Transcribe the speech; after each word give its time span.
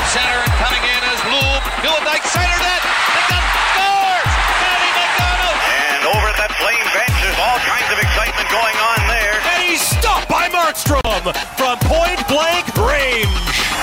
dead 0.00 0.08
center 0.16 0.40
and 0.40 0.54
coming 0.56 0.80
in 0.80 1.00
is 1.12 1.20
Bloom. 1.28 1.60
Dyke 2.00 2.24
center 2.24 2.58
net. 2.64 2.82
McDonough 3.12 3.60
scores. 3.76 4.28
Matty 4.64 4.90
McDonough. 4.96 5.60
And 5.92 6.02
over 6.08 6.26
at 6.32 6.38
that 6.40 6.52
Flame 6.56 6.88
bench, 6.96 7.12
there's 7.20 7.36
all 7.36 7.60
kinds 7.68 7.88
of 7.92 7.98
excitement 8.00 8.48
going 8.48 8.78
on 8.80 8.98
there. 9.12 9.36
And 9.44 9.60
he's 9.68 9.84
stopped 9.84 10.28
by 10.32 10.48
Markstrom 10.48 11.04
from 11.60 11.76
point 11.84 12.20
blank 12.32 12.64
range. 12.80 13.28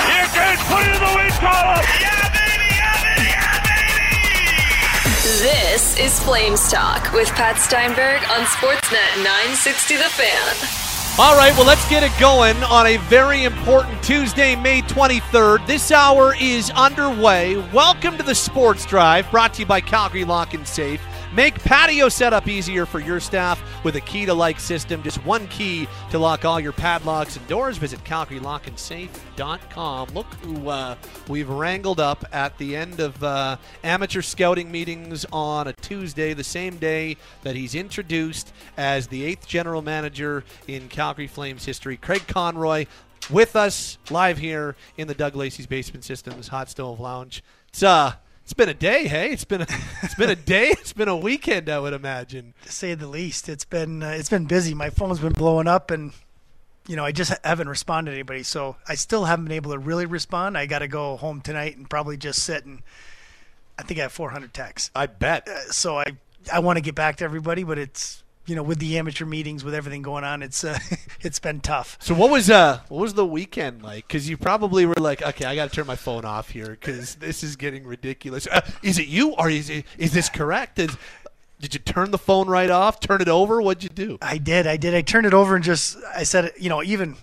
Here 0.09 0.27
goes, 0.33 0.59
put 0.65 0.81
it 0.81 0.97
in 0.97 1.01
the 1.05 1.13
wind 1.13 1.37
column. 1.37 1.85
Yeah, 2.01 2.25
baby, 2.33 2.65
yeah, 2.73 2.97
baby, 3.05 3.29
yeah, 3.29 3.61
baby. 3.61 5.13
This 5.45 6.01
is 6.01 6.17
Flames 6.17 6.65
Talk 6.71 7.13
with 7.13 7.29
Pat 7.37 7.61
Steinberg 7.61 8.25
on 8.33 8.41
Sportsnet 8.57 9.21
960 9.21 10.01
The 10.01 10.09
Fan. 10.09 10.86
All 11.19 11.35
right, 11.35 11.51
well, 11.57 11.65
let's 11.65 11.89
get 11.89 12.03
it 12.03 12.11
going 12.19 12.55
on 12.65 12.85
a 12.85 12.97
very 12.97 13.43
important 13.43 14.03
Tuesday, 14.03 14.55
May 14.55 14.83
23rd. 14.83 15.65
This 15.65 15.91
hour 15.91 16.35
is 16.39 16.69
underway. 16.69 17.57
Welcome 17.73 18.17
to 18.17 18.23
the 18.23 18.35
Sports 18.35 18.85
Drive, 18.85 19.29
brought 19.31 19.55
to 19.55 19.61
you 19.61 19.65
by 19.65 19.81
Calgary 19.81 20.23
Lock 20.23 20.53
and 20.53 20.67
Safe. 20.67 21.01
Make 21.33 21.55
patio 21.55 22.07
setup 22.07 22.47
easier 22.47 22.85
for 22.85 23.01
your 23.01 23.19
staff 23.19 23.61
with 23.83 23.97
a 23.97 24.01
key 24.01 24.25
to 24.25 24.33
like 24.33 24.61
system. 24.61 25.03
Just 25.03 25.17
one 25.25 25.45
key 25.49 25.85
to 26.09 26.17
lock 26.17 26.45
all 26.45 26.57
your 26.57 26.71
padlocks 26.71 27.35
and 27.35 27.45
doors. 27.47 27.77
Visit 27.77 28.01
CalgaryLockandSafe.com. 28.05 30.07
Look 30.13 30.33
who 30.35 30.69
uh, 30.69 30.95
we've 31.27 31.49
wrangled 31.49 31.99
up 31.99 32.23
at 32.31 32.57
the 32.57 32.77
end 32.77 33.01
of 33.01 33.21
uh, 33.21 33.57
amateur 33.83 34.21
scouting 34.21 34.71
meetings 34.71 35.25
on 35.33 35.67
a 35.67 35.73
Tuesday, 35.73 36.33
the 36.33 36.45
same 36.45 36.77
day 36.77 37.17
that 37.43 37.57
he's 37.57 37.75
introduced 37.75 38.53
as 38.77 39.07
the 39.07 39.25
eighth 39.25 39.45
general 39.45 39.81
manager 39.81 40.45
in 40.67 40.87
Calgary 40.87 41.27
Flames 41.27 41.65
history. 41.65 41.97
Craig 41.97 42.25
Conroy 42.27 42.85
with 43.29 43.57
us 43.57 43.97
live 44.09 44.37
here 44.37 44.77
in 44.95 45.09
the 45.09 45.13
Doug 45.13 45.35
Lacey's 45.35 45.67
Basement 45.67 46.05
Systems 46.05 46.47
Hot 46.47 46.69
Stove 46.69 47.01
Lounge. 47.01 47.43
It's 47.67 47.83
uh 47.83 48.13
it's 48.47 48.53
been 48.53 48.69
a 48.69 48.73
day, 48.73 49.09
hey. 49.09 49.31
It's 49.31 49.43
been 49.43 49.63
a, 49.63 49.67
it's 50.01 50.15
been 50.15 50.29
a 50.29 50.35
day. 50.55 50.69
It's 50.69 50.93
been 50.93 51.09
a 51.09 51.17
weekend, 51.17 51.67
I 51.67 51.79
would 51.79 51.91
imagine. 51.91 52.53
To 52.63 52.71
say 52.71 52.93
the 52.93 53.05
least, 53.05 53.49
it's 53.49 53.65
been 53.65 54.01
uh, 54.01 54.11
it's 54.11 54.29
been 54.29 54.45
busy. 54.45 54.73
My 54.73 54.89
phone's 54.89 55.19
been 55.19 55.33
blowing 55.33 55.67
up, 55.67 55.91
and 55.91 56.13
you 56.87 56.95
know 56.95 57.03
I 57.03 57.11
just 57.11 57.33
haven't 57.43 57.67
responded 57.67 58.11
to 58.11 58.15
anybody. 58.15 58.43
So 58.43 58.77
I 58.87 58.95
still 58.95 59.25
haven't 59.25 59.43
been 59.43 59.51
able 59.51 59.71
to 59.71 59.77
really 59.77 60.05
respond. 60.05 60.57
I 60.57 60.65
got 60.65 60.79
to 60.79 60.87
go 60.87 61.17
home 61.17 61.41
tonight 61.41 61.75
and 61.75 61.89
probably 61.89 62.15
just 62.15 62.41
sit 62.41 62.63
and 62.63 62.83
I 63.77 63.83
think 63.83 63.99
I 63.99 64.03
have 64.03 64.13
400 64.13 64.53
texts. 64.53 64.91
I 64.95 65.07
bet. 65.07 65.49
Uh, 65.49 65.59
so 65.73 65.97
I 65.97 66.05
I 66.51 66.59
want 66.59 66.77
to 66.77 66.81
get 66.81 66.95
back 66.95 67.17
to 67.17 67.25
everybody, 67.25 67.65
but 67.65 67.77
it's 67.77 68.23
you 68.47 68.55
know, 68.55 68.63
with 68.63 68.79
the 68.79 68.97
amateur 68.97 69.25
meetings, 69.25 69.63
with 69.63 69.75
everything 69.75 70.01
going 70.01 70.23
on, 70.23 70.41
it's 70.41 70.63
uh, 70.63 70.79
it's 71.21 71.37
been 71.37 71.59
tough. 71.59 71.97
So 71.99 72.15
what 72.15 72.31
was 72.31 72.49
uh 72.49 72.79
what 72.87 73.01
was 73.01 73.13
the 73.13 73.25
weekend 73.25 73.83
like? 73.83 74.07
Because 74.07 74.29
you 74.29 74.37
probably 74.37 74.85
were 74.85 74.95
like, 74.95 75.21
okay, 75.21 75.45
I 75.45 75.55
got 75.55 75.69
to 75.69 75.75
turn 75.75 75.85
my 75.85 75.97
phone 75.97 76.25
off 76.25 76.49
here 76.49 76.69
because 76.69 77.15
this 77.15 77.43
is 77.43 77.57
getting 77.57 77.85
ridiculous. 77.85 78.47
Uh, 78.47 78.61
is 78.81 78.97
it 78.97 79.07
you 79.07 79.33
or 79.35 79.49
is 79.49 79.69
it 79.69 79.85
is 79.97 80.13
this 80.13 80.29
correct? 80.29 80.79
Is, 80.79 80.97
did 81.59 81.73
you 81.73 81.79
turn 81.79 82.11
the 82.11 82.17
phone 82.17 82.47
right 82.47 82.69
off? 82.69 82.99
Turn 82.99 83.21
it 83.21 83.27
over? 83.27 83.61
What'd 83.61 83.83
you 83.83 83.89
do? 83.89 84.17
I 84.21 84.37
did. 84.37 84.65
I 84.65 84.77
did. 84.77 84.95
I 84.95 85.01
turned 85.01 85.25
it 85.25 85.33
over 85.33 85.55
and 85.55 85.63
just 85.63 85.97
I 86.15 86.23
said, 86.23 86.53
you 86.57 86.69
know, 86.69 86.81
even 86.83 87.17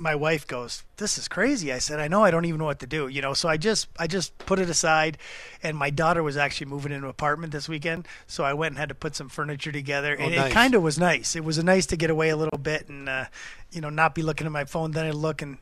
my 0.00 0.14
wife 0.14 0.46
goes, 0.46 0.82
"This 0.96 1.18
is 1.18 1.28
crazy." 1.28 1.72
I 1.72 1.78
said, 1.78 2.00
"I 2.00 2.08
know. 2.08 2.24
I 2.24 2.30
don't 2.30 2.46
even 2.46 2.58
know 2.58 2.64
what 2.64 2.80
to 2.80 2.86
do." 2.86 3.06
You 3.06 3.20
know, 3.20 3.34
so 3.34 3.48
I 3.48 3.56
just 3.56 3.88
I 3.98 4.06
just 4.06 4.36
put 4.38 4.58
it 4.58 4.70
aside. 4.70 5.18
And 5.62 5.76
my 5.76 5.90
daughter 5.90 6.22
was 6.22 6.36
actually 6.36 6.68
moving 6.68 6.90
into 6.90 7.06
an 7.06 7.10
apartment 7.10 7.52
this 7.52 7.68
weekend, 7.68 8.08
so 8.26 8.42
I 8.42 8.54
went 8.54 8.72
and 8.72 8.78
had 8.78 8.88
to 8.88 8.94
put 8.94 9.14
some 9.14 9.28
furniture 9.28 9.70
together. 9.70 10.16
Oh, 10.18 10.22
and 10.22 10.34
nice. 10.34 10.50
it 10.50 10.54
kind 10.54 10.74
of 10.74 10.82
was 10.82 10.98
nice. 10.98 11.36
It 11.36 11.44
was 11.44 11.62
nice 11.62 11.86
to 11.86 11.96
get 11.96 12.10
away 12.10 12.30
a 12.30 12.36
little 12.36 12.58
bit 12.58 12.88
and 12.88 13.08
uh, 13.08 13.26
you 13.70 13.80
know 13.80 13.90
not 13.90 14.14
be 14.14 14.22
looking 14.22 14.46
at 14.46 14.52
my 14.52 14.64
phone. 14.64 14.92
Then 14.92 15.06
I 15.06 15.10
look 15.10 15.42
and 15.42 15.58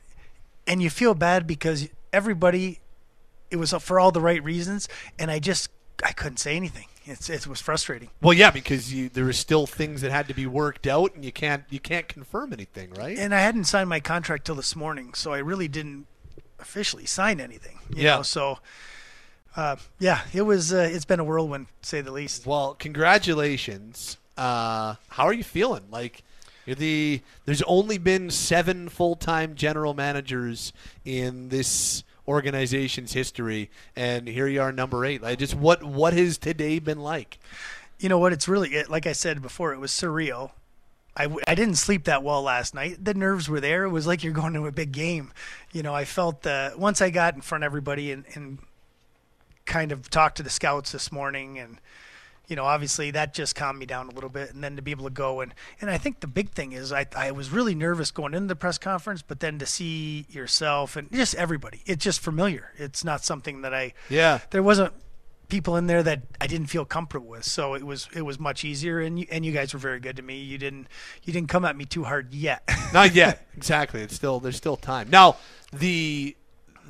and 0.66 0.80
you 0.80 0.90
feel 0.90 1.14
bad 1.14 1.46
because 1.46 1.88
everybody, 2.12 2.80
it 3.50 3.56
was 3.56 3.72
for 3.72 3.98
all 3.98 4.12
the 4.12 4.20
right 4.20 4.42
reasons, 4.42 4.88
and 5.18 5.30
I 5.30 5.40
just 5.40 5.68
I 6.04 6.12
couldn't 6.12 6.38
say 6.38 6.56
anything. 6.56 6.86
It's, 7.04 7.30
it 7.30 7.46
was 7.46 7.60
frustrating. 7.60 8.10
Well, 8.20 8.34
yeah, 8.34 8.50
because 8.50 8.92
you, 8.92 9.08
there 9.08 9.24
were 9.24 9.32
still 9.32 9.66
things 9.66 10.02
that 10.02 10.10
had 10.10 10.28
to 10.28 10.34
be 10.34 10.46
worked 10.46 10.86
out, 10.86 11.14
and 11.14 11.24
you 11.24 11.32
can't 11.32 11.64
you 11.70 11.80
can't 11.80 12.06
confirm 12.06 12.52
anything, 12.52 12.90
right? 12.94 13.18
And 13.18 13.34
I 13.34 13.40
hadn't 13.40 13.64
signed 13.64 13.88
my 13.88 14.00
contract 14.00 14.44
till 14.44 14.54
this 14.54 14.76
morning, 14.76 15.14
so 15.14 15.32
I 15.32 15.38
really 15.38 15.68
didn't 15.68 16.06
officially 16.58 17.06
sign 17.06 17.40
anything. 17.40 17.78
You 17.94 18.04
Yeah. 18.04 18.16
Know? 18.16 18.22
So, 18.22 18.58
uh, 19.56 19.76
yeah, 19.98 20.20
it 20.34 20.42
was. 20.42 20.72
Uh, 20.72 20.88
it's 20.92 21.06
been 21.06 21.20
a 21.20 21.24
whirlwind, 21.24 21.66
say 21.80 22.00
the 22.02 22.12
least. 22.12 22.46
Well, 22.46 22.74
congratulations. 22.74 24.18
Uh, 24.36 24.94
how 25.08 25.24
are 25.24 25.32
you 25.32 25.44
feeling? 25.44 25.84
Like 25.90 26.22
you're 26.66 26.76
the 26.76 27.22
there's 27.46 27.62
only 27.62 27.96
been 27.98 28.30
seven 28.30 28.88
full 28.88 29.16
time 29.16 29.54
general 29.54 29.94
managers 29.94 30.72
in 31.04 31.48
this 31.48 32.04
organization's 32.28 33.14
history, 33.14 33.70
and 33.96 34.28
here 34.28 34.46
you 34.46 34.60
are, 34.60 34.70
number 34.70 35.04
eight. 35.04 35.22
Like, 35.22 35.38
just 35.38 35.54
what 35.54 35.82
what 35.82 36.12
has 36.12 36.38
today 36.38 36.78
been 36.78 37.00
like? 37.00 37.38
You 37.98 38.08
know 38.08 38.18
what? 38.18 38.32
It's 38.32 38.46
really 38.46 38.68
it, 38.74 38.90
like 38.90 39.06
I 39.06 39.12
said 39.12 39.42
before. 39.42 39.72
It 39.72 39.80
was 39.80 39.90
surreal. 39.90 40.52
I, 41.16 41.26
I 41.48 41.56
didn't 41.56 41.74
sleep 41.76 42.04
that 42.04 42.22
well 42.22 42.42
last 42.42 42.74
night. 42.74 43.04
The 43.04 43.14
nerves 43.14 43.48
were 43.48 43.60
there. 43.60 43.82
It 43.82 43.90
was 43.90 44.06
like 44.06 44.22
you're 44.22 44.32
going 44.32 44.52
to 44.52 44.66
a 44.66 44.72
big 44.72 44.92
game. 44.92 45.32
You 45.72 45.82
know, 45.82 45.92
I 45.92 46.04
felt 46.04 46.46
uh, 46.46 46.70
once 46.76 47.02
I 47.02 47.10
got 47.10 47.34
in 47.34 47.40
front 47.40 47.64
of 47.64 47.66
everybody 47.66 48.12
and, 48.12 48.24
and 48.34 48.58
kind 49.66 49.90
of 49.90 50.08
talked 50.10 50.36
to 50.36 50.44
the 50.44 50.50
scouts 50.50 50.92
this 50.92 51.10
morning 51.10 51.58
and 51.58 51.80
you 52.48 52.56
know 52.56 52.64
obviously 52.64 53.10
that 53.12 53.32
just 53.34 53.54
calmed 53.54 53.78
me 53.78 53.86
down 53.86 54.08
a 54.08 54.12
little 54.12 54.30
bit 54.30 54.52
and 54.52 54.64
then 54.64 54.74
to 54.76 54.82
be 54.82 54.90
able 54.90 55.04
to 55.04 55.10
go 55.10 55.40
and 55.40 55.54
and 55.80 55.88
I 55.90 55.98
think 55.98 56.20
the 56.20 56.26
big 56.26 56.50
thing 56.50 56.72
is 56.72 56.92
I 56.92 57.06
I 57.16 57.30
was 57.30 57.50
really 57.50 57.74
nervous 57.74 58.10
going 58.10 58.34
into 58.34 58.48
the 58.48 58.56
press 58.56 58.78
conference 58.78 59.22
but 59.22 59.40
then 59.40 59.58
to 59.60 59.66
see 59.66 60.26
yourself 60.30 60.96
and 60.96 61.12
just 61.12 61.34
everybody 61.36 61.82
it's 61.86 62.02
just 62.04 62.20
familiar 62.20 62.72
it's 62.76 63.04
not 63.04 63.22
something 63.24 63.62
that 63.62 63.72
I 63.74 63.92
Yeah. 64.08 64.40
there 64.50 64.62
wasn't 64.62 64.92
people 65.48 65.76
in 65.76 65.86
there 65.86 66.02
that 66.02 66.22
I 66.40 66.46
didn't 66.46 66.66
feel 66.66 66.84
comfortable 66.84 67.28
with 67.28 67.44
so 67.44 67.74
it 67.74 67.82
was 67.82 68.08
it 68.14 68.22
was 68.22 68.38
much 68.38 68.64
easier 68.64 69.00
and 69.00 69.18
you, 69.18 69.26
and 69.30 69.46
you 69.46 69.52
guys 69.52 69.72
were 69.72 69.80
very 69.80 70.00
good 70.00 70.16
to 70.16 70.22
me 70.22 70.38
you 70.42 70.58
didn't 70.58 70.88
you 71.24 71.32
didn't 71.32 71.48
come 71.48 71.64
at 71.64 71.76
me 71.76 71.84
too 71.86 72.04
hard 72.04 72.34
yet 72.34 72.62
Not 72.92 73.14
yet. 73.14 73.46
exactly. 73.56 74.00
It's 74.02 74.14
still 74.14 74.40
there's 74.40 74.56
still 74.56 74.76
time. 74.76 75.08
Now 75.10 75.36
the 75.72 76.36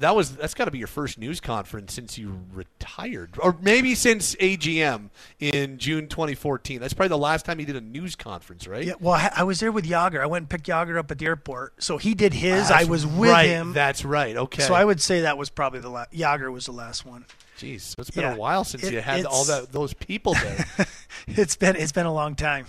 that 0.01 0.15
was 0.17 0.37
that's 0.37 0.55
got 0.55 0.67
to 0.67 0.71
be 0.71 0.79
your 0.79 0.87
first 0.89 1.19
news 1.19 1.41
conference 1.41 1.93
since 1.95 2.17
you 2.19 2.41
retired, 2.53 3.31
or 3.39 3.57
maybe 3.61 3.95
since 3.95 4.35
AGM 4.37 5.11
in 5.41 5.79
June 5.79 6.09
2014. 6.09 6.81
That's 6.81 6.95
probably 6.95 7.09
the 7.09 7.19
last 7.19 7.45
time 7.45 7.61
you 7.61 7.67
did 7.67 7.77
a 7.77 7.81
news 7.81 8.17
conference, 8.17 8.67
right? 8.67 8.85
Yeah, 8.87 8.95
well, 9.01 9.15
I 9.15 9.31
I 9.37 9.43
was 9.45 9.61
there 9.61 9.73
with 9.73 9.87
Jagr. 9.87 10.21
I 10.21 10.27
went 10.27 10.43
and 10.43 10.51
picked 10.51 10.67
Jagr 10.67 10.99
up 10.99 11.11
at 11.11 11.19
the 11.19 11.27
airport. 11.27 11.83
So 11.83 11.99
he 11.99 12.15
did 12.15 12.35
his. 12.35 12.71
I 12.71 12.85
was 12.85 13.07
with 13.07 13.31
right. 13.31 13.49
him. 13.49 13.73
That's 13.73 14.05
right. 14.05 14.37
Okay. 14.37 14.63
So 14.63 14.75
I 14.75 14.85
would 14.85 15.01
say 15.01 15.23
that 15.23 15.39
was 15.39 15.51
probably 15.51 15.81
the 15.81 15.91
last. 15.91 16.13
Jagr 16.13 16.53
was 16.53 16.67
the 16.67 16.73
last 16.73 17.05
one. 17.07 17.25
Jeez, 17.59 17.81
so 17.81 17.95
it's 17.99 18.11
been 18.11 18.23
Yeah. 18.23 18.35
a 18.35 18.39
while 18.39 18.63
since 18.65 18.85
It- 18.85 18.93
you 18.93 19.01
had 19.01 19.25
all 19.25 19.45
that 19.45 19.73
those 19.73 19.95
people 19.95 20.35
there. 20.35 20.67
It's 21.27 21.57
been 21.57 21.77
it's 21.77 21.93
been 21.93 22.07
a 22.07 22.13
long 22.15 22.35
time. 22.37 22.67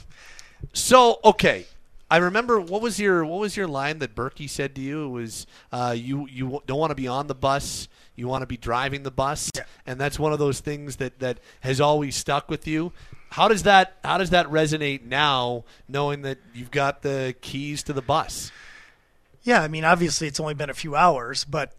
so 0.74 1.20
okay, 1.24 1.66
I 2.12 2.18
remember 2.18 2.60
what 2.60 2.82
was 2.82 3.00
your 3.00 3.24
what 3.26 3.40
was 3.40 3.56
your 3.56 3.68
line 3.68 4.00
that 4.00 4.16
Burkie 4.16 4.48
said 4.48 4.74
to 4.76 4.82
you? 4.82 5.06
It 5.06 5.10
was 5.10 5.48
uh, 5.72 5.96
you 5.98 6.28
you 6.28 6.62
don't 6.66 6.80
want 6.80 6.92
to 6.92 6.96
be 6.96 7.08
on 7.08 7.28
the 7.28 7.36
bus, 7.36 7.88
you 8.16 8.28
want 8.28 8.42
to 8.42 8.48
be 8.48 8.58
driving 8.58 9.04
the 9.04 9.12
bus, 9.12 9.52
Yeah. 9.56 9.64
and 9.86 10.00
that's 10.02 10.18
one 10.18 10.34
of 10.34 10.40
those 10.40 10.60
things 10.60 10.96
that 10.98 11.20
that 11.20 11.40
has 11.62 11.80
always 11.80 12.16
stuck 12.16 12.50
with 12.50 12.68
you. 12.68 12.92
How 13.32 13.48
does 13.48 13.64
that 13.64 13.98
how 14.04 14.18
does 14.18 14.32
that 14.32 14.48
resonate 14.48 15.04
now, 15.06 15.66
knowing 15.88 16.24
that 16.24 16.40
you've 16.54 16.72
got 16.72 17.04
the 17.04 17.36
keys 17.42 17.84
to 17.84 17.94
the 17.94 18.02
bus? 18.02 18.52
Yeah, 19.44 19.62
I 19.62 19.68
mean, 19.68 19.86
obviously 19.86 20.28
it's 20.28 20.40
only 20.40 20.54
been 20.56 20.70
a 20.70 20.74
few 20.74 20.96
hours, 20.96 21.46
but 21.46 21.74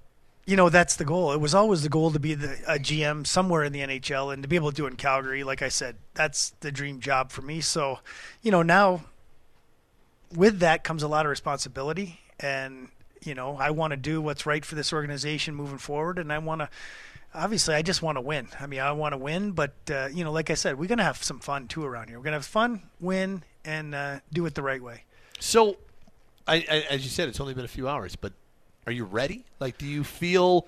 you 0.46 0.56
know 0.56 0.68
that's 0.68 0.94
the 0.96 1.04
goal. 1.04 1.32
It 1.32 1.40
was 1.40 1.54
always 1.54 1.82
the 1.82 1.88
goal 1.88 2.12
to 2.12 2.18
be 2.20 2.34
the 2.34 2.56
a 2.68 2.78
GM 2.78 3.26
somewhere 3.26 3.64
in 3.64 3.72
the 3.72 3.80
NHL 3.80 4.32
and 4.32 4.42
to 4.44 4.48
be 4.48 4.56
able 4.56 4.70
to 4.70 4.76
do 4.76 4.86
it 4.86 4.90
in 4.90 4.96
Calgary. 4.96 5.42
Like 5.44 5.60
I 5.60 5.68
said, 5.68 5.96
that's 6.14 6.50
the 6.60 6.70
dream 6.72 7.00
job 7.00 7.30
for 7.32 7.42
me. 7.42 7.60
So, 7.60 7.98
you 8.42 8.50
know, 8.50 8.62
now 8.62 9.02
with 10.34 10.60
that 10.60 10.84
comes 10.84 11.02
a 11.02 11.08
lot 11.08 11.26
of 11.26 11.30
responsibility, 11.30 12.20
and 12.38 12.88
you 13.22 13.34
know, 13.34 13.56
I 13.56 13.70
want 13.70 13.92
to 13.92 13.96
do 13.96 14.20
what's 14.20 14.46
right 14.46 14.64
for 14.64 14.74
this 14.74 14.92
organization 14.92 15.54
moving 15.54 15.78
forward, 15.78 16.18
and 16.18 16.32
I 16.32 16.38
want 16.38 16.60
to. 16.62 16.68
Obviously, 17.32 17.76
I 17.76 17.82
just 17.82 18.02
want 18.02 18.16
to 18.16 18.22
win. 18.22 18.48
I 18.58 18.66
mean, 18.66 18.80
I 18.80 18.90
want 18.90 19.12
to 19.12 19.16
win, 19.16 19.52
but 19.52 19.74
uh, 19.90 20.08
you 20.12 20.24
know, 20.24 20.32
like 20.32 20.50
I 20.50 20.54
said, 20.54 20.78
we're 20.78 20.88
gonna 20.88 21.04
have 21.04 21.22
some 21.22 21.38
fun 21.38 21.68
too 21.68 21.84
around 21.84 22.08
here. 22.08 22.18
We're 22.18 22.24
gonna 22.24 22.36
have 22.36 22.46
fun, 22.46 22.82
win, 22.98 23.44
and 23.64 23.94
uh, 23.94 24.20
do 24.32 24.46
it 24.46 24.54
the 24.54 24.62
right 24.62 24.82
way. 24.82 25.04
So, 25.38 25.76
I, 26.46 26.56
I, 26.68 26.86
as 26.90 27.04
you 27.04 27.10
said, 27.10 27.28
it's 27.28 27.40
only 27.40 27.54
been 27.54 27.64
a 27.64 27.68
few 27.68 27.88
hours, 27.88 28.16
but 28.16 28.32
are 28.86 28.92
you 28.92 29.04
ready? 29.04 29.44
Like, 29.60 29.78
do 29.78 29.86
you 29.86 30.02
feel 30.02 30.66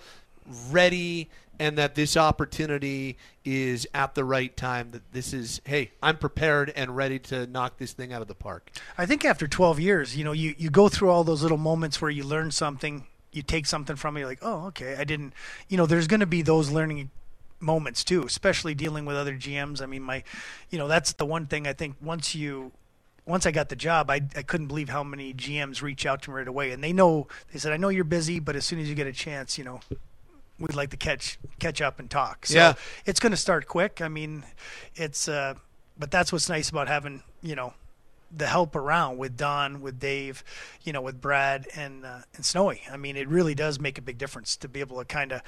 ready 0.70 1.30
and 1.58 1.78
that 1.78 1.94
this 1.94 2.16
opportunity 2.16 3.16
is 3.44 3.86
at 3.94 4.14
the 4.14 4.24
right 4.24 4.56
time? 4.56 4.90
That 4.92 5.12
this 5.12 5.32
is, 5.32 5.60
hey, 5.64 5.92
I'm 6.02 6.16
prepared 6.16 6.70
and 6.74 6.96
ready 6.96 7.18
to 7.20 7.46
knock 7.46 7.78
this 7.78 7.92
thing 7.92 8.12
out 8.12 8.22
of 8.22 8.28
the 8.28 8.34
park. 8.34 8.70
I 8.96 9.06
think 9.06 9.24
after 9.24 9.46
12 9.46 9.80
years, 9.80 10.16
you 10.16 10.24
know, 10.24 10.32
you, 10.32 10.54
you 10.58 10.70
go 10.70 10.88
through 10.88 11.10
all 11.10 11.24
those 11.24 11.42
little 11.42 11.58
moments 11.58 12.00
where 12.00 12.10
you 12.10 12.24
learn 12.24 12.50
something, 12.50 13.06
you 13.32 13.42
take 13.42 13.66
something 13.66 13.96
from 13.96 14.16
it, 14.16 14.20
you're 14.20 14.28
like, 14.28 14.40
oh, 14.42 14.66
okay, 14.66 14.96
I 14.96 15.04
didn't, 15.04 15.32
you 15.68 15.76
know, 15.76 15.86
there's 15.86 16.06
going 16.06 16.20
to 16.20 16.26
be 16.26 16.42
those 16.42 16.70
learning 16.70 17.10
moments 17.60 18.04
too, 18.04 18.24
especially 18.24 18.74
dealing 18.74 19.04
with 19.04 19.16
other 19.16 19.34
GMs. 19.34 19.80
I 19.80 19.86
mean, 19.86 20.02
my, 20.02 20.24
you 20.70 20.78
know, 20.78 20.88
that's 20.88 21.12
the 21.12 21.26
one 21.26 21.46
thing 21.46 21.66
I 21.66 21.72
think 21.72 21.96
once 22.00 22.34
you, 22.34 22.72
once 23.24 23.46
I 23.46 23.52
got 23.52 23.68
the 23.68 23.76
job, 23.76 24.10
I, 24.10 24.16
I 24.36 24.42
couldn't 24.42 24.66
believe 24.66 24.88
how 24.88 25.04
many 25.04 25.32
GMs 25.32 25.80
reach 25.80 26.04
out 26.04 26.22
to 26.22 26.30
me 26.30 26.36
right 26.36 26.48
away. 26.48 26.72
And 26.72 26.82
they 26.82 26.92
know, 26.92 27.28
they 27.52 27.58
said, 27.58 27.72
I 27.72 27.76
know 27.76 27.88
you're 27.88 28.04
busy, 28.04 28.40
but 28.40 28.56
as 28.56 28.64
soon 28.64 28.80
as 28.80 28.88
you 28.88 28.94
get 28.94 29.06
a 29.06 29.12
chance, 29.12 29.56
you 29.56 29.64
know, 29.64 29.80
we'd 30.62 30.74
like 30.76 30.90
to 30.90 30.96
catch 30.96 31.38
catch 31.58 31.80
up 31.82 31.98
and 31.98 32.10
talk. 32.10 32.46
So 32.46 32.54
Yeah. 32.54 32.74
it's 33.04 33.20
going 33.20 33.32
to 33.32 33.36
start 33.36 33.66
quick. 33.66 34.00
I 34.00 34.08
mean, 34.08 34.44
it's 34.94 35.28
uh, 35.28 35.54
but 35.98 36.10
that's 36.10 36.32
what's 36.32 36.48
nice 36.48 36.70
about 36.70 36.88
having 36.88 37.22
you 37.42 37.54
know 37.54 37.74
the 38.34 38.46
help 38.46 38.74
around 38.74 39.18
with 39.18 39.36
Don, 39.36 39.82
with 39.82 40.00
Dave, 40.00 40.42
you 40.84 40.92
know, 40.94 41.02
with 41.02 41.20
Brad 41.20 41.66
and 41.76 42.06
uh, 42.06 42.20
and 42.34 42.44
Snowy. 42.44 42.80
I 42.90 42.96
mean, 42.96 43.16
it 43.16 43.28
really 43.28 43.54
does 43.54 43.78
make 43.78 43.98
a 43.98 44.02
big 44.02 44.16
difference 44.18 44.56
to 44.58 44.68
be 44.68 44.80
able 44.80 44.98
to 44.98 45.04
kind 45.04 45.32
of 45.32 45.42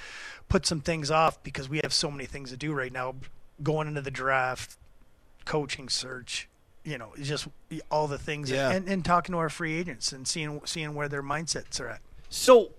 put 0.49 0.67
some 0.67 0.81
things 0.81 1.11
off 1.11 1.43
because 1.43 1.69
we 1.69 1.81
have 1.83 1.95
so 1.95 2.11
many 2.11 2.27
things 2.27 2.51
to 2.51 2.57
do 2.57 2.73
right 2.75 2.93
now, 2.93 3.15
going 3.63 3.89
into 3.89 4.03
the 4.03 4.11
draft, 4.11 4.77
coaching 5.45 5.89
search. 5.89 6.49
You 6.87 6.99
know, 6.99 7.15
just 7.19 7.49
all 7.91 8.07
the 8.09 8.19
things, 8.19 8.51
Yeah. 8.51 8.71
and, 8.71 8.87
and 8.87 9.03
talking 9.03 9.33
to 9.33 9.39
our 9.39 9.49
free 9.49 9.79
agents 9.79 10.13
and 10.13 10.29
seeing 10.29 10.61
seeing 10.67 10.95
where 10.95 11.09
their 11.09 11.23
mindsets 11.23 11.81
are 11.81 11.89
at. 11.89 12.01
So, 12.29 12.73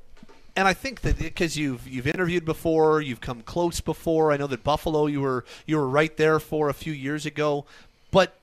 and 0.56 0.68
I 0.68 0.74
think 0.74 1.02
that 1.02 1.18
because 1.18 1.58
you've 1.58 1.88
you've 1.88 2.08
interviewed 2.08 2.46
before, 2.46 3.02
you've 3.02 3.22
come 3.22 3.42
close 3.42 3.82
before. 3.82 4.32
I 4.32 4.38
know 4.38 4.48
that 4.48 4.64
Buffalo, 4.64 5.08
you 5.08 5.22
were 5.22 5.46
you 5.66 5.78
were 5.78 5.88
right 5.88 6.16
there 6.16 6.40
for 6.40 6.70
a 6.70 6.74
few 6.74 6.94
years 6.94 7.26
ago. 7.26 7.66
But 8.12 8.38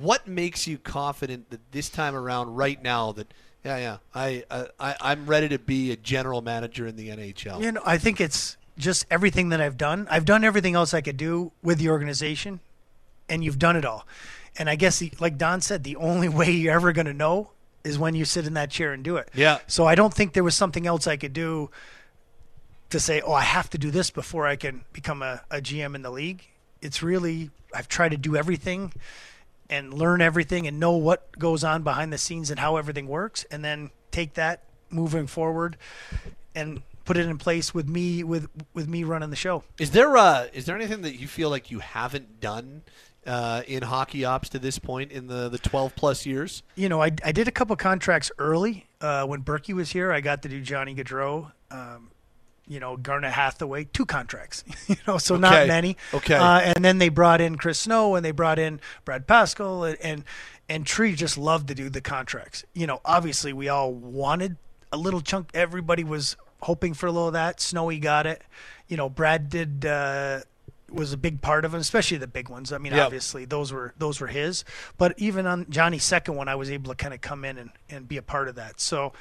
what 0.00 0.26
makes 0.26 0.66
you 0.66 0.76
confident 0.76 1.50
that 1.50 1.60
this 1.72 1.88
time 1.88 2.14
around, 2.14 2.54
right 2.54 2.82
now, 2.82 3.12
that 3.12 3.32
yeah, 3.64 3.78
yeah, 3.78 3.96
I 4.14 4.44
I 4.78 4.96
I'm 5.00 5.26
ready 5.26 5.48
to 5.48 5.58
be 5.58 5.90
a 5.90 5.96
general 5.96 6.42
manager 6.42 6.86
in 6.86 6.96
the 6.96 7.08
NHL. 7.08 7.62
You 7.62 7.72
know, 7.72 7.82
I 7.84 7.96
think 7.96 8.20
it's 8.20 8.58
just 8.76 9.06
everything 9.10 9.48
that 9.48 9.60
I've 9.60 9.78
done. 9.78 10.06
I've 10.10 10.26
done 10.26 10.44
everything 10.44 10.74
else 10.74 10.92
I 10.92 11.00
could 11.00 11.16
do 11.16 11.52
with 11.62 11.78
the 11.78 11.88
organization, 11.88 12.60
and 13.28 13.42
you've 13.42 13.58
done 13.58 13.76
it 13.76 13.86
all. 13.86 14.06
And 14.56 14.68
I 14.68 14.76
guess, 14.76 15.02
like 15.18 15.38
Don 15.38 15.62
said, 15.62 15.82
the 15.82 15.96
only 15.96 16.28
way 16.40 16.50
you're 16.50 16.74
ever 16.74 16.92
going 16.92 17.06
to 17.06 17.14
know 17.14 17.50
is 17.84 17.98
when 17.98 18.14
you 18.14 18.24
sit 18.24 18.46
in 18.46 18.54
that 18.54 18.70
chair 18.70 18.92
and 18.92 19.04
do 19.04 19.16
it. 19.16 19.28
Yeah. 19.34 19.58
So 19.66 19.86
I 19.86 19.94
don't 19.94 20.12
think 20.12 20.32
there 20.32 20.42
was 20.42 20.54
something 20.54 20.86
else 20.86 21.06
I 21.06 21.16
could 21.16 21.34
do 21.34 21.70
to 22.90 22.98
say, 22.98 23.20
oh, 23.20 23.32
I 23.32 23.42
have 23.42 23.68
to 23.70 23.78
do 23.78 23.90
this 23.90 24.10
before 24.10 24.46
I 24.46 24.56
can 24.56 24.84
become 24.92 25.22
a, 25.22 25.42
a 25.50 25.56
GM 25.56 25.94
in 25.94 26.02
the 26.02 26.10
league. 26.10 26.44
It's 26.80 27.02
really, 27.02 27.50
I've 27.74 27.88
tried 27.88 28.10
to 28.10 28.16
do 28.16 28.36
everything 28.36 28.92
and 29.68 29.92
learn 29.92 30.20
everything 30.20 30.66
and 30.66 30.78
know 30.78 30.92
what 30.92 31.38
goes 31.38 31.64
on 31.64 31.82
behind 31.82 32.12
the 32.12 32.18
scenes 32.18 32.50
and 32.50 32.60
how 32.60 32.76
everything 32.76 33.08
works, 33.08 33.44
and 33.50 33.64
then 33.64 33.90
take 34.10 34.34
that 34.34 34.62
moving 34.90 35.26
forward 35.26 35.76
and 36.54 36.82
put 37.04 37.16
it 37.16 37.26
in 37.26 37.38
place 37.38 37.74
with 37.74 37.88
me 37.88 38.22
with 38.24 38.48
with 38.72 38.88
me 38.88 39.04
running 39.04 39.30
the 39.30 39.36
show. 39.36 39.64
Is 39.78 39.90
there 39.92 40.16
uh 40.16 40.46
is 40.52 40.66
there 40.66 40.76
anything 40.76 41.02
that 41.02 41.16
you 41.20 41.26
feel 41.28 41.50
like 41.50 41.70
you 41.70 41.80
haven't 41.80 42.40
done 42.40 42.82
uh, 43.26 43.62
in 43.66 43.82
hockey 43.82 44.24
ops 44.24 44.50
to 44.50 44.58
this 44.58 44.78
point 44.78 45.10
in 45.10 45.26
the 45.28 45.48
the 45.48 45.58
12 45.58 45.94
plus 45.96 46.26
years? 46.26 46.62
You 46.76 46.88
know, 46.88 47.02
I, 47.02 47.10
I 47.24 47.32
did 47.32 47.48
a 47.48 47.50
couple 47.52 47.74
contracts 47.76 48.30
early 48.38 48.86
uh, 49.00 49.24
when 49.26 49.40
Burkie 49.40 49.72
was 49.72 49.90
here. 49.92 50.12
I 50.12 50.20
got 50.20 50.42
to 50.42 50.48
do 50.48 50.60
Johnny 50.60 50.94
Gaudreau, 50.94 51.50
um, 51.70 52.10
you 52.68 52.80
know, 52.80 52.96
Garnet 52.98 53.32
Hathaway, 53.32 53.84
two 53.84 54.04
contracts. 54.06 54.62
you 54.88 54.96
know, 55.06 55.16
so 55.18 55.34
Okay. 55.36 55.40
not 55.40 55.66
many. 55.68 55.96
Okay. 56.12 56.34
Uh, 56.36 56.60
and 56.60 56.84
then 56.84 56.98
they 56.98 57.08
brought 57.08 57.40
in 57.40 57.56
Chris 57.56 57.78
Snow 57.80 58.14
and 58.14 58.22
they 58.24 58.30
brought 58.30 58.58
in 58.58 58.78
Brad 59.06 59.26
Pascall 59.26 59.88
and, 59.88 59.98
and 60.02 60.24
and 60.68 60.86
Tree 60.86 61.14
just 61.14 61.36
loved 61.38 61.68
to 61.68 61.74
do 61.74 61.88
the 61.90 62.00
contracts. 62.02 62.64
You 62.74 62.86
know, 62.86 63.00
obviously 63.04 63.52
we 63.54 63.68
all 63.70 63.92
wanted 63.92 64.56
a 64.92 64.96
little 64.98 65.20
chunk. 65.22 65.48
Everybody 65.54 66.04
was 66.04 66.36
hoping 66.64 66.94
for 66.94 67.06
a 67.06 67.12
little 67.12 67.28
of 67.28 67.34
that. 67.34 67.60
Snowy 67.60 67.98
got 67.98 68.26
it. 68.26 68.42
You 68.88 68.96
know, 68.96 69.08
Brad 69.08 69.48
did. 69.48 69.84
Uh, 69.86 70.40
was 70.90 71.12
a 71.12 71.16
big 71.16 71.40
part 71.40 71.64
of 71.64 71.74
it, 71.74 71.78
especially 71.78 72.18
the 72.18 72.26
big 72.28 72.48
ones. 72.48 72.72
I 72.72 72.78
mean, 72.78 72.92
Yep. 72.92 73.06
obviously 73.06 73.44
those 73.46 73.72
were 73.72 73.94
those 73.98 74.20
were 74.20 74.28
his. 74.28 74.64
But 74.96 75.14
even 75.18 75.44
on 75.44 75.66
Johnny's 75.68 76.04
second 76.04 76.36
one, 76.36 76.46
I 76.46 76.54
was 76.54 76.70
able 76.70 76.90
to 76.90 76.94
kind 76.94 77.12
of 77.12 77.20
come 77.20 77.44
in 77.44 77.58
and, 77.58 77.70
and 77.90 78.06
be 78.06 78.16
a 78.16 78.22
part 78.22 78.46
of 78.48 78.54
that. 78.56 78.80
So, 78.80 79.12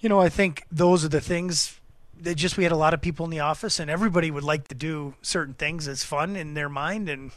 you 0.00 0.08
know, 0.10 0.20
I 0.20 0.28
think 0.28 0.64
those 0.70 1.02
are 1.02 1.08
the 1.08 1.20
things 1.20 1.78
that 2.20 2.34
just 2.34 2.58
we 2.58 2.64
had 2.64 2.72
a 2.72 2.76
lot 2.76 2.92
of 2.92 3.00
people 3.00 3.24
in 3.24 3.30
the 3.30 3.40
office, 3.40 3.80
and 3.80 3.90
everybody 3.90 4.30
would 4.30 4.44
like 4.44 4.68
to 4.68 4.74
do 4.74 5.14
certain 5.22 5.54
things 5.54 5.88
as 5.88 6.04
fun 6.04 6.36
in 6.36 6.52
their 6.52 6.68
mind, 6.68 7.08
and 7.08 7.30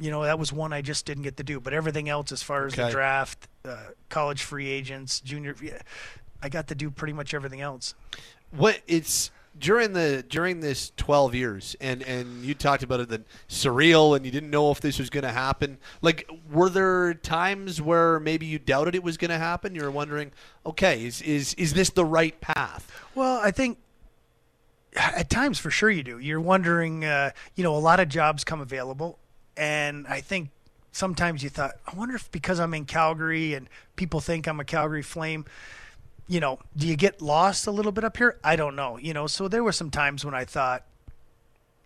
you 0.00 0.10
know 0.10 0.24
that 0.24 0.38
was 0.40 0.52
one 0.52 0.72
I 0.72 0.82
just 0.82 1.06
didn't 1.06 1.22
get 1.22 1.36
to 1.36 1.44
do. 1.44 1.60
But 1.60 1.74
everything 1.74 2.08
else, 2.08 2.32
as 2.32 2.42
far 2.42 2.66
as 2.66 2.72
Okay. 2.72 2.84
the 2.86 2.90
draft, 2.90 3.46
uh, 3.64 3.76
college 4.08 4.42
free 4.42 4.66
agents, 4.68 5.20
junior, 5.20 5.54
yeah, 5.62 5.78
I 6.42 6.48
got 6.48 6.66
to 6.68 6.74
do 6.74 6.90
pretty 6.90 7.12
much 7.12 7.32
everything 7.32 7.60
else. 7.60 7.94
What 8.50 8.80
it's 8.86 9.30
during 9.58 9.92
the 9.92 10.24
during 10.28 10.60
this 10.60 10.92
12 10.96 11.34
years 11.34 11.76
and 11.80 12.02
and 12.02 12.44
you 12.44 12.54
talked 12.54 12.84
about 12.84 13.00
it 13.00 13.08
that 13.08 13.22
surreal 13.48 14.14
and 14.14 14.24
you 14.24 14.30
didn't 14.30 14.50
know 14.50 14.70
if 14.70 14.80
this 14.80 14.98
was 14.98 15.10
going 15.10 15.24
to 15.24 15.32
happen. 15.32 15.78
Like 16.00 16.30
were 16.50 16.68
there 16.68 17.14
times 17.14 17.82
where 17.82 18.20
maybe 18.20 18.46
you 18.46 18.58
doubted 18.58 18.94
it 18.94 19.02
was 19.02 19.16
going 19.16 19.30
to 19.30 19.38
happen? 19.38 19.74
You 19.74 19.82
were 19.82 19.90
wondering 19.90 20.32
okay 20.64 21.04
is 21.04 21.20
is 21.22 21.54
is 21.54 21.74
this 21.74 21.90
the 21.90 22.04
right 22.04 22.40
path? 22.40 22.90
Well, 23.14 23.40
I 23.42 23.50
think 23.50 23.78
at 24.98 25.30
times 25.30 25.58
for 25.58 25.70
sure 25.70 25.90
you 25.90 26.02
do. 26.02 26.18
You're 26.18 26.40
wondering, 26.40 27.04
uh, 27.04 27.30
you 27.54 27.64
know, 27.64 27.74
a 27.74 27.78
lot 27.78 28.00
of 28.00 28.08
jobs 28.08 28.44
come 28.44 28.60
available, 28.60 29.18
and 29.56 30.06
I 30.06 30.20
think 30.20 30.50
sometimes 30.92 31.42
you 31.42 31.50
thought, 31.50 31.72
I 31.86 31.96
wonder 31.96 32.16
if 32.16 32.30
because 32.30 32.58
I'm 32.58 32.74
in 32.74 32.84
Calgary 32.84 33.54
and 33.54 33.68
people 33.96 34.20
think 34.20 34.46
I'm 34.46 34.60
a 34.60 34.64
Calgary 34.64 35.02
Flame, 35.02 35.44
you 36.28 36.40
know, 36.40 36.58
do 36.76 36.86
you 36.86 36.96
get 36.96 37.20
lost 37.22 37.66
a 37.66 37.70
little 37.70 37.92
bit 37.92 38.04
up 38.04 38.16
here? 38.16 38.38
I 38.44 38.56
don't 38.56 38.76
know. 38.76 38.98
You 38.98 39.14
know, 39.14 39.26
so 39.26 39.48
there 39.48 39.64
were 39.64 39.72
some 39.72 39.90
times 39.90 40.24
when 40.24 40.34
I 40.34 40.44
thought, 40.44 40.84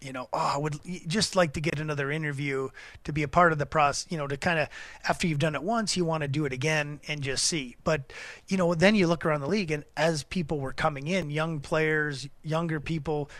you 0.00 0.12
know, 0.12 0.28
oh, 0.32 0.52
I 0.54 0.58
would 0.58 0.80
just 1.06 1.36
like 1.36 1.52
to 1.52 1.60
get 1.60 1.78
another 1.78 2.10
interview 2.10 2.68
to 3.04 3.12
be 3.12 3.22
a 3.22 3.28
part 3.28 3.52
of 3.52 3.58
the 3.58 3.66
process, 3.66 4.06
you 4.10 4.18
know, 4.18 4.26
to 4.26 4.36
kind 4.36 4.58
of, 4.58 4.68
after 5.08 5.26
you've 5.26 5.38
done 5.38 5.54
it 5.54 5.62
once, 5.62 5.96
you 5.96 6.04
want 6.04 6.22
to 6.22 6.28
do 6.28 6.44
it 6.44 6.52
again 6.52 7.00
and 7.06 7.22
just 7.22 7.44
see. 7.44 7.76
But, 7.84 8.12
you 8.48 8.56
know, 8.56 8.74
then 8.74 8.94
you 8.96 9.06
look 9.06 9.24
around 9.24 9.40
the 9.40 9.48
league 9.48 9.70
and 9.70 9.84
as 9.96 10.24
people 10.24 10.58
were 10.58 10.72
coming 10.72 11.06
in, 11.06 11.30
young 11.30 11.60
players, 11.60 12.28
younger 12.42 12.80
people 12.80 13.30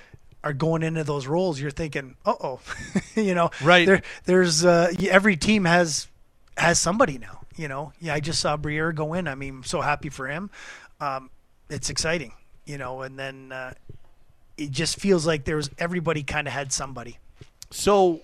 are 0.44 0.52
going 0.52 0.82
into 0.82 1.04
those 1.04 1.26
roles, 1.26 1.60
you're 1.60 1.70
thinking, 1.70 2.16
uh 2.24 2.34
oh, 2.40 2.60
you 3.16 3.34
know, 3.34 3.50
Right. 3.62 3.86
There, 3.86 4.02
there's, 4.24 4.64
uh, 4.64 4.92
every 5.08 5.36
team 5.36 5.64
has, 5.64 6.08
has 6.56 6.78
somebody 6.78 7.18
now, 7.18 7.40
you 7.56 7.66
know. 7.68 7.92
Yeah, 8.00 8.14
I 8.14 8.20
just 8.20 8.40
saw 8.40 8.56
Briere 8.56 8.92
go 8.92 9.14
in. 9.14 9.26
I 9.26 9.34
mean, 9.34 9.56
I'm 9.56 9.64
so 9.64 9.80
happy 9.80 10.10
for 10.10 10.28
him. 10.28 10.50
Um, 11.02 11.30
it's 11.68 11.90
exciting, 11.90 12.32
you 12.64 12.78
know, 12.78 13.02
and 13.02 13.18
then, 13.18 13.50
uh, 13.50 13.72
it 14.56 14.70
just 14.70 15.00
feels 15.00 15.26
like 15.26 15.44
there 15.44 15.56
was 15.56 15.68
everybody 15.78 16.22
kind 16.22 16.46
of 16.46 16.52
had 16.52 16.72
somebody. 16.72 17.18
so 17.70 18.20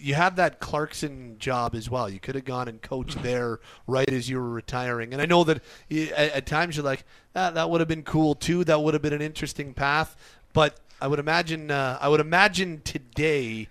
you 0.00 0.14
have 0.14 0.36
that 0.36 0.60
Clarkson 0.60 1.36
job 1.40 1.74
as 1.74 1.90
well. 1.90 2.08
You 2.08 2.20
could 2.20 2.36
have 2.36 2.44
gone 2.44 2.68
and 2.68 2.80
coached 2.80 3.20
there 3.22 3.58
right 3.88 4.08
as 4.12 4.28
you 4.28 4.36
were 4.38 4.48
retiring. 4.48 5.12
And 5.12 5.20
I 5.20 5.26
know 5.26 5.42
that 5.42 5.60
y- 5.90 6.12
at, 6.16 6.32
at 6.32 6.46
times 6.46 6.76
you're 6.76 6.84
like, 6.84 7.02
ah, 7.34 7.50
that 7.50 7.68
would 7.68 7.80
have 7.80 7.88
been 7.88 8.04
cool 8.04 8.36
too. 8.36 8.62
That 8.62 8.80
would 8.80 8.94
have 8.94 9.02
been 9.02 9.12
an 9.12 9.22
interesting 9.22 9.74
path. 9.74 10.14
But 10.52 10.78
I 11.00 11.08
would 11.08 11.18
imagine, 11.18 11.72
uh, 11.72 11.98
I 12.00 12.08
would 12.08 12.20
imagine 12.20 12.80
today, 12.84 13.66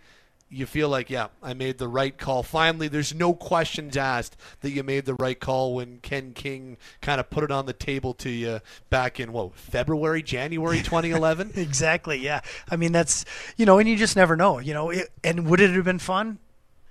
you 0.50 0.66
feel 0.66 0.88
like, 0.88 1.10
yeah, 1.10 1.28
I 1.44 1.54
made 1.54 1.78
the 1.78 1.90
right 1.90 2.18
call. 2.18 2.42
Finally, 2.42 2.88
there's 2.88 3.14
no 3.14 3.34
questions 3.34 3.98
asked 3.98 4.38
that 4.62 4.72
you 4.72 4.82
made 4.82 5.06
the 5.06 5.14
right 5.16 5.38
call 5.38 5.76
when 5.76 6.00
Ken 6.00 6.32
King 6.34 6.78
kind 7.02 7.20
of 7.20 7.30
put 7.30 7.44
it 7.44 7.52
on 7.52 7.66
the 7.66 7.74
table 7.74 8.14
to 8.16 8.30
you 8.30 8.62
back 8.90 9.20
in 9.20 9.34
what 9.34 9.56
February, 9.56 10.24
January 10.24 10.78
2011. 10.78 11.52
Exactly. 11.68 12.18
Yeah. 12.18 12.42
I 12.70 12.76
mean, 12.76 12.92
that's 12.92 13.26
you 13.58 13.66
know, 13.66 13.78
and 13.78 13.90
you 13.90 13.98
just 13.98 14.16
never 14.16 14.36
know. 14.36 14.60
You 14.60 14.74
know, 14.74 14.90
it, 14.90 15.10
and 15.24 15.48
would 15.50 15.60
it 15.60 15.72
have 15.72 15.84
been 15.84 16.00
fun 16.00 16.40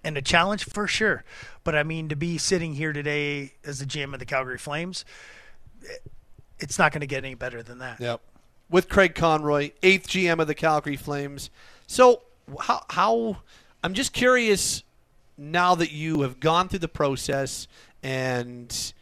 and 0.04 0.18
a 0.18 0.22
challenge 0.22 0.64
for 0.64 0.86
sure? 0.86 1.24
But 1.64 1.74
I 1.74 1.82
mean, 1.82 2.08
to 2.08 2.16
be 2.16 2.36
sitting 2.36 2.74
here 2.74 2.92
today 2.92 3.54
as 3.64 3.78
the 3.78 3.86
GM 3.86 4.12
of 4.12 4.18
the 4.18 4.26
Calgary 4.26 4.58
Flames, 4.58 5.04
eh, 5.88 5.96
it's 6.58 6.78
not 6.78 6.92
going 6.92 7.00
to 7.00 7.06
get 7.06 7.24
any 7.24 7.34
better 7.34 7.62
than 7.62 7.78
that. 7.78 8.00
Yep. 8.00 8.20
With 8.68 8.88
Craig 8.88 9.14
Conroy, 9.14 9.70
eighth 9.82 10.08
GM 10.08 10.40
of 10.40 10.46
the 10.46 10.54
Calgary 10.54 10.96
Flames. 10.96 11.50
So 11.86 12.22
how 12.60 12.84
how 12.90 13.38
I'm 13.82 13.94
just 13.94 14.12
curious 14.12 14.82
now 15.38 15.74
that 15.74 15.92
you 15.92 16.22
have 16.22 16.40
gone 16.40 16.68
through 16.68 16.80
the 16.80 16.88
process 16.88 17.68
and 18.02 18.92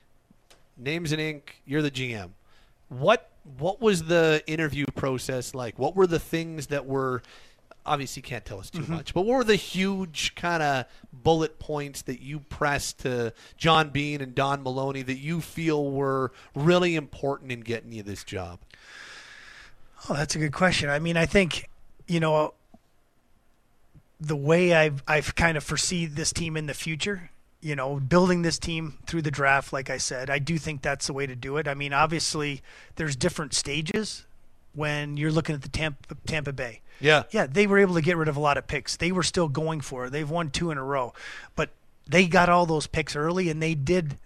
names 0.76 1.12
and 1.12 1.20
ink, 1.20 1.60
you're 1.64 1.82
the 1.82 1.90
GM. 1.90 2.30
What 2.88 3.30
what 3.58 3.80
was 3.80 4.04
the 4.04 4.42
interview 4.46 4.86
process 4.94 5.54
like? 5.54 5.78
What 5.78 5.94
were 5.94 6.06
the 6.06 6.18
things 6.18 6.68
that 6.68 6.86
were 6.86 7.22
obviously 7.86 8.20
you 8.20 8.24
can't 8.24 8.44
tell 8.44 8.58
us 8.58 8.70
too 8.70 8.80
mm-hmm. 8.80 8.94
much, 8.94 9.12
but 9.12 9.22
what 9.22 9.36
were 9.36 9.44
the 9.44 9.56
huge 9.56 10.34
kind 10.34 10.62
of 10.62 10.86
bullet 11.12 11.58
points 11.58 12.02
that 12.02 12.20
you 12.20 12.40
pressed 12.40 13.00
to 13.00 13.32
John 13.58 13.90
Bean 13.90 14.22
and 14.22 14.34
Don 14.34 14.62
Maloney 14.62 15.02
that 15.02 15.18
you 15.18 15.40
feel 15.42 15.90
were 15.90 16.32
really 16.54 16.94
important 16.96 17.52
in 17.52 17.60
getting 17.60 17.92
you 17.92 18.02
this 18.02 18.24
job? 18.24 18.58
Oh, 20.08 20.14
that's 20.14 20.34
a 20.34 20.38
good 20.38 20.52
question. 20.52 20.88
I 20.88 20.98
mean, 20.98 21.16
I 21.16 21.26
think 21.26 21.68
you 22.06 22.20
know 22.20 22.54
the 24.24 24.36
way 24.36 24.74
I've 24.74 25.02
I've 25.06 25.34
kind 25.34 25.56
of 25.56 25.64
foresee 25.64 26.06
this 26.06 26.32
team 26.32 26.56
in 26.56 26.66
the 26.66 26.74
future. 26.74 27.30
You 27.60 27.74
know, 27.74 27.98
building 27.98 28.42
this 28.42 28.58
team 28.58 28.98
through 29.06 29.22
the 29.22 29.30
draft, 29.30 29.72
like 29.72 29.88
I 29.88 29.96
said, 29.96 30.28
I 30.28 30.38
do 30.38 30.58
think 30.58 30.82
that's 30.82 31.06
the 31.06 31.14
way 31.14 31.26
to 31.26 31.34
do 31.34 31.56
it. 31.56 31.66
I 31.66 31.72
mean, 31.72 31.94
obviously, 31.94 32.60
there's 32.96 33.16
different 33.16 33.54
stages 33.54 34.26
when 34.74 35.16
you're 35.16 35.32
looking 35.32 35.54
at 35.54 35.62
the 35.62 35.70
Tampa, 35.70 36.14
Tampa 36.26 36.52
Bay. 36.52 36.80
Yeah. 37.00 37.22
Yeah, 37.30 37.46
they 37.46 37.66
were 37.66 37.78
able 37.78 37.94
to 37.94 38.02
get 38.02 38.16
rid 38.16 38.28
of 38.28 38.36
a 38.36 38.40
lot 38.40 38.58
of 38.58 38.66
picks. 38.66 38.96
They 38.96 39.12
were 39.12 39.22
still 39.22 39.48
going 39.48 39.80
for 39.80 40.06
it. 40.06 40.10
They've 40.10 40.28
won 40.28 40.50
two 40.50 40.70
in 40.70 40.78
a 40.78 40.84
row, 40.84 41.14
but 41.56 41.70
they 42.06 42.26
got 42.26 42.48
all 42.50 42.66
those 42.66 42.86
picks 42.86 43.16
early, 43.16 43.48
and 43.48 43.62
they 43.62 43.74
did. 43.74 44.18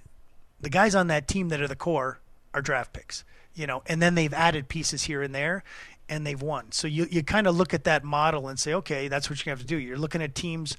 The 0.61 0.71
guys 0.71 0.97
on 0.97 1.07
that 1.07 1.29
team 1.29 1.49
that 1.51 1.61
are 1.61 1.69
the 1.69 1.77
core 1.77 2.19
are 2.53 2.61
draft 2.61 2.93
picks, 2.93 3.25
you 3.55 3.67
know, 3.67 3.83
and 3.87 4.03
then 4.03 4.17
they've 4.17 4.35
added 4.35 4.69
pieces 4.69 5.05
here 5.05 5.23
and 5.23 5.33
there, 5.35 5.63
and 6.09 6.27
they've 6.27 6.41
won. 6.41 6.73
So 6.73 6.87
you 6.89 7.07
you 7.11 7.23
kind 7.23 7.47
of 7.47 7.57
look 7.57 7.75
at 7.75 7.85
that 7.85 8.05
model 8.05 8.49
and 8.49 8.59
say, 8.59 8.75
okay, 8.75 9.09
that's 9.09 9.29
what 9.31 9.45
you 9.45 9.51
have 9.51 9.61
to 9.61 9.67
do. 9.67 9.77
You're 9.77 9.99
looking 9.99 10.23
at 10.23 10.35
teams, 10.35 10.77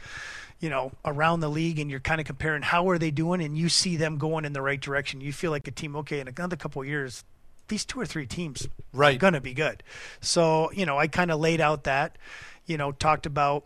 you 0.59 0.69
know, 0.69 0.91
around 1.05 1.39
the 1.39 1.49
league, 1.49 1.79
and 1.79 1.89
you're 1.89 1.99
kind 1.99 2.19
of 2.21 2.27
comparing 2.27 2.61
how 2.61 2.89
are 2.89 2.97
they 2.97 3.11
doing, 3.11 3.41
and 3.41 3.57
you 3.57 3.69
see 3.69 3.95
them 3.95 4.17
going 4.17 4.45
in 4.45 4.53
the 4.53 4.61
right 4.61 4.79
direction. 4.79 5.21
You 5.21 5.33
feel 5.33 5.51
like 5.51 5.67
a 5.67 5.71
team, 5.71 5.95
okay, 5.97 6.19
in 6.19 6.27
another 6.27 6.55
couple 6.55 6.81
of 6.81 6.87
years, 6.87 7.23
these 7.67 7.85
two 7.85 7.99
or 7.99 8.05
three 8.05 8.25
teams 8.25 8.67
Right. 8.91 9.15
are 9.15 9.19
going 9.19 9.33
to 9.33 9.41
be 9.41 9.53
good. 9.53 9.83
So 10.21 10.71
you 10.71 10.85
know, 10.85 10.97
I 10.97 11.07
kind 11.07 11.31
of 11.31 11.39
laid 11.39 11.61
out 11.61 11.83
that, 11.85 12.17
you 12.65 12.77
know, 12.77 12.91
talked 12.91 13.25
about 13.25 13.63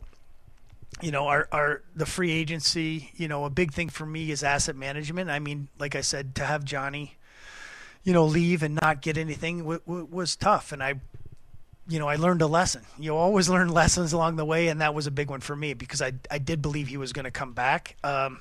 you 1.02 1.10
know 1.12 1.28
our, 1.28 1.48
our 1.52 1.82
the 1.96 2.06
free 2.06 2.32
agency 2.32 3.10
you 3.16 3.28
know 3.28 3.46
a 3.46 3.50
big 3.50 3.74
thing 3.74 3.90
for 3.90 4.06
me 4.06 4.30
is 4.30 4.44
asset 4.44 4.76
management 4.76 5.28
i 5.28 5.40
mean 5.40 5.68
like 5.80 5.96
i 5.96 6.02
said 6.02 6.36
to 6.36 6.44
have 6.46 6.64
johnny 6.64 7.16
you 8.04 8.14
know 8.14 8.26
leave 8.26 8.62
and 8.62 8.78
not 8.80 9.02
get 9.02 9.18
anything 9.18 9.58
w- 9.60 9.82
w- 9.88 10.08
was 10.12 10.36
tough 10.36 10.72
and 10.72 10.84
i 10.84 10.94
you 11.88 12.00
know 12.00 12.08
i 12.08 12.16
learned 12.16 12.42
a 12.42 12.48
lesson 12.48 12.82
you 13.00 13.16
always 13.16 13.50
learn 13.56 13.70
lessons 13.70 14.14
along 14.14 14.36
the 14.36 14.46
way 14.46 14.68
and 14.68 14.82
that 14.82 14.94
was 14.94 15.08
a 15.08 15.12
big 15.12 15.30
one 15.30 15.42
for 15.42 15.56
me 15.56 15.74
because 15.74 16.02
i, 16.02 16.12
I 16.30 16.38
did 16.38 16.62
believe 16.62 16.88
he 16.88 16.98
was 16.98 17.14
going 17.14 17.26
to 17.26 17.32
come 17.32 17.54
back 17.54 17.96
um, 18.04 18.40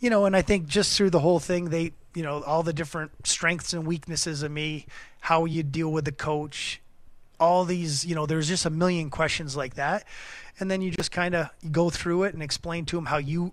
you 0.00 0.10
know 0.10 0.24
and 0.24 0.36
i 0.36 0.42
think 0.42 0.66
just 0.66 0.96
through 0.96 1.10
the 1.10 1.20
whole 1.20 1.40
thing 1.40 1.70
they 1.70 1.92
you 2.14 2.22
know 2.22 2.42
all 2.42 2.62
the 2.62 2.72
different 2.72 3.26
strengths 3.26 3.72
and 3.72 3.86
weaknesses 3.86 4.42
of 4.42 4.50
me 4.50 4.86
how 5.20 5.44
you 5.44 5.62
deal 5.62 5.90
with 5.90 6.04
the 6.04 6.12
coach 6.12 6.80
all 7.38 7.64
these, 7.64 8.04
you 8.04 8.14
know, 8.14 8.26
there's 8.26 8.48
just 8.48 8.64
a 8.64 8.70
million 8.70 9.10
questions 9.10 9.56
like 9.56 9.74
that. 9.74 10.04
And 10.58 10.70
then 10.70 10.80
you 10.80 10.90
just 10.90 11.12
kind 11.12 11.34
of 11.34 11.50
go 11.70 11.90
through 11.90 12.24
it 12.24 12.34
and 12.34 12.42
explain 12.42 12.86
to 12.86 12.98
him 12.98 13.06
how 13.06 13.18
you 13.18 13.52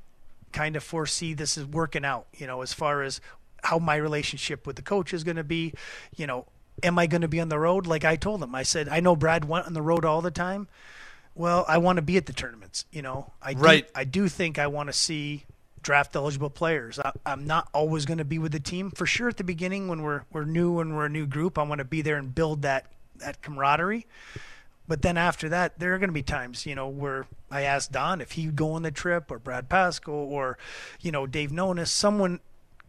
kind 0.51 0.75
of 0.75 0.83
foresee 0.83 1.33
this 1.33 1.57
is 1.57 1.65
working 1.65 2.05
out, 2.05 2.27
you 2.37 2.47
know, 2.47 2.61
as 2.61 2.73
far 2.73 3.03
as 3.03 3.19
how 3.63 3.79
my 3.79 3.95
relationship 3.95 4.67
with 4.67 4.75
the 4.75 4.81
coach 4.81 5.13
is 5.13 5.23
going 5.23 5.37
to 5.37 5.43
be, 5.43 5.73
you 6.15 6.27
know, 6.27 6.45
am 6.81 6.97
I 6.97 7.07
going 7.07 7.21
to 7.21 7.27
be 7.27 7.39
on 7.39 7.49
the 7.49 7.59
road? 7.59 7.85
Like 7.85 8.05
I 8.05 8.15
told 8.15 8.41
him, 8.41 8.55
I 8.55 8.63
said, 8.63 8.89
I 8.89 8.99
know 8.99 9.15
Brad 9.15 9.45
went 9.45 9.67
on 9.67 9.73
the 9.73 9.81
road 9.81 10.05
all 10.05 10.21
the 10.21 10.31
time. 10.31 10.67
Well, 11.35 11.65
I 11.67 11.77
want 11.79 11.97
to 11.97 12.01
be 12.03 12.17
at 12.17 12.27
the 12.27 12.33
tournaments, 12.33 12.85
you 12.91 13.01
know, 13.01 13.33
I 13.41 13.53
do, 13.53 13.59
Right. 13.59 13.89
I 13.95 14.03
do 14.03 14.27
think 14.27 14.59
I 14.59 14.67
want 14.67 14.87
to 14.87 14.93
see 14.93 15.45
draft 15.81 16.15
eligible 16.15 16.49
players. 16.49 16.99
I, 16.99 17.11
I'm 17.25 17.45
not 17.45 17.67
always 17.73 18.05
going 18.05 18.19
to 18.19 18.25
be 18.25 18.39
with 18.39 18.51
the 18.51 18.59
team 18.59 18.91
for 18.91 19.05
sure 19.05 19.29
at 19.29 19.37
the 19.37 19.43
beginning 19.43 19.87
when 19.87 20.01
we're 20.01 20.23
we're 20.31 20.45
new 20.45 20.79
and 20.79 20.95
we're 20.95 21.05
a 21.05 21.09
new 21.09 21.25
group. 21.25 21.57
I 21.57 21.63
want 21.63 21.79
to 21.79 21.85
be 21.85 22.01
there 22.01 22.17
and 22.17 22.33
build 22.33 22.61
that 22.61 22.85
that 23.17 23.41
camaraderie. 23.41 24.05
But 24.87 25.01
then 25.01 25.17
after 25.17 25.47
that, 25.49 25.79
there 25.79 25.93
are 25.93 25.97
going 25.97 26.09
to 26.09 26.13
be 26.13 26.23
times, 26.23 26.65
you 26.65 26.75
know, 26.75 26.87
where 26.89 27.25
I 27.49 27.61
asked 27.61 27.93
Don 27.93 28.19
if 28.19 28.33
he'd 28.33 28.55
go 28.55 28.73
on 28.73 28.81
the 28.83 28.91
trip, 28.91 29.31
or 29.31 29.39
Brad 29.39 29.69
Pascall, 29.69 30.09
or 30.09 30.57
you 31.01 31.11
know 31.11 31.25
Dave 31.25 31.51
Nonis. 31.51 31.87
Someone 31.87 32.41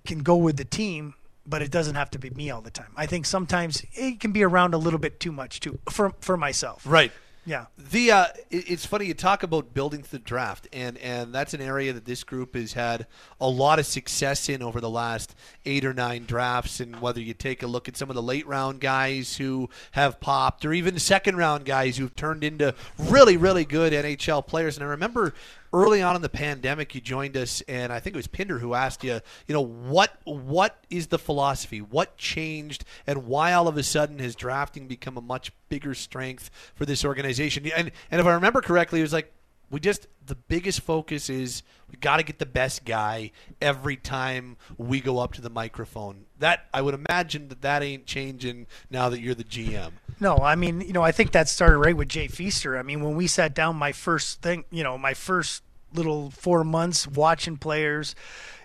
can 0.05 0.19
go 0.19 0.37
with 0.37 0.57
the 0.57 0.65
team, 0.65 1.15
but 1.47 1.63
it 1.63 1.71
doesn't 1.71 1.95
have 1.95 2.11
to 2.11 2.19
be 2.19 2.31
me 2.31 2.51
all 2.51 2.61
the 2.63 2.71
time. 2.71 2.93
I 2.97 3.07
think 3.07 3.27
sometimes 3.27 3.83
it 3.93 4.21
can 4.21 4.33
be 4.33 4.43
around 4.43 4.75
a 4.75 4.79
little 4.79 4.99
bit 5.01 5.21
too 5.21 5.33
much 5.33 5.61
too 5.61 5.79
for 5.91 6.13
for 6.21 6.37
myself. 6.37 6.83
Right. 6.87 7.13
Yeah. 7.47 7.67
The 7.77 8.11
uh, 8.11 8.27
it- 8.51 8.71
it's 8.71 8.87
funny 8.87 9.05
you 9.05 9.13
talk 9.13 9.43
about 9.43 9.75
building 9.75 10.03
the 10.11 10.19
draft, 10.19 10.67
and 10.73 10.97
and 10.97 11.35
that's 11.35 11.53
an 11.53 11.61
area 11.61 11.93
that 11.93 12.07
this 12.07 12.25
group 12.25 12.55
has 12.55 12.73
had 12.73 13.07
a 13.39 13.47
lot 13.47 13.79
of 13.79 13.85
success 13.85 14.49
in 14.49 14.63
over 14.63 14.81
the 14.81 14.89
last 14.89 15.35
eight 15.67 15.85
or 15.85 15.93
nine 15.93 16.25
drafts. 16.25 16.81
And 16.81 17.03
whether 17.03 17.21
you 17.21 17.35
take 17.35 17.63
a 17.63 17.67
look 17.67 17.87
at 17.87 17.99
some 17.99 18.09
of 18.09 18.17
the 18.17 18.23
late 18.23 18.47
round 18.47 18.81
guys 18.81 19.37
who 19.37 19.69
have 19.91 20.21
popped, 20.21 20.65
or 20.65 20.73
even 20.73 20.99
second 20.99 21.37
round 21.37 21.67
guys 21.67 21.99
who've 21.99 22.17
turned 22.17 22.45
into 22.45 22.75
really 22.99 23.37
really 23.37 23.67
good 23.67 23.93
NHL 23.93 24.47
players. 24.47 24.79
And 24.79 24.85
I 24.87 24.89
remember 24.89 25.35
early 25.75 26.01
on 26.01 26.15
in 26.15 26.23
the 26.23 26.29
pandemic, 26.29 26.95
you 26.95 27.01
joined 27.01 27.37
us, 27.37 27.61
and 27.63 27.93
I 27.93 27.99
think 27.99 28.15
it 28.15 28.17
was 28.17 28.29
Pinder 28.29 28.61
who 28.61 28.75
asked 28.75 29.03
you, 29.03 29.21
you 29.47 29.53
know, 29.53 29.61
what 29.61 30.17
what 30.25 30.85
is 30.89 31.09
the 31.09 31.19
philosophy? 31.19 31.81
What 31.81 32.17
changed, 32.17 32.85
and 33.07 33.27
why 33.27 33.53
all 33.53 33.67
of 33.67 33.77
a 33.77 33.83
sudden 33.83 34.21
has 34.21 34.37
drafting 34.37 34.87
become 34.87 35.17
a 35.17 35.21
much 35.21 35.53
bigger 35.69 35.93
strength 35.93 36.49
for 36.75 36.87
this 36.87 37.05
organization? 37.05 37.67
And 37.77 37.91
and 38.11 38.21
if 38.21 38.27
I 38.27 38.33
remember 38.33 38.63
correctly, 38.63 39.01
it 39.01 39.03
was 39.03 39.13
like 39.13 39.33
we 39.75 39.81
just 39.81 40.07
the 40.25 40.37
biggest 40.37 40.83
focus 40.83 41.29
is 41.29 41.65
we 41.91 41.97
got 41.97 42.19
to 42.19 42.23
get 42.23 42.39
the 42.39 42.47
best 42.47 42.85
guy 42.85 43.33
every 43.61 43.97
time 43.97 44.57
we 44.79 45.01
go 45.01 45.19
up 45.19 45.33
to 45.33 45.41
the 45.41 45.51
microphone. 45.51 46.27
That 46.39 46.67
I 46.73 46.81
would 46.81 46.95
imagine 46.95 47.49
that 47.49 47.63
that 47.63 47.83
ain't 47.83 48.07
changing 48.07 48.69
now 48.89 49.09
that 49.09 49.21
you're 49.21 49.35
the 49.35 49.43
GM. 49.43 49.91
No, 50.21 50.37
I 50.37 50.55
mean, 50.55 50.81
you 50.81 50.93
know, 50.93 51.03
I 51.03 51.11
think 51.11 51.33
that 51.33 51.49
started 51.49 51.79
right 51.79 51.97
with 51.97 52.09
Jay 52.09 52.29
Feaster. 52.29 52.79
I 52.79 52.83
mean, 52.83 53.03
when 53.03 53.17
we 53.17 53.27
sat 53.27 53.53
down, 53.53 53.75
my 53.75 53.91
first 53.91 54.41
thing, 54.43 54.65
you 54.71 54.85
know, 54.85 54.97
my 54.97 55.13
first 55.13 55.65
little 55.93 56.31
four 56.31 56.63
months 56.63 57.09
watching 57.09 57.57
players, 57.57 58.15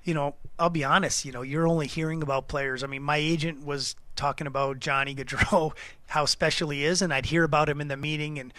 you 0.03 0.13
know, 0.13 0.35
I'll 0.59 0.69
be 0.69 0.83
honest, 0.83 1.25
you 1.25 1.31
know, 1.31 1.41
you're 1.41 1.67
only 1.67 1.87
hearing 1.87 2.21
about 2.21 2.47
players. 2.47 2.83
I 2.83 2.87
mean, 2.87 3.01
my 3.01 3.17
agent 3.17 3.65
was 3.65 3.95
talking 4.15 4.45
about 4.45 4.79
Johnny 4.79 5.15
Gaudreau, 5.15 5.71
how 6.07 6.25
special 6.25 6.69
he 6.69 6.85
is, 6.85 7.01
and 7.01 7.11
I'd 7.11 7.25
hear 7.25 7.43
about 7.43 7.67
him 7.67 7.81
in 7.81 7.87
the 7.87 7.97
meeting 7.97 8.37
and, 8.37 8.53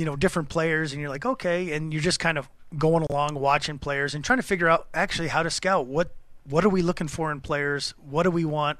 you 0.00 0.06
know, 0.06 0.16
different 0.16 0.48
players, 0.48 0.92
and 0.92 1.00
you're 1.00 1.10
like, 1.10 1.26
okay, 1.26 1.72
and 1.72 1.92
you're 1.92 2.00
just 2.00 2.18
kind 2.18 2.38
of 2.38 2.48
going 2.78 3.06
along 3.10 3.34
watching 3.34 3.78
players 3.78 4.14
and 4.14 4.24
trying 4.24 4.38
to 4.38 4.42
figure 4.42 4.66
out 4.66 4.88
actually 4.94 5.28
how 5.28 5.42
to 5.42 5.50
scout 5.50 5.86
what 5.86 6.14
what 6.48 6.64
are 6.64 6.70
we 6.70 6.80
looking 6.80 7.06
for 7.06 7.30
in 7.30 7.38
players, 7.40 7.92
what 7.98 8.22
do 8.22 8.30
we 8.30 8.44
want, 8.44 8.78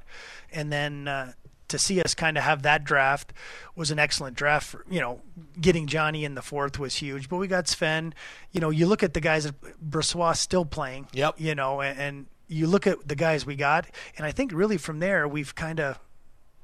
and 0.51 0.73
then. 0.73 1.07
Uh, 1.07 1.33
to 1.69 1.79
see 1.79 2.03
us 2.03 2.17
kind 2.17 2.37
of 2.37 2.43
have 2.43 2.63
that 2.63 2.83
draft 2.83 3.33
was 3.77 3.93
an 3.93 3.99
excellent 4.01 4.35
draft. 4.35 4.67
For, 4.67 4.85
you 4.91 4.99
know, 4.99 5.21
getting 5.61 5.87
Johnny 5.87 6.25
in 6.25 6.35
the 6.35 6.43
fourth 6.43 6.81
was 6.81 6.97
huge. 6.97 7.29
But 7.29 7.37
we 7.37 7.47
got 7.47 7.69
Sven. 7.69 8.13
You 8.51 8.61
know, 8.61 8.71
you 8.71 8.87
look 8.87 9.05
at 9.05 9.15
the 9.15 9.21
guys 9.21 9.45
that 9.45 9.55
Brossoit 9.81 10.37
still 10.37 10.65
playing. 10.65 11.07
Yep. 11.13 11.37
You 11.39 11.55
know, 11.55 11.81
and, 11.81 11.97
and 12.01 12.27
you 12.49 12.67
look 12.67 12.89
at 12.89 13.07
the 13.07 13.15
guys 13.15 13.47
we 13.47 13.55
got, 13.55 13.87
and 14.17 14.27
I 14.27 14.33
think 14.33 14.51
really 14.53 14.79
from 14.79 14.99
there 14.99 15.29
we've 15.29 15.55
kind 15.55 15.79
of, 15.79 16.01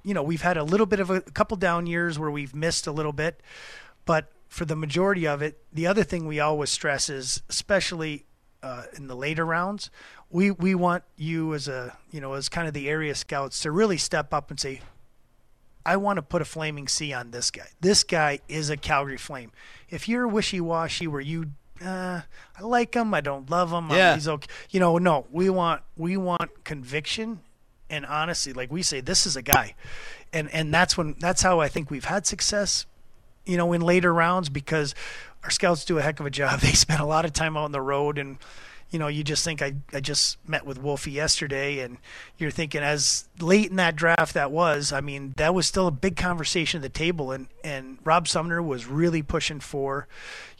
you 0.02 0.12
know, 0.12 0.24
we've 0.24 0.42
had 0.42 0.56
a 0.56 0.64
little 0.64 0.86
bit 0.86 0.98
of 0.98 1.08
a, 1.08 1.18
a 1.18 1.20
couple 1.20 1.56
down 1.56 1.86
years 1.86 2.18
where 2.18 2.32
we've 2.32 2.52
missed 2.52 2.88
a 2.88 2.92
little 2.92 3.12
bit, 3.12 3.40
but 4.06 4.32
for 4.48 4.64
the 4.64 4.76
majority 4.76 5.26
of 5.26 5.42
it, 5.42 5.58
the 5.72 5.86
other 5.86 6.02
thing 6.04 6.26
we 6.26 6.40
always 6.40 6.70
stress 6.70 7.08
is, 7.08 7.42
especially 7.48 8.24
uh, 8.62 8.84
in 8.96 9.06
the 9.06 9.14
later 9.16 9.44
rounds, 9.44 9.90
we 10.30 10.50
we 10.50 10.74
want 10.74 11.04
you 11.16 11.54
as 11.54 11.68
a 11.68 11.96
you 12.10 12.20
know 12.20 12.32
as 12.34 12.48
kind 12.48 12.66
of 12.66 12.74
the 12.74 12.88
area 12.88 13.14
scouts 13.14 13.60
to 13.60 13.70
really 13.70 13.96
step 13.96 14.32
up 14.34 14.50
and 14.50 14.58
say, 14.58 14.80
I 15.84 15.96
want 15.96 16.16
to 16.16 16.22
put 16.22 16.42
a 16.42 16.44
flaming 16.44 16.88
C 16.88 17.12
on 17.12 17.30
this 17.30 17.50
guy. 17.50 17.68
This 17.80 18.02
guy 18.02 18.40
is 18.48 18.70
a 18.70 18.76
Calgary 18.76 19.16
Flame. 19.18 19.52
If 19.88 20.08
you're 20.08 20.26
wishy 20.26 20.60
washy, 20.60 21.06
where 21.06 21.20
you, 21.20 21.52
uh, 21.84 22.22
I 22.58 22.62
like 22.62 22.94
him, 22.94 23.14
I 23.14 23.20
don't 23.20 23.48
love 23.50 23.70
him, 23.70 23.90
Yeah. 23.90 24.14
he's 24.14 24.26
okay. 24.26 24.48
You 24.70 24.80
know, 24.80 24.98
no, 24.98 25.26
we 25.30 25.48
want 25.48 25.82
we 25.96 26.16
want 26.16 26.64
conviction 26.64 27.40
and 27.88 28.04
honesty. 28.04 28.52
Like 28.52 28.72
we 28.72 28.82
say, 28.82 29.00
this 29.00 29.26
is 29.26 29.36
a 29.36 29.42
guy, 29.42 29.74
and 30.32 30.50
and 30.52 30.74
that's 30.74 30.96
when 30.96 31.14
that's 31.20 31.42
how 31.42 31.60
I 31.60 31.68
think 31.68 31.90
we've 31.90 32.06
had 32.06 32.26
success. 32.26 32.86
You 33.46 33.56
know, 33.56 33.72
in 33.72 33.80
later 33.80 34.12
rounds 34.12 34.48
because 34.48 34.94
our 35.44 35.50
scouts 35.50 35.84
do 35.84 35.98
a 35.98 36.02
heck 36.02 36.20
of 36.20 36.26
a 36.26 36.30
job. 36.30 36.60
They 36.66 36.72
spend 36.72 37.00
a 37.00 37.06
lot 37.06 37.24
of 37.24 37.32
time 37.32 37.56
out 37.56 37.64
on 37.64 37.72
the 37.72 37.80
road 37.80 38.18
and 38.18 38.38
you 38.88 39.00
know, 39.00 39.08
you 39.08 39.24
just 39.24 39.44
think 39.44 39.62
I, 39.62 39.74
I 39.92 39.98
just 39.98 40.38
met 40.48 40.64
with 40.64 40.78
Wolfie 40.80 41.10
yesterday, 41.10 41.80
and 41.80 41.98
you're 42.38 42.52
thinking 42.52 42.82
as 42.84 43.28
late 43.40 43.68
in 43.68 43.76
that 43.76 43.96
draft 43.96 44.34
that 44.34 44.52
was, 44.52 44.92
I 44.92 45.00
mean, 45.00 45.34
that 45.38 45.52
was 45.52 45.66
still 45.66 45.88
a 45.88 45.90
big 45.90 46.14
conversation 46.16 46.78
at 46.78 46.82
the 46.82 46.88
table, 46.88 47.32
and 47.32 47.48
and 47.64 47.98
Rob 48.04 48.28
Sumner 48.28 48.62
was 48.62 48.86
really 48.86 49.22
pushing 49.22 49.58
for, 49.58 50.06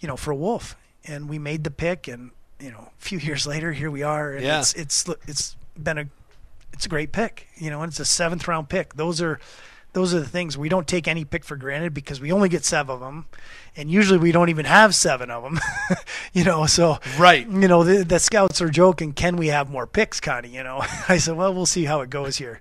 you 0.01 0.09
know, 0.09 0.17
for 0.17 0.35
Wolf, 0.35 0.75
and 1.05 1.29
we 1.29 1.39
made 1.39 1.63
the 1.63 1.71
pick, 1.71 2.09
and 2.09 2.33
you 2.59 2.73
know, 2.73 2.91
a 2.99 3.01
few 3.01 3.19
years 3.29 3.47
later, 3.47 3.73
here 3.73 3.93
we 3.93 4.03
are, 4.03 4.33
and 4.33 4.45
Yeah. 4.45 4.59
it's 4.59 4.75
it's 4.75 5.05
it's 5.29 5.57
been 5.81 5.97
a 5.97 6.07
it's 6.73 6.85
a 6.85 6.89
great 6.89 7.13
pick, 7.13 7.47
you 7.59 7.71
know, 7.71 7.83
and 7.83 7.91
it's 7.91 8.01
a 8.01 8.05
seventh 8.05 8.49
round 8.49 8.69
pick. 8.69 8.95
Those 8.95 9.23
are 9.23 9.39
those 9.97 10.13
are 10.13 10.21
the 10.21 10.29
things 10.29 10.59
we 10.59 10.69
don't 10.69 10.87
take 10.87 11.09
any 11.09 11.25
pick 11.25 11.43
for 11.43 11.57
granted 11.57 11.95
because 11.95 12.21
we 12.21 12.31
only 12.31 12.51
get 12.51 12.67
seven 12.67 12.93
of 12.93 13.01
them, 13.01 13.25
and 13.75 13.91
usually 13.91 14.19
we 14.19 14.31
don't 14.31 14.51
even 14.51 14.67
have 14.67 14.95
seven 14.95 15.31
of 15.31 15.43
them, 15.43 15.59
you 16.35 16.45
know. 16.45 16.67
So 16.67 16.99
Right. 17.19 17.49
you 17.49 17.67
know, 17.67 17.83
the, 17.83 18.05
the 18.05 18.19
scouts 18.19 18.61
are 18.61 18.69
joking, 18.69 19.15
can 19.15 19.37
we 19.37 19.47
have 19.47 19.71
more 19.71 19.87
picks, 19.87 20.21
Connie? 20.21 20.51
You 20.51 20.63
know, 20.65 20.83
I 21.09 21.17
said, 21.17 21.35
well, 21.39 21.55
we'll 21.55 21.65
see 21.65 21.87
how 21.87 22.03
it 22.03 22.11
goes 22.11 22.37
here. 22.37 22.61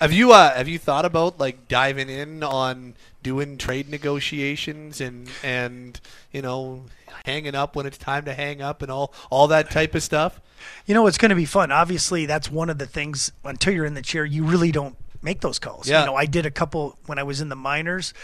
Have 0.00 0.12
you 0.12 0.30
uh, 0.30 0.54
have 0.54 0.68
you 0.68 0.78
thought 0.78 1.04
about 1.04 1.40
like 1.40 1.66
diving 1.66 2.08
in 2.08 2.44
on 2.44 2.94
doing 3.24 3.58
trade 3.58 3.88
negotiations 3.88 5.00
and 5.00 5.28
and 5.42 6.00
you 6.30 6.40
know 6.42 6.84
hanging 7.24 7.56
up 7.56 7.74
when 7.74 7.84
it's 7.84 7.98
time 7.98 8.24
to 8.26 8.32
hang 8.34 8.62
up 8.62 8.80
and 8.80 8.92
all 8.92 9.12
all 9.28 9.48
that 9.48 9.72
type 9.72 9.96
of 9.96 10.04
stuff? 10.04 10.40
You 10.86 10.94
know, 10.94 11.08
it's 11.08 11.18
going 11.18 11.30
to 11.30 11.34
be 11.34 11.46
fun. 11.46 11.72
Obviously, 11.72 12.26
that's 12.26 12.48
one 12.48 12.70
of 12.70 12.78
the 12.78 12.86
things. 12.86 13.32
Until 13.44 13.72
you're 13.74 13.84
in 13.84 13.94
the 13.94 14.02
chair, 14.02 14.24
you 14.24 14.44
really 14.44 14.70
don't 14.70 14.96
make 15.26 15.40
those 15.42 15.58
calls. 15.58 15.88
Yeah. 15.88 16.00
You 16.00 16.06
know, 16.06 16.14
I 16.14 16.24
did 16.24 16.46
a 16.46 16.50
couple 16.50 16.96
when 17.04 17.18
I 17.18 17.24
was 17.24 17.42
in 17.42 17.50
the 17.50 17.56
minors, 17.56 18.14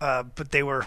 uh, 0.00 0.22
but 0.22 0.52
they 0.52 0.62
were 0.62 0.86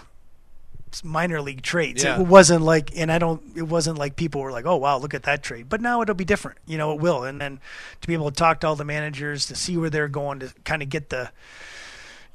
minor 1.02 1.42
league 1.42 1.62
trades. 1.62 2.04
Yeah. 2.04 2.20
It 2.20 2.26
wasn't 2.26 2.62
like, 2.62 2.96
and 2.96 3.10
I 3.10 3.18
don't. 3.18 3.42
It 3.56 3.64
wasn't 3.64 3.98
like 3.98 4.14
people 4.14 4.40
were 4.40 4.52
like, 4.52 4.66
"Oh 4.66 4.76
wow, 4.76 4.98
look 4.98 5.12
at 5.12 5.24
that 5.24 5.42
trade." 5.42 5.68
But 5.68 5.80
now 5.80 6.00
it'll 6.00 6.14
be 6.14 6.24
different. 6.24 6.58
You 6.66 6.78
know, 6.78 6.92
it 6.92 7.00
will. 7.00 7.24
And 7.24 7.40
then 7.40 7.58
to 8.00 8.08
be 8.08 8.14
able 8.14 8.30
to 8.30 8.36
talk 8.36 8.60
to 8.60 8.68
all 8.68 8.76
the 8.76 8.84
managers 8.84 9.46
to 9.46 9.56
see 9.56 9.76
where 9.76 9.90
they're 9.90 10.08
going 10.08 10.38
to 10.38 10.54
kind 10.64 10.82
of 10.82 10.88
get 10.88 11.10
the, 11.10 11.32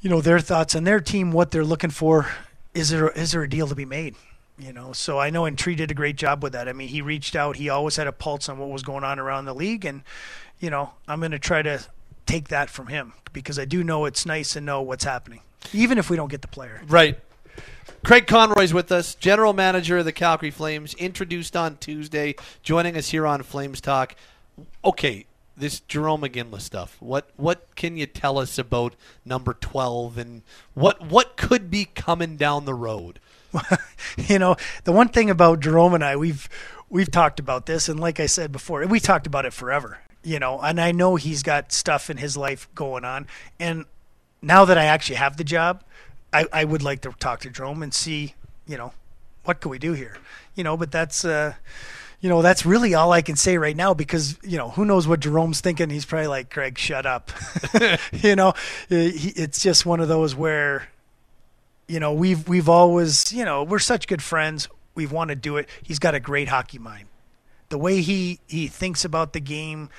you 0.01 0.09
know, 0.09 0.19
their 0.19 0.39
thoughts 0.39 0.75
on 0.75 0.83
their 0.83 0.99
team, 0.99 1.31
what 1.31 1.51
they're 1.51 1.63
looking 1.63 1.91
for. 1.91 2.27
Is 2.73 2.89
there 2.89 3.09
is 3.09 3.31
there 3.31 3.43
a 3.43 3.49
deal 3.49 3.67
to 3.67 3.75
be 3.75 3.85
made? 3.85 4.15
You 4.57 4.73
know, 4.73 4.91
so 4.91 5.17
I 5.17 5.29
know 5.29 5.45
and 5.45 5.57
Tree 5.57 5.75
did 5.75 5.89
a 5.89 5.93
great 5.93 6.17
job 6.17 6.43
with 6.43 6.51
that. 6.51 6.67
I 6.67 6.73
mean, 6.73 6.89
he 6.89 7.01
reached 7.01 7.33
out. 7.33 7.55
He 7.55 7.69
always 7.69 7.95
had 7.95 8.07
a 8.07 8.11
pulse 8.11 8.49
on 8.49 8.57
what 8.57 8.69
was 8.69 8.83
going 8.83 9.05
on 9.05 9.17
around 9.17 9.45
the 9.45 9.55
league, 9.55 9.85
and 9.85 10.03
you 10.59 10.69
know, 10.69 10.91
I'm 11.07 11.19
going 11.19 11.31
to 11.31 11.39
try 11.39 11.61
to 11.61 11.79
take 12.25 12.49
that 12.49 12.69
from 12.69 12.87
him 12.87 13.13
because 13.33 13.59
I 13.59 13.65
do 13.65 13.83
know 13.83 14.05
it's 14.05 14.25
nice 14.25 14.53
to 14.53 14.61
know 14.61 14.81
what's 14.81 15.03
happening, 15.03 15.41
even 15.73 15.97
if 15.97 16.09
we 16.09 16.15
don't 16.15 16.29
get 16.29 16.41
the 16.41 16.47
player. 16.47 16.81
Right. 16.87 17.19
Craig 18.03 18.27
Conroy's 18.27 18.73
with 18.73 18.91
us, 18.91 19.13
general 19.15 19.51
manager 19.51 19.97
of 19.97 20.05
the 20.05 20.13
Calgary 20.13 20.51
Flames, 20.51 20.93
introduced 20.93 21.55
on 21.55 21.77
Tuesday, 21.77 22.35
joining 22.63 22.95
us 22.95 23.09
here 23.09 23.27
on 23.27 23.43
Flames 23.43 23.81
Talk. 23.81 24.15
Okay, 24.85 25.25
this 25.57 25.81
Jarome 25.81 26.27
Iginla 26.29 26.61
stuff. 26.61 26.95
What 26.99 27.29
what 27.35 27.75
can 27.75 27.97
you 27.97 28.05
tell 28.05 28.37
us 28.37 28.57
about 28.57 28.95
number 29.25 29.53
twelve 29.53 30.17
and 30.17 30.43
what 30.73 31.05
what 31.05 31.35
could 31.35 31.69
be 31.69 31.85
coming 31.85 32.37
down 32.37 32.65
the 32.65 32.73
road? 32.73 33.19
you 34.17 34.39
know, 34.39 34.55
the 34.85 34.91
one 34.91 35.09
thing 35.09 35.29
about 35.29 35.59
Jarome 35.59 35.95
and 35.95 36.03
I, 36.03 36.15
we've 36.15 36.47
we've 36.89 37.11
talked 37.11 37.39
about 37.39 37.65
this, 37.65 37.89
and 37.89 37.99
like 37.99 38.19
I 38.19 38.25
said 38.25 38.51
before, 38.51 38.85
we 38.87 38.99
talked 38.99 39.27
about 39.27 39.45
it 39.45 39.53
forever. 39.53 39.99
You 40.23 40.39
know, 40.39 40.59
and 40.59 40.81
I 40.81 40.91
know 40.91 41.15
he's 41.15 41.43
got 41.43 41.71
stuff 41.71 42.09
in 42.09 42.17
his 42.17 42.35
life 42.35 42.67
going 42.75 43.05
on, 43.05 43.27
and 43.59 43.85
now 44.41 44.65
that 44.65 44.77
I 44.77 44.85
actually 44.85 45.15
have 45.15 45.37
the 45.37 45.43
job, 45.43 45.83
I, 46.33 46.45
I 46.51 46.63
would 46.63 46.81
like 46.81 47.01
to 47.01 47.11
talk 47.19 47.41
to 47.41 47.49
Jarome 47.49 47.83
and 47.83 47.93
see, 47.93 48.35
you 48.67 48.77
know, 48.77 48.93
what 49.43 49.61
can 49.61 49.71
we 49.71 49.79
do 49.79 49.93
here? 49.93 50.17
You 50.55 50.63
know, 50.63 50.77
but 50.77 50.91
that's 50.91 51.25
uh 51.25 51.53
you 52.21 52.27
know, 52.27 52.41
that's 52.41 52.65
really 52.65 52.93
all 52.93 53.13
I 53.13 53.21
can 53.21 53.37
say 53.37 53.57
right 53.57 53.75
now 53.75 53.93
because, 53.93 54.37
you 54.43 54.57
know, 54.57 54.69
who 54.71 54.83
knows 54.83 55.07
what 55.07 55.21
Jarome's 55.21 55.61
thinking. 55.61 55.89
He's 55.89 56.05
probably 56.05 56.27
like, 56.27 56.49
Craig, 56.49 56.77
shut 56.77 57.05
up. 57.05 57.31
you 58.11 58.35
know, 58.35 58.53
it's 58.89 59.63
just 59.63 59.85
one 59.85 60.01
of 60.01 60.09
those 60.09 60.35
where, 60.35 60.89
you 61.87 61.99
know, 61.99 62.13
we've, 62.13 62.47
we've 62.47 62.67
always, 62.67 63.31
you 63.31 63.45
know, 63.45 63.63
we're 63.63 63.79
such 63.79 64.05
good 64.07 64.21
friends. 64.21 64.67
We've 64.95 65.11
wanted 65.11 65.35
to 65.35 65.41
do 65.41 65.55
it. 65.57 65.69
He's 65.81 65.99
got 65.99 66.13
a 66.13 66.19
great 66.19 66.49
hockey 66.49 66.77
mind. 66.77 67.07
The 67.69 67.77
way 67.77 68.01
he, 68.01 68.39
he 68.47 68.67
thinks 68.67 69.05
about 69.05 69.33
the 69.33 69.39
game, 69.39 69.89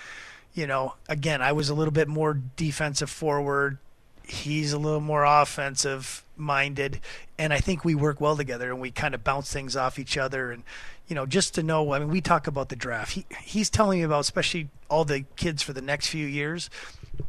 you 0.55 0.67
know, 0.67 0.95
again, 1.09 1.41
I 1.41 1.53
was 1.53 1.69
a 1.69 1.75
little 1.75 1.93
bit 1.93 2.09
more 2.09 2.41
defensive 2.57 3.11
forward. 3.11 3.79
He's 4.25 4.73
a 4.73 4.79
little 4.79 5.00
more 5.00 5.25
offensive 5.25 6.25
minded. 6.37 7.00
And 7.39 7.53
I 7.53 7.59
think 7.59 7.85
we 7.85 7.95
work 7.95 8.21
well 8.21 8.37
together 8.37 8.71
and 8.71 8.81
we 8.81 8.91
kind 8.91 9.15
of 9.15 9.23
bounce 9.23 9.53
things 9.53 9.77
off 9.77 9.99
each 9.99 10.19
other. 10.19 10.50
And, 10.50 10.65
you 11.07 11.15
know, 11.15 11.27
just 11.27 11.55
to 11.55 11.62
know, 11.62 11.93
I 11.93 11.99
mean, 11.99 12.09
we 12.09 12.21
talk 12.21 12.47
about 12.47 12.69
the 12.69 12.77
draft. 12.77 13.12
He 13.12 13.27
he's 13.43 13.71
telling 13.71 13.99
me 13.99 14.05
about 14.05 14.21
especially 14.21 14.69
all 14.89 15.05
the 15.05 15.25
kids 15.37 15.62
for 15.62 15.73
the 15.73 15.83
next 15.83 16.09
few 16.09 16.27
years. 16.27 16.71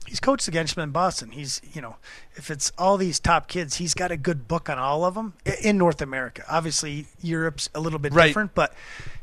He's 0.05 0.19
coached 0.19 0.47
against 0.47 0.75
them 0.75 0.83
in 0.83 0.91
Boston. 0.91 1.31
He's, 1.31 1.61
you 1.73 1.81
know, 1.81 1.95
if 2.35 2.49
it's 2.51 2.71
all 2.77 2.97
these 2.97 3.19
top 3.19 3.47
kids, 3.47 3.75
he's 3.75 3.93
got 3.93 4.11
a 4.11 4.17
good 4.17 4.47
book 4.47 4.69
on 4.69 4.77
all 4.77 5.03
of 5.05 5.15
them 5.15 5.33
in 5.63 5.77
North 5.77 6.01
America. 6.01 6.43
Obviously, 6.49 7.07
Europe's 7.21 7.69
a 7.75 7.79
little 7.79 7.99
bit 7.99 8.13
Right. 8.13 8.27
different, 8.27 8.53
but 8.55 8.73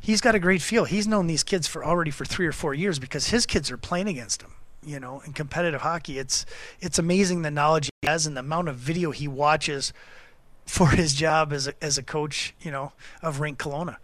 he's 0.00 0.20
got 0.20 0.34
a 0.34 0.38
great 0.38 0.62
feel. 0.62 0.84
He's 0.84 1.06
known 1.06 1.26
these 1.26 1.42
kids 1.44 1.66
for 1.66 1.84
already 1.84 2.10
for 2.10 2.24
three 2.24 2.46
or 2.46 2.52
four 2.52 2.74
years 2.74 2.98
because 2.98 3.28
his 3.28 3.46
kids 3.46 3.70
are 3.70 3.76
playing 3.76 4.08
against 4.08 4.42
him. 4.42 4.52
You 4.84 5.00
know, 5.00 5.20
in 5.26 5.32
competitive 5.32 5.82
hockey, 5.82 6.18
it's 6.18 6.46
it's 6.80 6.98
amazing 6.98 7.42
the 7.42 7.50
knowledge 7.50 7.90
he 8.00 8.08
has 8.08 8.26
and 8.26 8.36
the 8.36 8.40
amount 8.40 8.68
of 8.68 8.76
video 8.76 9.10
he 9.10 9.26
watches 9.28 9.92
for 10.66 10.88
his 10.90 11.14
job 11.14 11.52
as 11.52 11.66
a, 11.66 11.74
as 11.82 11.98
a 11.98 12.02
coach. 12.02 12.54
You 12.60 12.70
know, 12.70 12.92
of 13.20 13.40
Rink 13.40 13.58
Kelowna. 13.58 13.96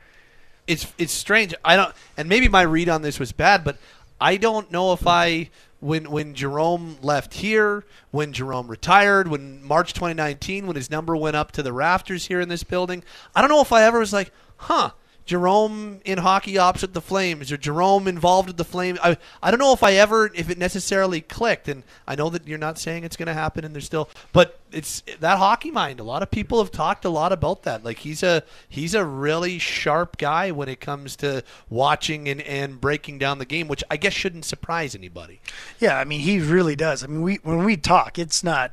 it's 0.66 0.92
it's 0.98 1.12
strange. 1.12 1.54
I 1.64 1.76
don't, 1.76 1.94
and 2.16 2.28
maybe 2.28 2.48
my 2.48 2.62
read 2.62 2.88
on 2.88 3.02
this 3.02 3.18
was 3.20 3.32
bad, 3.32 3.64
but 3.64 3.78
I 4.20 4.36
don't 4.36 4.70
know 4.72 4.92
if 4.92 5.06
I 5.06 5.48
when 5.84 6.10
when 6.10 6.34
Jarome 6.34 6.96
left 7.04 7.34
here, 7.34 7.84
when 8.10 8.32
Jarome 8.32 8.70
retired, 8.70 9.28
when 9.28 9.62
March 9.62 9.92
2019, 9.92 10.66
when 10.66 10.76
his 10.76 10.90
number 10.90 11.14
went 11.14 11.36
up 11.36 11.52
to 11.52 11.62
the 11.62 11.74
rafters 11.74 12.26
here 12.26 12.40
in 12.40 12.48
this 12.48 12.64
building, 12.64 13.04
I 13.34 13.42
don't 13.42 13.50
know 13.50 13.60
if 13.60 13.70
I 13.70 13.82
ever 13.82 13.98
was 13.98 14.12
like, 14.12 14.32
huh. 14.56 14.92
Jarome 15.26 16.02
in 16.04 16.18
hockey 16.18 16.58
opposite 16.58 16.92
the 16.92 17.00
Flames, 17.00 17.50
or 17.50 17.56
Jarome 17.56 18.06
involved 18.06 18.48
with 18.48 18.58
the 18.58 18.64
Flames. 18.64 18.98
I, 19.02 19.16
I 19.42 19.50
don't 19.50 19.58
know 19.58 19.72
if 19.72 19.82
I 19.82 19.94
ever, 19.94 20.30
if 20.34 20.50
it 20.50 20.58
necessarily 20.58 21.22
clicked. 21.22 21.66
And 21.66 21.82
I 22.06 22.14
know 22.14 22.28
that 22.28 22.46
you're 22.46 22.58
not 22.58 22.78
saying 22.78 23.04
it's 23.04 23.16
going 23.16 23.28
to 23.28 23.34
happen, 23.34 23.64
and 23.64 23.74
there's 23.74 23.86
still, 23.86 24.10
but 24.32 24.60
it's 24.70 25.02
that 25.20 25.38
hockey 25.38 25.70
mind. 25.70 25.98
A 25.98 26.04
lot 26.04 26.22
of 26.22 26.30
people 26.30 26.58
have 26.58 26.70
talked 26.70 27.06
a 27.06 27.08
lot 27.08 27.32
about 27.32 27.62
that. 27.62 27.84
Like 27.84 27.98
he's 27.98 28.22
a 28.22 28.42
he's 28.68 28.94
a 28.94 29.04
really 29.04 29.58
sharp 29.58 30.18
guy 30.18 30.50
when 30.50 30.68
it 30.68 30.80
comes 30.80 31.16
to 31.16 31.42
watching 31.70 32.28
and, 32.28 32.42
and 32.42 32.78
breaking 32.78 33.18
down 33.18 33.38
the 33.38 33.46
game, 33.46 33.66
which 33.66 33.82
I 33.90 33.96
guess 33.96 34.12
shouldn't 34.12 34.44
surprise 34.44 34.94
anybody. 34.94 35.40
Yeah, 35.80 35.98
I 35.98 36.04
mean, 36.04 36.20
he 36.20 36.38
really 36.38 36.76
does. 36.76 37.02
I 37.02 37.06
mean, 37.06 37.22
we 37.22 37.36
when 37.36 37.64
we 37.64 37.76
talk, 37.78 38.18
it's 38.18 38.44
not. 38.44 38.72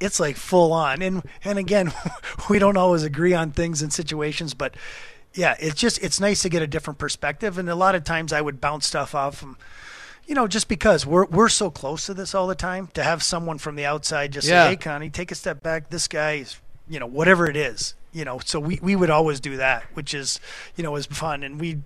It's 0.00 0.18
like 0.18 0.34
full 0.34 0.72
on, 0.72 1.00
and 1.00 1.22
and 1.44 1.60
again, 1.60 1.92
we 2.50 2.58
don't 2.58 2.76
always 2.76 3.04
agree 3.04 3.34
on 3.34 3.52
things 3.52 3.82
and 3.82 3.92
situations, 3.92 4.52
but 4.52 4.74
yeah, 5.34 5.56
it's 5.58 5.80
just 5.80 6.02
it's 6.02 6.20
nice 6.20 6.42
to 6.42 6.48
get 6.48 6.62
a 6.62 6.66
different 6.66 6.98
perspective. 6.98 7.58
And 7.58 7.68
a 7.68 7.74
lot 7.74 7.94
of 7.94 8.04
times, 8.04 8.32
I 8.32 8.40
would 8.40 8.60
bounce 8.60 8.86
stuff 8.86 9.14
off 9.14 9.40
him, 9.40 9.56
you 10.26 10.34
know, 10.34 10.46
just 10.46 10.68
because 10.68 11.06
we're 11.06 11.26
we're 11.26 11.48
so 11.48 11.70
close 11.70 12.06
to 12.06 12.14
this 12.14 12.34
all 12.34 12.46
the 12.46 12.54
time. 12.54 12.88
To 12.94 13.02
have 13.02 13.22
someone 13.22 13.58
from 13.58 13.76
the 13.76 13.84
outside 13.86 14.32
just 14.32 14.46
Yeah. 14.48 14.64
say, 14.64 14.70
"Hey, 14.70 14.76
Connie, 14.76 15.10
take 15.10 15.30
a 15.32 15.34
step 15.34 15.62
back. 15.62 15.90
This 15.90 16.08
guy's, 16.08 16.58
you 16.88 16.98
know, 17.00 17.06
whatever 17.06 17.48
it 17.48 17.56
is, 17.56 17.94
you 18.12 18.24
know." 18.24 18.40
So 18.44 18.60
we 18.60 18.78
we 18.82 18.94
would 18.96 19.10
always 19.10 19.40
do 19.40 19.56
that, 19.56 19.84
which 19.94 20.12
is, 20.14 20.38
you 20.76 20.84
know, 20.84 20.94
is 20.96 21.06
fun, 21.06 21.42
and 21.42 21.58
we, 21.60 21.78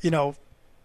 you 0.00 0.10
know, 0.10 0.34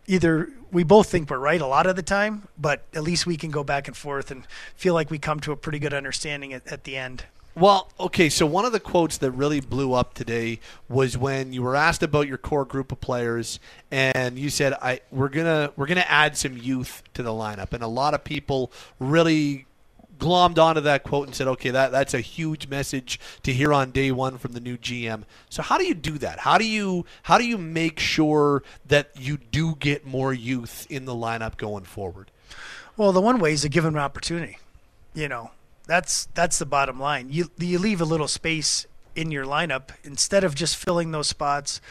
either 0.08 0.50
we 0.72 0.84
both 0.84 1.10
think 1.10 1.30
we're 1.30 1.40
right 1.40 1.62
a 1.62 1.66
lot 1.68 1.88
of 1.88 1.96
the 1.96 2.04
time, 2.04 2.48
but 2.58 2.84
at 2.94 3.02
least 3.04 3.26
we 3.26 3.36
can 3.36 3.50
go 3.50 3.64
back 3.64 3.88
and 3.88 3.98
forth 3.98 4.30
and 4.30 4.48
feel 4.76 4.94
like 4.94 5.10
we 5.10 5.18
come 5.18 5.40
to 5.40 5.52
a 5.52 5.56
pretty 5.56 5.80
good 5.80 5.94
understanding 5.96 6.54
at, 6.54 6.66
at 6.68 6.84
the 6.84 6.96
end. 6.96 7.26
Well, 7.60 7.90
okay, 8.00 8.30
so 8.30 8.46
one 8.46 8.64
of 8.64 8.72
the 8.72 8.80
quotes 8.80 9.18
that 9.18 9.32
really 9.32 9.60
blew 9.60 9.92
up 9.92 10.14
today 10.14 10.62
was 10.88 11.18
when 11.18 11.52
you 11.52 11.62
were 11.62 11.76
asked 11.76 12.02
about 12.02 12.26
your 12.26 12.38
core 12.38 12.64
group 12.64 12.90
of 12.90 13.02
players 13.02 13.60
and 13.92 14.40
you 14.40 14.50
said 14.50 14.72
I 14.82 15.02
we're 15.12 15.28
going 15.28 15.46
to 15.46 15.74
we're 15.76 15.86
going 15.86 15.98
to 15.98 16.10
add 16.10 16.38
some 16.38 16.56
youth 16.56 17.04
to 17.16 17.22
the 17.22 17.32
lineup 17.32 17.74
and 17.74 17.84
a 17.84 17.88
lot 17.88 18.14
of 18.14 18.24
people 18.24 18.72
really 18.98 19.66
glommed 20.20 20.58
onto 20.58 20.80
that 20.80 21.04
quote 21.04 21.28
and 21.28 21.36
said, 21.36 21.50
"Okay, 21.50 21.70
that 21.70 21.92
that's 21.92 22.14
a 22.14 22.22
huge 22.22 22.70
message 22.70 23.20
to 23.44 23.52
hear 23.52 23.74
on 23.74 23.92
day 23.92 24.10
1 24.10 24.38
from 24.38 24.54
the 24.54 24.62
new 24.62 24.78
GM." 24.78 25.24
So 25.50 25.62
how 25.62 25.78
do 25.78 25.84
you 25.84 25.96
do 25.96 26.18
that? 26.20 26.40
How 26.40 26.58
do 26.58 26.66
you 26.66 27.06
how 27.24 27.38
do 27.38 27.46
you 27.46 27.58
make 27.58 28.00
sure 28.00 28.64
that 28.88 29.10
you 29.20 29.38
do 29.38 29.76
get 29.76 30.06
more 30.06 30.32
youth 30.32 30.88
in 30.90 31.04
the 31.04 31.14
lineup 31.14 31.58
going 31.58 31.84
forward? 31.84 32.32
Well, 32.96 33.12
the 33.12 33.20
one 33.20 33.38
way 33.38 33.52
is 33.52 33.64
to 33.64 33.70
give 33.70 33.84
them 33.84 33.96
an 33.96 34.02
opportunity. 34.02 34.60
You 35.14 35.28
know, 35.28 35.52
that's 35.90 36.28
that's 36.36 36.60
the 36.60 36.66
bottom 36.66 37.00
line. 37.00 37.30
You 37.32 37.50
you 37.58 37.80
leave 37.80 38.00
a 38.00 38.06
little 38.06 38.28
space 38.28 38.86
in 39.16 39.32
your 39.32 39.44
lineup 39.44 39.90
instead 40.04 40.44
of 40.44 40.54
just 40.56 40.78
filling 40.78 41.12
those 41.12 41.28
spots. 41.28 41.82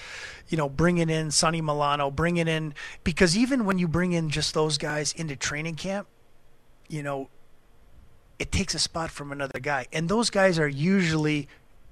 You 0.49 0.57
know, 0.57 0.69
bringing 0.69 1.11
in 1.11 1.31
Sonny 1.31 1.61
Milano, 1.61 2.11
bringing 2.11 2.49
in 2.49 2.75
because 3.05 3.37
even 3.37 3.65
when 3.67 3.79
you 3.79 3.89
bring 3.89 4.13
in 4.13 4.31
just 4.31 4.55
those 4.55 4.79
guys 4.79 5.13
into 5.13 5.37
training 5.37 5.75
camp, 5.75 6.07
you 6.89 7.03
know, 7.03 7.29
it 8.39 8.53
takes 8.53 8.75
a 8.75 8.79
spot 8.79 9.11
from 9.11 9.33
another 9.33 9.59
guy, 9.59 9.87
and 9.93 10.09
those 10.09 10.31
guys 10.31 10.59
are 10.59 10.69
usually, 10.69 11.49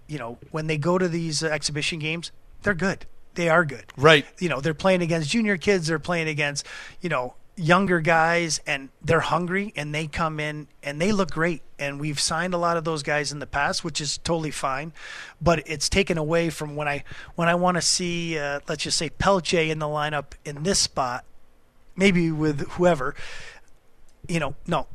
you 0.06 0.18
know, 0.18 0.38
when 0.52 0.68
they 0.68 0.78
go 0.78 0.96
to 0.96 1.08
these 1.08 1.42
uh, 1.42 1.48
exhibition 1.48 1.98
games, 1.98 2.30
they're 2.62 2.72
good. 2.74 3.04
They 3.34 3.50
are 3.50 3.66
good 3.66 3.84
Right. 3.98 4.24
you 4.40 4.48
know 4.48 4.62
they're 4.62 4.72
playing 4.72 5.02
against 5.02 5.28
junior 5.28 5.58
kids 5.58 5.88
they're 5.88 5.98
playing 5.98 6.26
against 6.26 6.64
you 7.02 7.10
know 7.10 7.34
younger 7.56 8.00
guys 8.00 8.60
and 8.66 8.90
they're 9.02 9.20
hungry 9.20 9.72
and 9.76 9.94
they 9.94 10.06
come 10.06 10.38
in 10.38 10.68
and 10.82 11.00
they 11.00 11.10
look 11.10 11.30
great 11.30 11.62
and 11.78 11.98
we've 11.98 12.20
signed 12.20 12.52
a 12.52 12.58
lot 12.58 12.76
of 12.76 12.84
those 12.84 13.02
guys 13.02 13.32
in 13.32 13.38
the 13.38 13.46
past 13.46 13.82
which 13.82 13.98
is 13.98 14.18
totally 14.18 14.50
fine 14.50 14.92
but 15.40 15.62
it's 15.66 15.88
taken 15.88 16.18
away 16.18 16.50
from 16.50 16.76
when 16.76 16.86
i 16.86 17.02
when 17.34 17.48
i 17.48 17.54
want 17.54 17.74
to 17.74 17.80
see 17.80 18.38
uh, 18.38 18.60
let's 18.68 18.82
just 18.82 18.98
say 18.98 19.08
Pelletier 19.08 19.72
in 19.72 19.78
the 19.78 19.86
lineup 19.86 20.34
in 20.44 20.64
this 20.64 20.78
spot 20.78 21.24
maybe 21.96 22.30
with 22.30 22.68
whoever 22.72 23.14
you 24.28 24.38
know 24.38 24.54
no 24.66 24.86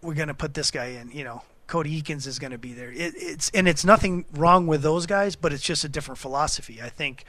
we're 0.00 0.14
going 0.14 0.28
to 0.28 0.34
put 0.34 0.54
this 0.54 0.70
guy 0.70 0.86
in 0.86 1.10
you 1.10 1.22
know 1.22 1.42
Cody 1.66 2.00
Eakins 2.00 2.28
is 2.28 2.38
going 2.38 2.52
to 2.52 2.58
be 2.58 2.72
there. 2.72 2.92
It, 2.92 3.14
it's 3.16 3.50
and 3.50 3.66
it's 3.66 3.84
nothing 3.84 4.24
wrong 4.32 4.68
with 4.68 4.82
those 4.82 5.04
guys, 5.04 5.34
but 5.34 5.52
it's 5.52 5.64
just 5.64 5.82
a 5.82 5.88
different 5.88 6.18
philosophy. 6.18 6.80
I 6.80 6.88
think 6.88 7.24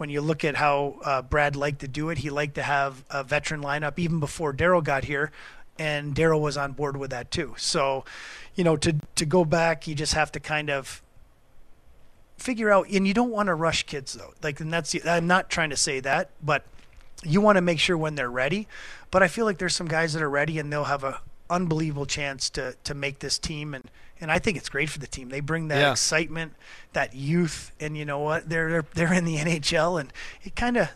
when 0.00 0.08
you 0.08 0.22
look 0.22 0.44
at 0.44 0.56
how 0.56 0.98
uh, 1.04 1.20
Brad 1.20 1.54
liked 1.54 1.80
to 1.80 1.88
do 1.88 2.08
it, 2.08 2.16
he 2.16 2.30
liked 2.30 2.54
to 2.54 2.62
have 2.62 3.04
a 3.10 3.22
veteran 3.22 3.62
lineup 3.62 3.98
even 3.98 4.18
before 4.18 4.50
Darryl 4.54 4.82
got 4.82 5.04
here, 5.04 5.30
and 5.78 6.14
Darryl 6.14 6.40
was 6.40 6.56
on 6.56 6.72
board 6.72 6.96
with 6.96 7.10
that 7.10 7.30
too. 7.30 7.54
So, 7.58 8.06
you 8.54 8.64
know, 8.64 8.78
to 8.78 8.96
to 9.16 9.26
go 9.26 9.44
back, 9.44 9.86
you 9.86 9.94
just 9.94 10.14
have 10.14 10.32
to 10.32 10.40
kind 10.40 10.70
of 10.70 11.02
figure 12.38 12.70
out, 12.72 12.88
and 12.88 13.06
you 13.06 13.12
don't 13.12 13.28
want 13.30 13.48
to 13.48 13.54
rush 13.54 13.82
kids 13.82 14.14
though. 14.14 14.32
Like, 14.42 14.58
and 14.60 14.72
that's 14.72 14.96
I'm 15.06 15.26
not 15.26 15.50
trying 15.50 15.68
to 15.68 15.76
say 15.76 16.00
that, 16.00 16.30
but 16.42 16.64
you 17.22 17.42
want 17.42 17.56
to 17.56 17.62
make 17.62 17.78
sure 17.78 17.98
when 17.98 18.14
they're 18.14 18.30
ready. 18.30 18.68
But 19.10 19.22
I 19.22 19.28
feel 19.28 19.44
like 19.44 19.58
there's 19.58 19.76
some 19.76 19.88
guys 19.88 20.14
that 20.14 20.22
are 20.22 20.30
ready, 20.30 20.58
and 20.58 20.72
they'll 20.72 20.84
have 20.84 21.04
a 21.04 21.20
unbelievable 21.50 22.06
chance 22.06 22.48
to 22.50 22.74
to 22.84 22.94
make 22.94 23.18
this 23.18 23.38
team 23.38 23.74
and. 23.74 23.90
And 24.20 24.30
I 24.30 24.38
think 24.38 24.56
it's 24.56 24.68
great 24.68 24.88
for 24.90 24.98
the 24.98 25.06
team. 25.06 25.28
They 25.30 25.40
bring 25.40 25.68
that 25.68 25.78
Yeah. 25.80 25.92
excitement, 25.92 26.54
that 26.92 27.14
youth, 27.14 27.72
and 27.80 27.96
you 27.96 28.04
know 28.04 28.18
what? 28.18 28.48
They're 28.48 28.70
they're, 28.70 28.84
they're 28.94 29.12
in 29.14 29.24
the 29.24 29.36
NHL, 29.38 30.00
and 30.00 30.12
it 30.42 30.54
kind 30.56 30.76
of 30.76 30.88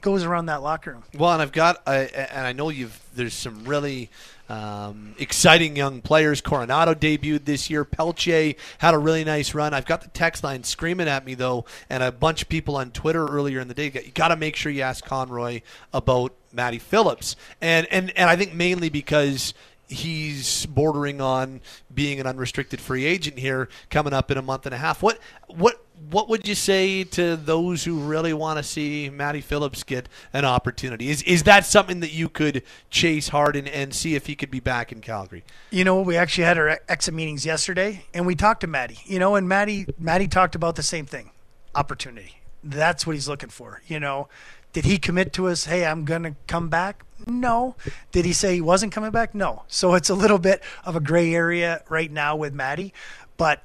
goes 0.00 0.24
around 0.24 0.46
that 0.46 0.62
locker 0.62 0.90
room. 0.92 1.04
Well, 1.16 1.32
and 1.32 1.40
I've 1.40 1.52
got, 1.52 1.80
I 1.86 1.96
and 1.98 2.46
I 2.46 2.52
know 2.52 2.68
you've. 2.70 2.98
There's 3.14 3.34
some 3.34 3.64
really 3.64 4.10
um, 4.48 5.14
exciting 5.18 5.76
young 5.76 6.00
players. 6.00 6.40
Coronato 6.42 6.94
debuted 6.94 7.44
this 7.44 7.70
year. 7.70 7.84
Pelletier 7.84 8.54
had 8.78 8.94
a 8.94 8.98
really 8.98 9.22
nice 9.24 9.54
run. 9.54 9.72
I've 9.74 9.86
got 9.86 10.00
the 10.02 10.08
text 10.08 10.42
line 10.42 10.64
screaming 10.64 11.08
at 11.08 11.24
me 11.24 11.34
though, 11.34 11.64
and 11.88 12.02
a 12.02 12.10
bunch 12.10 12.42
of 12.42 12.48
people 12.48 12.76
on 12.76 12.90
Twitter 12.90 13.26
earlier 13.26 13.60
in 13.60 13.68
the 13.68 13.74
day. 13.74 13.84
You 13.94 14.10
got 14.12 14.28
to 14.28 14.36
make 14.36 14.56
sure 14.56 14.72
you 14.72 14.82
ask 14.82 15.04
Conroy 15.04 15.60
about 15.92 16.34
Matty 16.52 16.78
Phillips, 16.78 17.36
and 17.60 17.86
and 17.90 18.10
and 18.16 18.28
I 18.28 18.34
think 18.36 18.54
mainly 18.54 18.88
because 18.88 19.54
he's 19.92 20.66
bordering 20.66 21.20
on 21.20 21.60
being 21.92 22.20
an 22.20 22.26
unrestricted 22.26 22.80
free 22.80 23.04
agent 23.04 23.38
here 23.38 23.68
coming 23.90 24.12
up 24.12 24.30
in 24.30 24.38
a 24.38 24.42
month 24.42 24.66
and 24.66 24.74
a 24.74 24.78
half. 24.78 25.02
What 25.02 25.18
what 25.48 25.84
what 26.10 26.28
would 26.28 26.48
you 26.48 26.54
say 26.54 27.04
to 27.04 27.36
those 27.36 27.84
who 27.84 27.98
really 28.00 28.32
want 28.32 28.58
to 28.58 28.62
see 28.62 29.08
Matty 29.10 29.40
Phillips 29.40 29.82
get 29.82 30.08
an 30.32 30.44
opportunity? 30.44 31.10
Is 31.10 31.22
is 31.22 31.44
that 31.44 31.64
something 31.64 32.00
that 32.00 32.12
you 32.12 32.28
could 32.28 32.62
chase 32.90 33.28
hard 33.28 33.56
and, 33.56 33.68
and 33.68 33.94
see 33.94 34.14
if 34.14 34.26
he 34.26 34.34
could 34.34 34.50
be 34.50 34.60
back 34.60 34.92
in 34.92 35.00
Calgary? 35.00 35.44
You 35.70 35.84
know, 35.84 36.00
we 36.00 36.16
actually 36.16 36.44
had 36.44 36.58
our 36.58 36.80
exit 36.88 37.14
meetings 37.14 37.46
yesterday, 37.46 38.04
and 38.12 38.26
we 38.26 38.34
talked 38.34 38.62
to 38.62 38.66
Matty. 38.66 38.98
You 39.04 39.18
know, 39.18 39.36
and 39.36 39.48
Matty 39.48 39.86
Matty 39.98 40.28
talked 40.28 40.54
about 40.54 40.76
the 40.76 40.82
same 40.82 41.06
thing, 41.06 41.30
opportunity. 41.74 42.40
That's 42.64 43.06
what 43.06 43.14
he's 43.14 43.28
looking 43.28 43.50
for. 43.50 43.82
You 43.86 44.00
know, 44.00 44.28
did 44.72 44.84
he 44.84 44.98
commit 44.98 45.32
to 45.34 45.48
us? 45.48 45.66
Hey, 45.66 45.84
I'm 45.84 46.04
gonna 46.04 46.36
come 46.46 46.68
back. 46.68 47.04
No. 47.26 47.76
Did 48.10 48.24
he 48.24 48.32
say 48.32 48.54
he 48.54 48.60
wasn't 48.60 48.92
coming 48.92 49.10
back? 49.10 49.34
No. 49.34 49.64
So 49.68 49.94
it's 49.94 50.10
a 50.10 50.14
little 50.14 50.38
bit 50.38 50.62
of 50.84 50.96
a 50.96 51.00
gray 51.00 51.34
area 51.34 51.82
right 51.88 52.10
now 52.10 52.36
with 52.36 52.54
Matty, 52.54 52.92
but 53.36 53.62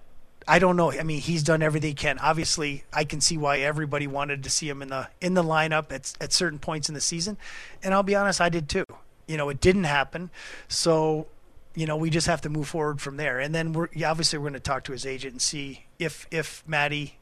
I 0.47 0.59
don't 0.59 0.77
know. 0.77 0.91
I 0.93 1.03
mean, 1.03 1.19
he's 1.19 1.43
done 1.43 1.61
everything 1.61 1.89
he 1.89 1.93
can. 1.93 2.19
Obviously, 2.19 2.85
I 2.93 3.03
can 3.03 3.19
see 3.19 3.37
why 3.37 3.59
everybody 3.59 4.07
wanted 4.07 4.43
to 4.43 4.49
see 4.49 4.69
him 4.69 4.81
in 4.81 4.87
the 4.87 5.09
in 5.19 5.33
the 5.33 5.43
lineup 5.43 5.91
at 5.91 6.13
at 6.21 6.31
certain 6.31 6.57
points 6.57 6.87
in 6.87 6.95
the 6.95 7.01
season, 7.01 7.37
and 7.83 7.93
I'll 7.93 8.03
be 8.03 8.15
honest, 8.15 8.39
I 8.39 8.47
did 8.49 8.69
too. 8.69 8.85
You 9.27 9.35
know, 9.35 9.49
it 9.49 9.59
didn't 9.59 9.83
happen, 9.83 10.29
so 10.69 11.27
you 11.75 11.85
know 11.85 11.97
we 11.97 12.09
just 12.09 12.27
have 12.27 12.39
to 12.41 12.49
move 12.49 12.69
forward 12.69 13.01
from 13.01 13.17
there. 13.17 13.39
And 13.39 13.53
then 13.53 13.73
we're 13.73 13.89
yeah, 13.93 14.09
obviously 14.09 14.39
we're 14.39 14.43
going 14.43 14.53
to 14.53 14.59
talk 14.61 14.85
to 14.85 14.93
his 14.93 15.05
agent 15.05 15.33
and 15.33 15.41
see 15.41 15.85
if 15.99 16.25
if 16.31 16.63
Matty 16.65 17.17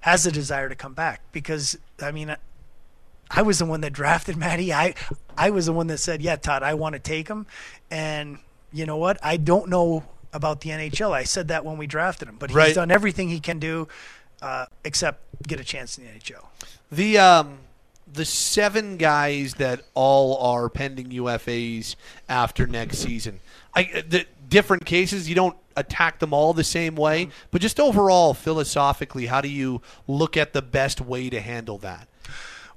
has 0.00 0.24
a 0.24 0.32
desire 0.32 0.70
to 0.70 0.74
come 0.74 0.94
back 0.94 1.20
because 1.32 1.76
I 2.00 2.10
mean. 2.10 2.34
I 3.30 3.42
was 3.42 3.58
the 3.58 3.66
one 3.66 3.80
that 3.82 3.92
drafted 3.92 4.36
Matty. 4.36 4.72
I 4.72 4.94
I 5.36 5.50
was 5.50 5.66
the 5.66 5.72
one 5.72 5.86
that 5.88 5.98
said, 5.98 6.22
"Yeah, 6.22 6.36
Tod, 6.36 6.62
I 6.62 6.74
want 6.74 6.94
to 6.94 6.98
take 6.98 7.28
him." 7.28 7.46
And 7.90 8.38
you 8.72 8.86
know 8.86 8.96
what? 8.96 9.18
I 9.22 9.36
don't 9.36 9.68
know 9.68 10.04
about 10.32 10.60
the 10.60 10.70
NHL. 10.70 11.12
I 11.12 11.24
said 11.24 11.48
that 11.48 11.64
when 11.64 11.78
we 11.78 11.86
drafted 11.86 12.28
him, 12.28 12.36
but 12.38 12.50
he's 12.50 12.56
Right. 12.56 12.74
done 12.74 12.90
everything 12.90 13.28
he 13.28 13.40
can 13.40 13.58
do 13.58 13.88
uh, 14.42 14.66
except 14.84 15.20
get 15.46 15.58
a 15.60 15.64
chance 15.64 15.98
in 15.98 16.04
the 16.04 16.10
NHL. 16.10 16.46
The 16.92 17.18
um 17.18 17.58
the 18.12 18.24
seven 18.24 18.96
guys 18.96 19.54
that 19.54 19.82
all 19.94 20.36
are 20.38 20.68
pending 20.68 21.10
UFAs 21.10 21.96
after 22.28 22.66
next 22.66 22.98
season. 22.98 23.40
I 23.74 24.04
the 24.08 24.26
different 24.48 24.84
cases 24.86 25.28
you 25.28 25.34
don't 25.34 25.56
attack 25.76 26.20
them 26.20 26.32
all 26.32 26.54
the 26.54 26.64
same 26.64 26.94
way, 26.94 27.28
but 27.50 27.60
just 27.60 27.80
overall 27.80 28.32
philosophically, 28.34 29.26
how 29.26 29.40
do 29.40 29.48
you 29.48 29.82
look 30.06 30.36
at 30.36 30.52
the 30.52 30.62
best 30.62 31.00
way 31.00 31.28
to 31.28 31.40
handle 31.40 31.78
that? 31.78 32.08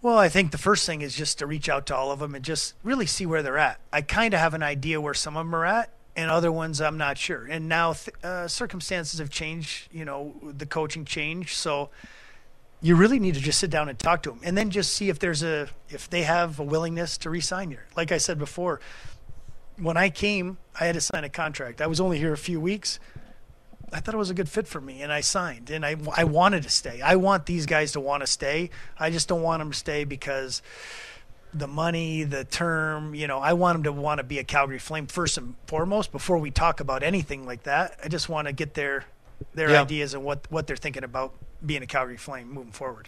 Well, 0.02 0.18
I 0.18 0.30
think 0.30 0.52
the 0.52 0.58
first 0.58 0.86
thing 0.86 1.02
is 1.02 1.14
just 1.14 1.40
to 1.40 1.46
reach 1.46 1.68
out 1.68 1.86
to 1.88 1.96
all 1.96 2.12
of 2.12 2.20
them 2.20 2.34
and 2.34 2.44
just 2.44 2.74
really 2.84 3.06
see 3.06 3.26
where 3.26 3.44
they're 3.44 3.58
at. 3.58 3.82
I 3.92 4.02
kind 4.02 4.34
of 4.34 4.40
have 4.40 4.54
an 4.54 4.64
idea 4.64 5.02
where 5.02 5.14
some 5.14 5.36
of 5.36 5.46
them 5.46 5.54
are 5.54 5.66
at, 5.66 5.92
and 6.16 6.32
other 6.32 6.54
ones 6.54 6.80
I'm 6.80 6.98
not 6.98 7.18
sure. 7.18 7.46
And 7.46 7.68
now 7.68 7.94
th- 7.94 8.16
uh, 8.24 8.48
circumstances 8.48 9.20
have 9.20 9.30
changed. 9.30 9.90
You 9.92 10.06
know, 10.06 10.36
the 10.42 10.66
coaching 10.66 11.04
changed, 11.04 11.58
so 11.58 11.90
you 12.82 12.96
really 12.96 13.20
need 13.20 13.34
to 13.36 13.42
just 13.42 13.60
sit 13.60 13.70
down 13.70 13.90
and 13.90 14.00
talk 14.00 14.24
to 14.24 14.30
them, 14.30 14.40
and 14.42 14.58
then 14.58 14.70
just 14.70 14.94
see 14.94 15.10
if 15.10 15.20
there's 15.20 15.44
a 15.44 15.68
if 15.90 16.10
they 16.10 16.24
have 16.24 16.60
a 16.60 16.64
willingness 16.64 17.18
to 17.20 17.30
resign 17.30 17.70
here. 17.70 17.86
Like 17.98 18.14
I 18.14 18.20
said 18.20 18.40
before, 18.40 18.80
when 19.78 19.98
I 19.98 20.10
came, 20.10 20.60
I 20.80 20.86
had 20.86 20.96
to 20.96 21.02
sign 21.02 21.26
a 21.26 21.30
contract. 21.30 21.82
I 21.82 21.88
was 21.88 22.00
only 22.00 22.20
here 22.20 22.32
a 22.32 22.38
few 22.38 22.62
weeks. 22.62 23.02
I 23.94 24.00
thought 24.00 24.14
it 24.14 24.18
was 24.18 24.30
a 24.30 24.34
good 24.34 24.50
fit 24.50 24.68
for 24.68 24.80
me, 24.82 25.02
and 25.02 25.12
I 25.12 25.22
signed. 25.22 25.70
And 25.70 25.86
I, 25.86 25.96
I 26.16 26.24
wanted 26.24 26.64
to 26.64 26.70
stay. 26.70 27.02
I 27.02 27.16
want 27.16 27.46
these 27.46 27.66
guys 27.66 27.92
to 27.94 28.00
want 28.00 28.22
to 28.22 28.28
stay. 28.28 28.70
I 29.00 29.10
just 29.10 29.28
don't 29.28 29.42
want 29.42 29.60
them 29.62 29.72
to 29.72 29.78
stay 29.78 30.04
because 30.04 30.62
the 31.54 31.68
money, 31.68 32.24
the 32.24 32.44
term, 32.44 33.16
you 33.16 33.26
know, 33.28 33.40
I 33.40 33.54
want 33.54 33.76
them 33.76 33.84
to 33.84 33.92
want 33.92 34.20
to 34.20 34.24
be 34.24 34.38
a 34.40 34.44
Calgary 34.44 34.78
Flame 34.80 35.08
first 35.08 35.38
and 35.38 35.56
foremost 35.66 36.12
before 36.12 36.38
we 36.38 36.52
talk 36.52 36.80
about 36.80 37.02
anything 37.02 37.46
like 37.46 37.64
that. 37.64 37.98
I 38.04 38.08
just 38.08 38.30
want 38.30 38.48
to 38.48 38.54
get 38.54 38.76
their 38.76 39.06
their 39.56 39.70
Yeah. 39.72 39.82
ideas 39.82 40.14
and 40.14 40.24
what 40.24 40.46
what 40.52 40.68
they're 40.68 40.76
thinking 40.76 41.04
about 41.04 41.34
being 41.66 41.82
a 41.82 41.88
Calgary 41.88 42.18
Flame 42.18 42.52
moving 42.54 42.72
forward. 42.74 43.08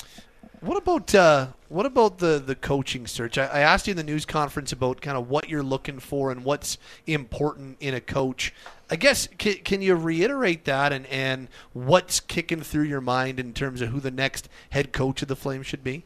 What 0.62 0.78
about 0.78 1.16
uh, 1.16 1.48
what 1.70 1.88
about 1.88 2.20
the 2.20 2.38
the 2.38 2.54
coaching 2.54 3.08
search? 3.08 3.40
I, 3.40 3.48
I 3.48 3.60
asked 3.62 3.88
you 3.88 3.92
in 3.92 3.98
the 3.98 4.04
news 4.04 4.28
conference 4.28 4.72
about 4.72 5.02
kind 5.02 5.18
of 5.18 5.28
what 5.28 5.50
you're 5.50 5.64
looking 5.64 5.98
for 5.98 6.30
and 6.32 6.46
what's 6.46 6.78
important 7.08 7.78
in 7.80 7.96
a 7.96 8.00
coach. 8.00 8.54
I 8.88 8.96
guess 8.96 9.28
can, 9.40 9.56
can 9.64 9.82
you 9.82 9.96
reiterate 9.96 10.66
that 10.66 10.94
and 10.94 11.08
and 11.08 11.48
what's 11.74 12.20
kicking 12.20 12.62
through 12.62 12.84
your 12.84 13.02
mind 13.02 13.40
in 13.40 13.54
terms 13.54 13.82
of 13.82 13.90
who 13.90 14.00
the 14.00 14.12
next 14.12 14.50
head 14.70 14.92
coach 14.92 15.24
of 15.24 15.28
the 15.28 15.36
Flames 15.36 15.66
should 15.66 15.84
be? 15.84 16.04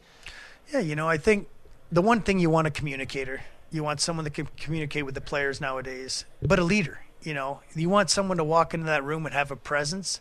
Yeah, 0.72 0.80
you 0.80 0.96
know, 0.96 1.06
I 1.06 1.18
think 1.18 1.48
the 1.92 2.00
one 2.02 2.22
thing 2.22 2.38
you 2.38 2.48
want 2.48 2.66
a 2.66 2.70
communicator. 2.70 3.42
You 3.70 3.84
want 3.84 4.00
someone 4.00 4.24
that 4.24 4.32
can 4.32 4.48
communicate 4.56 5.04
with 5.04 5.14
the 5.14 5.20
players 5.20 5.60
nowadays, 5.60 6.24
but 6.40 6.58
a 6.58 6.64
leader. 6.64 7.00
You 7.22 7.34
know, 7.34 7.60
you 7.74 7.90
want 7.90 8.08
someone 8.08 8.38
to 8.38 8.44
walk 8.44 8.72
into 8.72 8.86
that 8.86 9.04
room 9.04 9.26
and 9.26 9.34
have 9.34 9.50
a 9.50 9.56
presence, 9.56 10.20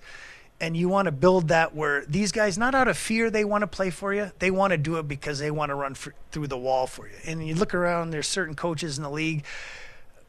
and 0.61 0.75
you 0.77 0.87
want 0.87 1.07
to 1.07 1.11
build 1.11 1.49
that 1.49 1.75
where 1.75 2.05
these 2.05 2.31
guys, 2.31 2.57
not 2.57 2.73
out 2.73 2.87
of 2.87 2.97
fear, 2.97 3.29
they 3.29 3.43
want 3.43 3.61
to 3.63 3.67
play 3.67 3.89
for 3.89 4.13
you. 4.13 4.31
They 4.39 4.51
want 4.51 4.71
to 4.71 4.77
do 4.77 4.97
it 4.97 5.07
because 5.07 5.39
they 5.39 5.51
want 5.51 5.69
to 5.69 5.75
run 5.75 5.95
for, 5.95 6.13
through 6.31 6.47
the 6.47 6.57
wall 6.57 6.87
for 6.87 7.07
you. 7.07 7.15
And 7.25 7.45
you 7.45 7.55
look 7.55 7.73
around, 7.73 8.11
there's 8.11 8.27
certain 8.27 8.55
coaches 8.55 8.97
in 8.97 9.03
the 9.03 9.09
league. 9.11 9.43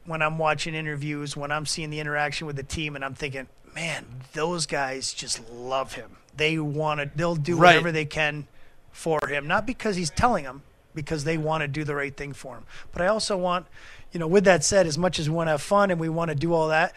When 0.05 0.21
I'm 0.21 0.37
watching 0.37 0.73
interviews, 0.73 1.35
when 1.35 1.51
I'm 1.51 1.65
seeing 1.65 1.89
the 1.89 1.99
interaction 1.99 2.47
with 2.47 2.55
the 2.55 2.63
team, 2.63 2.95
and 2.95 3.03
I'm 3.03 3.13
thinking, 3.13 3.47
man, 3.75 4.05
those 4.33 4.65
guys 4.65 5.13
just 5.13 5.49
love 5.49 5.93
him. 5.93 6.11
They 6.35 6.57
want 6.59 6.99
to. 7.01 7.11
They'll 7.13 7.35
do 7.35 7.57
Right. 7.57 7.71
whatever 7.71 7.91
they 7.91 8.05
can 8.05 8.47
for 8.91 9.19
him, 9.27 9.47
not 9.47 9.65
because 9.65 9.95
he's 9.95 10.09
telling 10.09 10.45
them, 10.45 10.61
because 10.95 11.25
they 11.25 11.37
want 11.37 11.61
to 11.61 11.67
do 11.67 11.83
the 11.83 11.93
right 11.93 12.15
thing 12.15 12.31
for 12.31 12.55
him. 12.55 12.63
But 12.93 13.01
I 13.01 13.07
also 13.07 13.35
want, 13.37 13.65
you 14.13 14.19
know, 14.19 14.27
with 14.27 14.45
that 14.45 14.63
said, 14.63 14.87
as 14.87 14.97
much 14.97 15.19
as 15.19 15.29
we 15.29 15.35
want 15.35 15.47
to 15.47 15.51
have 15.51 15.61
fun 15.61 15.91
and 15.91 15.99
we 15.99 16.09
want 16.09 16.29
to 16.29 16.35
do 16.35 16.53
all 16.53 16.69
that, 16.69 16.93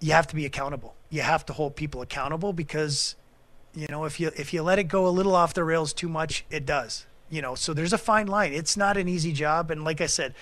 you 0.00 0.12
have 0.12 0.26
to 0.26 0.34
be 0.34 0.44
accountable. 0.44 0.95
You 1.16 1.22
have 1.22 1.46
to 1.46 1.54
hold 1.54 1.76
people 1.76 2.02
accountable 2.02 2.52
because, 2.52 3.16
you 3.74 3.86
know, 3.88 4.04
if 4.04 4.20
you 4.20 4.32
if 4.36 4.52
you 4.52 4.62
let 4.62 4.78
it 4.78 4.84
go 4.84 5.06
a 5.06 5.08
little 5.08 5.34
off 5.34 5.54
the 5.54 5.64
rails 5.64 5.94
too 5.94 6.10
much, 6.10 6.44
it 6.50 6.66
does. 6.66 7.06
You 7.30 7.40
know, 7.40 7.54
so 7.54 7.72
there's 7.72 7.94
a 7.94 7.98
fine 7.98 8.26
line. 8.26 8.52
It's 8.52 8.76
not 8.76 8.98
an 8.98 9.08
easy 9.08 9.32
job, 9.32 9.70
and 9.70 9.82
like 9.82 10.02
I 10.02 10.08
said, 10.08 10.34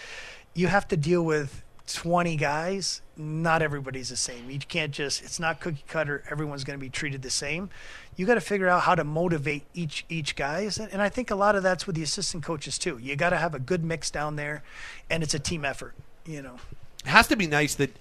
you 0.53 0.67
have 0.67 0.89
to 0.89 0.97
deal 0.97 1.23
with 1.23 1.63
20 1.87 2.35
guys. 2.35 3.03
Not 3.17 3.63
everybody's 3.63 4.09
the 4.09 4.17
same. 4.17 4.51
You 4.51 4.59
can't 4.59 4.91
just. 4.91 5.23
It's 5.23 5.39
not 5.39 5.61
cookie 5.61 5.85
cutter. 5.87 6.25
Everyone's 6.29 6.65
going 6.65 6.77
to 6.77 6.85
be 6.85 6.91
treated 6.91 7.23
the 7.23 7.31
same. 7.31 7.71
You 8.17 8.27
got 8.27 8.35
to 8.35 8.41
figure 8.41 8.69
out 8.69 8.83
how 8.83 8.97
to 8.97 9.05
motivate 9.05 9.63
each 9.75 10.05
each 10.09 10.35
guy, 10.35 10.69
and 10.91 11.01
I 11.01 11.09
think 11.09 11.31
a 11.31 11.37
lot 11.37 11.55
of 11.55 11.63
that's 11.63 11.87
with 11.87 11.95
the 11.95 12.03
assistant 12.03 12.43
coaches 12.43 12.79
too. 12.81 12.99
You 13.01 13.15
got 13.15 13.31
to 13.31 13.37
have 13.37 13.55
a 13.55 13.61
good 13.61 13.85
mix 13.85 14.11
down 14.11 14.35
there, 14.35 14.65
and 15.09 15.23
it's 15.23 15.35
a 15.35 15.39
team 15.39 15.65
effort. 15.65 15.95
You 16.27 16.43
know. 16.43 16.57
It 17.05 17.11
has 17.11 17.29
to 17.29 17.37
be 17.37 17.47
nice 17.47 17.77
that 17.77 17.97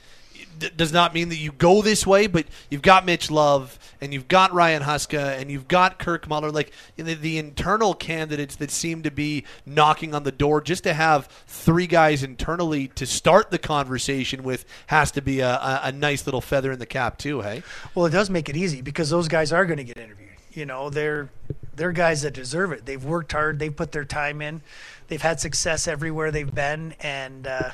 does 0.60 0.94
not 0.94 1.14
mean 1.14 1.30
that 1.30 1.38
you 1.38 1.52
go 1.52 1.82
this 1.82 2.06
way, 2.06 2.28
but 2.28 2.46
you've 2.70 2.82
got 2.82 3.06
Mitch 3.06 3.30
Love 3.32 3.78
and 4.02 4.14
you've 4.14 4.28
got 4.28 4.54
Ryan 4.54 4.84
Huska 4.84 5.40
and 5.40 5.50
you've 5.50 5.68
got 5.68 6.00
Kirk 6.00 6.28
Muller, 6.28 6.52
like 6.52 6.72
the, 6.96 7.16
the 7.16 7.38
internal 7.38 7.94
candidates 7.94 8.56
that 8.58 8.72
seem 8.72 9.04
to 9.04 9.12
be 9.12 9.46
knocking 9.66 10.14
on 10.14 10.24
the 10.24 10.32
door. 10.32 10.62
Just 10.62 10.84
to 10.84 10.94
have 10.94 11.28
three 11.48 11.88
guys 11.88 12.24
internally 12.24 12.90
to 12.90 13.06
start 13.06 13.52
the 13.52 13.60
conversation 13.60 14.44
with 14.44 14.66
has 14.88 15.12
to 15.12 15.22
be 15.22 15.40
a, 15.40 15.50
a, 15.56 15.82
a 15.86 15.92
nice 15.92 16.26
little 16.26 16.42
feather 16.42 16.72
in 16.72 16.80
the 16.80 16.86
cap 16.86 17.18
too. 17.18 17.42
Hey, 17.42 17.64
Well, 17.96 18.06
it 18.06 18.12
does 18.12 18.30
make 18.30 18.50
it 18.50 18.58
easy 18.58 18.82
because 18.82 19.10
those 19.10 19.28
guys 19.28 19.52
are 19.52 19.66
going 19.66 19.78
to 19.78 19.84
get 19.84 19.98
interviewed. 19.98 20.30
You 20.54 20.66
know, 20.66 20.90
they're 20.90 21.30
they're 21.76 21.92
guys 21.92 22.22
that 22.22 22.34
deserve 22.34 22.72
it. 22.72 22.86
They've 22.86 23.04
worked 23.04 23.32
hard. 23.32 23.58
They've 23.58 23.76
put 23.76 23.92
their 23.92 24.06
time 24.06 24.42
in. 24.42 24.62
They've 25.08 25.22
had 25.22 25.40
success 25.40 25.88
everywhere 25.88 26.30
they've 26.32 26.54
been, 26.54 26.94
and 27.00 27.48
uh, 27.48 27.72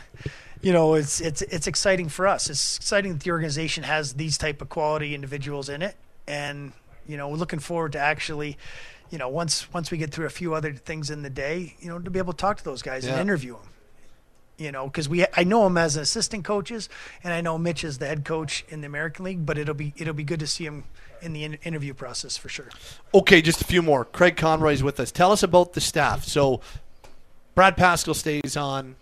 you 0.62 0.74
know, 0.74 0.93
it's 0.95 1.22
it's 1.22 1.41
it's 1.43 1.67
exciting 1.67 2.10
for 2.10 2.28
us. 2.28 2.50
It's 2.50 2.78
exciting 2.78 3.13
that 3.13 3.24
the 3.24 3.32
organization 3.32 3.84
has 3.84 4.13
these 4.13 4.38
type 4.38 4.62
of 4.62 4.69
quality 4.69 5.15
individuals 5.15 5.69
in 5.69 5.82
it, 5.82 5.95
and 6.28 6.74
you 7.08 7.17
know, 7.17 7.30
we're 7.30 7.38
looking 7.38 7.60
forward 7.60 7.93
to 7.93 8.00
actually. 8.00 8.58
You 9.12 9.17
know, 9.17 9.28
once 9.28 9.72
once 9.74 9.89
we 9.89 9.98
get 9.98 10.12
through 10.12 10.28
a 10.28 10.30
few 10.32 10.54
other 10.54 10.72
things 10.72 11.10
in 11.10 11.24
the 11.24 11.32
day, 11.32 11.76
you 11.80 11.88
know, 11.89 11.98
to 11.98 12.12
be 12.12 12.19
able 12.19 12.34
to 12.34 12.38
talk 12.38 12.58
to 12.58 12.63
those 12.63 12.84
guys 12.84 13.06
Yeah. 13.06 13.13
and 13.13 13.22
interview 13.22 13.54
them 13.54 13.69
you 14.60 14.72
know, 14.74 14.86
because 14.86 15.08
we 15.08 15.26
I 15.36 15.43
know 15.45 15.63
them 15.63 15.78
as 15.78 15.95
assistant 15.95 16.43
coaches, 16.43 16.89
and 17.24 17.34
I 17.34 17.41
know 17.41 17.58
Mitch 17.58 17.84
is 17.84 17.98
the 17.98 18.06
head 18.08 18.26
coach 18.26 18.65
in 18.67 18.82
the 18.82 18.88
American 18.88 19.26
League. 19.26 19.45
But 19.45 19.58
it'll 19.58 19.74
be 19.74 19.93
it'll 19.98 20.13
be 20.13 20.26
good 20.26 20.41
to 20.41 20.48
see 20.48 20.65
him 20.65 20.84
in 21.22 21.34
the 21.34 21.45
in- 21.45 21.54
interview 21.63 21.93
process 21.93 22.38
for 22.38 22.50
sure. 22.50 22.67
Okay, 23.13 23.41
just 23.41 23.62
a 23.62 23.65
few 23.65 23.82
more. 23.82 24.04
Craig 24.06 24.36
Conroy's 24.36 24.84
with 24.84 25.00
us. 25.00 25.12
Tell 25.12 25.32
us 25.32 25.43
about 25.43 25.74
the 25.74 25.82
staff. 25.82 26.26
So, 26.26 26.60
Brad 27.56 27.78
Pascall 27.78 28.15
stays 28.15 28.58
on. 28.58 28.95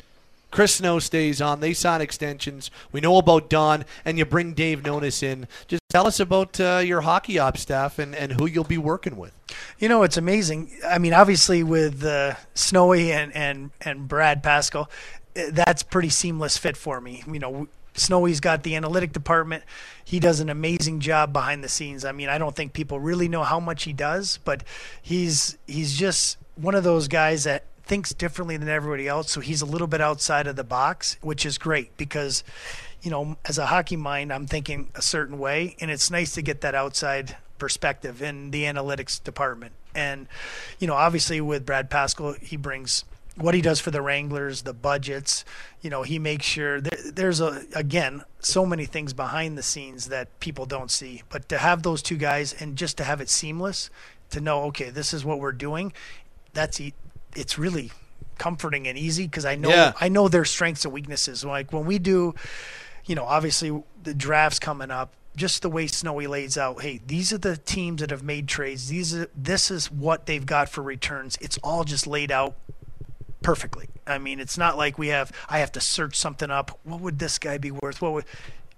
Chris 0.51 0.75
Snow 0.75 0.99
stays 0.99 1.41
on. 1.41 1.59
They 1.59 1.73
sign 1.73 2.01
extensions. 2.01 2.71
We 2.91 3.01
know 3.01 3.17
about 3.17 3.49
Don, 3.49 3.85
and 4.05 4.17
you 4.17 4.25
bring 4.25 4.53
Dave 4.53 4.81
Nonis 4.81 5.21
in. 5.21 5.47
Just 5.67 5.81
tell 5.89 6.07
us 6.07 6.19
about 6.19 6.59
uh, 6.59 6.81
your 6.83 7.01
hockey 7.01 7.37
ops 7.37 7.61
staff 7.61 7.99
and, 7.99 8.15
and 8.15 8.33
who 8.33 8.45
you'll 8.45 8.63
be 8.63 8.77
working 8.77 9.17
with. 9.17 9.37
You 9.79 9.89
know, 9.89 10.03
it's 10.03 10.17
amazing. 10.17 10.71
I 10.85 10.97
mean, 10.99 11.13
obviously 11.13 11.63
with 11.63 12.03
uh, 12.03 12.35
Snowy 12.53 13.11
and 13.11 13.35
and 13.35 13.71
and 13.81 14.07
Brad 14.07 14.41
Pascall, 14.43 14.87
eh, 15.35 15.49
that's 15.51 15.83
pretty 15.83 16.09
seamless 16.09 16.57
fit 16.57 16.77
for 16.77 17.01
me. 17.01 17.23
You 17.27 17.39
know. 17.39 17.67
Snowy's 17.93 18.39
got 18.39 18.61
the 18.61 18.75
analytic 18.75 19.11
department. 19.11 19.63
He 20.05 20.19
does 20.19 20.39
an 20.39 20.51
amazing 20.51 20.99
job 20.99 21.33
behind 21.33 21.63
the 21.63 21.67
scenes. 21.67 22.05
I 22.05 22.11
mean, 22.11 22.29
I 22.29 22.37
don't 22.37 22.55
think 22.55 22.73
people 22.73 22.99
really 22.99 23.27
know 23.27 23.43
how 23.43 23.59
much 23.59 23.85
he 23.85 23.91
does, 23.91 24.37
but 24.45 24.63
he's 25.01 25.57
he's 25.65 25.97
just 25.97 26.37
one 26.55 26.75
of 26.75 26.83
those 26.83 27.07
guys 27.07 27.45
that 27.45 27.63
thinks 27.87 28.13
differently 28.13 28.57
than 28.57 28.69
everybody 28.69 29.07
else, 29.07 29.31
so 29.31 29.39
he's 29.39 29.61
a 29.61 29.65
little 29.65 29.87
bit 29.87 30.01
outside 30.01 30.45
of 30.45 30.55
the 30.55 30.63
box, 30.63 31.17
which 31.21 31.45
is 31.45 31.57
great 31.57 31.95
because, 31.97 32.43
you 33.01 33.09
know, 33.09 33.37
as 33.45 33.57
a 33.57 33.67
hockey 33.67 33.95
mind, 33.95 34.31
I'm 34.31 34.45
thinking 34.45 34.89
a 34.93 35.01
certain 35.01 35.39
way, 35.39 35.75
and 35.79 35.89
it's 35.89 36.11
nice 36.11 36.33
to 36.33 36.41
get 36.41 36.61
that 36.61 36.75
outside 36.75 37.37
perspective 37.57 38.21
in 38.21 38.51
the 38.51 38.63
analytics 38.63 39.23
department. 39.23 39.73
And, 39.95 40.27
you 40.79 40.87
know, 40.87 40.93
obviously 40.93 41.41
with 41.41 41.65
Brad 41.65 41.89
Pascall, 41.89 42.37
he 42.39 42.57
brings 42.57 43.03
what 43.35 43.53
he 43.53 43.61
does 43.61 43.79
for 43.79 43.91
the 43.91 44.01
Wranglers, 44.01 44.63
the 44.63 44.73
budgets. 44.73 45.45
You 45.81 45.89
know, 45.89 46.03
he 46.03 46.19
makes 46.19 46.45
sure 46.45 46.81
there's 46.81 47.39
a 47.39 47.63
again 47.73 48.23
so 48.39 48.65
many 48.65 48.85
things 48.85 49.13
behind 49.13 49.57
the 49.57 49.63
scenes 49.63 50.07
that 50.07 50.39
people 50.39 50.65
don't 50.65 50.91
see. 50.91 51.23
But 51.29 51.47
to 51.49 51.57
have 51.57 51.83
those 51.83 52.01
two 52.01 52.17
guys 52.17 52.53
and 52.59 52.75
just 52.75 52.97
to 52.97 53.03
have 53.03 53.21
it 53.21 53.29
seamless, 53.29 53.89
to 54.31 54.41
know 54.41 54.63
okay, 54.65 54.89
this 54.89 55.13
is 55.13 55.23
what 55.23 55.39
we're 55.39 55.51
doing, 55.51 55.93
that's 56.53 56.81
it's 57.37 57.57
really 57.57 57.91
comforting 58.37 58.87
and 58.87 58.97
easy 58.97 59.25
because 59.25 59.45
I 59.45 59.55
know 59.55 59.69
Yeah. 59.69 59.93
I 59.99 60.09
know 60.09 60.27
their 60.27 60.45
strengths 60.45 60.85
and 60.85 60.93
weaknesses. 60.93 61.43
Like 61.45 61.71
when 61.71 61.85
we 61.85 61.99
do, 61.99 62.35
you 63.05 63.15
know, 63.15 63.23
obviously 63.25 63.83
the 64.03 64.13
drafts 64.13 64.59
coming 64.59 64.91
up. 64.91 65.13
Just 65.35 65.61
the 65.61 65.69
way 65.69 65.85
Snowy 65.85 66.25
lays 66.25 66.57
out, 66.57 66.81
hey, 66.81 66.99
these 67.05 67.31
are 67.31 67.37
the 67.37 67.57
teams 67.57 68.01
that 68.01 68.09
have 68.09 68.23
made 68.23 68.47
trades. 68.47 68.89
These 68.89 69.13
are 69.15 69.29
this 69.35 69.69
is 69.69 69.91
what 69.91 70.25
they've 70.25 70.45
got 70.45 70.67
for 70.67 70.81
returns. 70.81 71.37
It's 71.39 71.59
all 71.63 71.83
just 71.83 72.07
laid 72.07 72.31
out 72.31 72.55
perfectly. 73.43 73.87
I 74.07 74.17
mean, 74.17 74.39
it's 74.39 74.57
not 74.57 74.77
like 74.77 74.97
we 74.97 75.09
have 75.09 75.31
I 75.47 75.59
have 75.59 75.71
to 75.73 75.79
search 75.79 76.15
something 76.15 76.49
up. 76.49 76.79
What 76.83 77.01
would 77.01 77.19
this 77.19 77.37
guy 77.37 77.59
be 77.59 77.69
worth? 77.69 78.01
What 78.01 78.13
would 78.13 78.25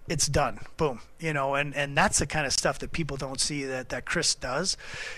it's 0.10 0.28
done. 0.28 0.60
Boom. 0.76 1.00
You 1.20 1.34
know, 1.34 1.56
and 1.56 1.76
and 1.76 1.96
that's 1.96 2.20
the 2.20 2.26
kind 2.26 2.46
of 2.46 2.52
stuff 2.52 2.80
that 2.80 2.92
people 2.92 3.16
don't 3.16 3.40
see 3.40 3.64
that 3.66 3.90
that 3.90 4.06
Chris 4.06 4.36
does. 4.36 4.76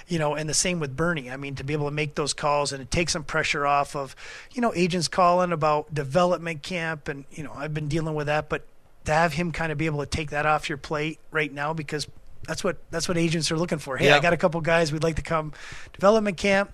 You 0.08 0.19
know, 0.19 0.36
and 0.36 0.49
the 0.49 0.54
same 0.54 0.80
with 0.80 0.95
Bernie. 0.95 1.32
I 1.32 1.38
mean, 1.38 1.56
to 1.56 1.63
be 1.63 1.73
able 1.73 1.86
to 1.86 1.91
make 1.91 2.15
those 2.15 2.34
calls 2.34 2.73
and 2.73 2.82
it 2.82 2.91
takes 2.91 3.13
some 3.13 3.23
pressure 3.23 3.65
off 3.65 3.95
of, 3.95 4.15
you 4.54 4.62
know, 4.62 4.73
agents 4.75 5.08
calling 5.08 5.51
about 5.51 5.93
development 5.93 6.62
camp 6.62 7.08
and, 7.08 7.25
you 7.32 7.43
know, 7.43 7.54
I've 7.56 7.73
been 7.73 7.88
dealing 7.88 8.13
with 8.13 8.27
that, 8.27 8.49
but 8.49 8.63
to 9.06 9.13
have 9.13 9.34
him 9.34 9.51
kind 9.51 9.71
of 9.71 9.77
be 9.77 9.86
able 9.86 9.99
to 9.99 10.06
take 10.06 10.30
that 10.30 10.45
off 10.45 10.69
your 10.69 10.77
plate 10.77 11.19
right 11.32 11.51
now 11.51 11.73
because 11.73 12.08
that's 12.47 12.63
what 12.63 12.77
that's 12.91 13.08
what 13.08 13.17
agents 13.17 13.51
are 13.51 13.58
looking 13.58 13.80
for. 13.80 13.97
Hey, 13.97 14.08
Yeah. 14.08 14.17
I 14.17 14.19
got 14.19 14.34
a 14.34 14.38
couple 14.38 14.60
guys 14.62 14.91
we'd 14.91 15.04
like 15.04 15.15
to 15.15 15.21
come 15.21 15.54
development 15.93 16.38
camp 16.38 16.73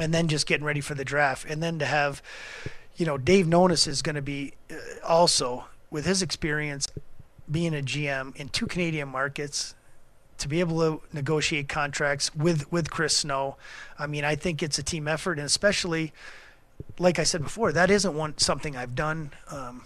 and 0.00 0.14
then 0.14 0.28
just 0.28 0.46
getting 0.46 0.64
ready 0.64 0.80
for 0.80 0.94
the 0.94 1.04
draft 1.04 1.44
and 1.48 1.62
then 1.62 1.78
to 1.80 1.84
have 1.84 2.22
you 2.96 3.04
know 3.04 3.18
Dave 3.18 3.46
Nonis 3.46 3.86
is 3.86 4.00
going 4.02 4.16
to 4.16 4.22
be 4.22 4.54
uh, 4.70 4.74
also 5.04 5.66
with 5.90 6.04
his 6.06 6.22
experience 6.22 6.86
being 7.50 7.74
a 7.74 7.82
GM 7.82 8.36
in 8.36 8.48
two 8.48 8.66
Canadian 8.66 9.08
markets 9.08 9.74
to 10.38 10.48
be 10.48 10.60
able 10.60 10.78
to 10.78 11.02
negotiate 11.12 11.68
contracts 11.68 12.34
with 12.34 12.70
with 12.70 12.90
Chris 12.90 13.16
Snow. 13.16 13.56
I 13.98 14.06
mean, 14.06 14.24
I 14.24 14.36
think 14.36 14.62
it's 14.62 14.78
a 14.78 14.82
team 14.82 15.08
effort 15.08 15.38
and 15.38 15.46
especially 15.46 16.12
like 16.98 17.18
I 17.18 17.24
said 17.24 17.42
before, 17.42 17.72
that 17.72 17.90
isn't 17.90 18.14
one 18.14 18.36
something 18.38 18.76
I've 18.76 18.94
done 18.94 19.32
um, 19.50 19.84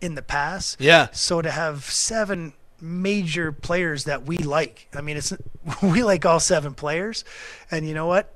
in 0.00 0.14
the 0.14 0.22
past. 0.22 0.80
Yeah. 0.80 1.08
So 1.12 1.42
to 1.42 1.50
have 1.50 1.84
seven 1.84 2.52
major 2.80 3.52
players 3.52 4.04
that 4.04 4.24
we 4.24 4.38
like, 4.38 4.88
I 4.94 5.00
mean, 5.00 5.16
it's 5.16 5.32
we 5.82 6.02
like 6.02 6.24
all 6.24 6.40
seven 6.40 6.74
players, 6.74 7.24
and 7.70 7.86
you 7.86 7.94
know 7.94 8.06
what? 8.06 8.34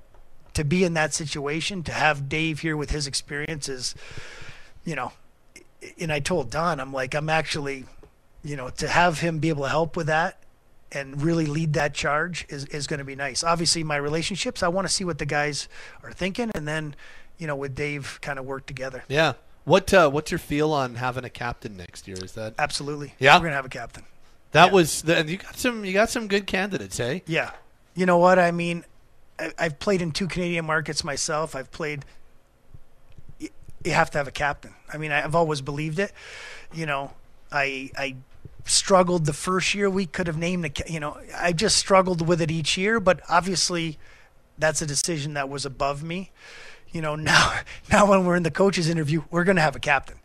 To 0.54 0.64
be 0.64 0.84
in 0.84 0.94
that 0.94 1.12
situation, 1.12 1.82
to 1.84 1.92
have 1.92 2.28
Dave 2.28 2.60
here 2.60 2.76
with 2.76 2.90
his 2.90 3.06
experiences, 3.06 3.94
you 4.84 4.94
know, 4.94 5.12
and 5.98 6.12
I 6.12 6.20
told 6.20 6.50
Don, 6.50 6.78
I'm 6.78 6.92
like, 6.92 7.14
I'm 7.14 7.28
actually, 7.28 7.86
you 8.44 8.57
know, 8.57 8.68
to 8.68 8.88
have 8.88 9.20
him 9.20 9.38
be 9.38 9.48
able 9.48 9.62
to 9.64 9.70
help 9.70 9.96
with 9.96 10.07
that 10.09 10.38
and 10.92 11.20
really 11.22 11.46
lead 11.46 11.72
that 11.72 11.94
charge 11.94 12.46
is, 12.48 12.66
is 12.66 12.87
going 12.87 12.98
to 12.98 13.04
be 13.04 13.16
nice. 13.16 13.42
Obviously, 13.42 13.83
my 13.83 13.96
relationships, 13.96 14.62
I 14.62 14.68
want 14.68 14.87
to 14.87 14.92
see 14.92 15.02
what 15.04 15.18
the 15.18 15.26
guys 15.26 15.68
are 16.04 16.12
thinking, 16.12 16.50
and 16.54 16.68
then, 16.68 16.94
you 17.38 17.46
know, 17.48 17.57
with 17.57 17.74
Dave, 17.74 18.18
kind 18.22 18.38
of 18.38 18.44
work 18.44 18.66
together. 18.66 19.02
Yeah. 19.09 19.33
What 19.64 19.92
uh, 19.94 20.11
what's 20.11 20.30
your 20.30 20.38
feel 20.38 20.72
on 20.72 20.96
having 20.96 21.24
a 21.24 21.30
captain 21.30 21.76
next 21.76 22.07
year? 22.07 22.18
Is 22.22 22.33
that 22.33 22.54
Absolutely. 22.59 23.14
Yeah? 23.18 23.37
We're 23.37 23.40
going 23.44 23.52
to 23.52 23.57
have 23.57 23.64
a 23.64 23.70
captain. 23.70 24.04
that 24.52 24.66
yeah. 24.66 24.72
was 24.72 25.00
the, 25.02 25.16
and 25.16 25.28
you 25.30 25.38
got 25.38 25.57
some 25.57 25.85
you 25.87 25.94
got 25.94 26.11
some 26.11 26.28
good 26.28 26.46
candidates, 26.46 27.00
eh? 27.00 27.20
Yeah. 27.26 27.50
You 27.94 28.04
know 28.04 28.18
what? 28.18 28.38
I 28.38 28.50
mean, 28.50 28.85
I, 29.38 29.52
I've 29.59 29.78
played 29.78 30.02
in 30.02 30.12
two 30.12 30.28
Canadian 30.28 30.66
markets 30.66 31.02
myself. 31.02 31.57
I've 31.57 31.70
played. 31.72 32.04
y- 33.40 33.48
You 33.85 33.92
have 33.92 34.11
to 34.11 34.18
have 34.18 34.28
a 34.28 34.33
captain. 34.33 34.74
I 34.92 34.98
mean, 34.98 35.12
I've 35.12 35.35
always 35.35 35.62
believed 35.62 35.98
it. 35.98 36.12
You 36.74 36.85
know, 36.87 37.12
I 37.50 37.90
I 37.96 38.16
struggled 38.64 39.27
the 39.27 39.33
first 39.33 39.74
year. 39.74 39.88
We 39.88 40.07
could 40.07 40.27
have 40.27 40.37
named 40.37 40.64
a. 40.64 40.92
You 40.92 41.00
know, 41.00 41.18
I 41.37 41.53
just 41.53 41.77
struggled 41.77 42.27
with 42.27 42.40
it 42.40 42.50
each 42.50 42.77
year. 42.77 43.00
But 43.00 43.20
obviously, 43.29 43.98
that's 44.59 44.83
a 44.83 44.87
decision 44.87 45.35
that 45.35 45.48
was 45.48 45.64
above 45.64 46.03
me. 46.03 46.31
You 46.90 47.03
know, 47.03 47.14
now 47.16 47.61
now 47.90 48.07
when 48.07 48.24
we're 48.24 48.37
in 48.37 48.42
the 48.42 48.50
coaches 48.50 48.88
interview, 48.88 49.22
we're 49.31 49.44
going 49.44 49.57
to 49.57 49.62
have 49.62 49.77
a 49.77 49.81
captain. 49.81 50.18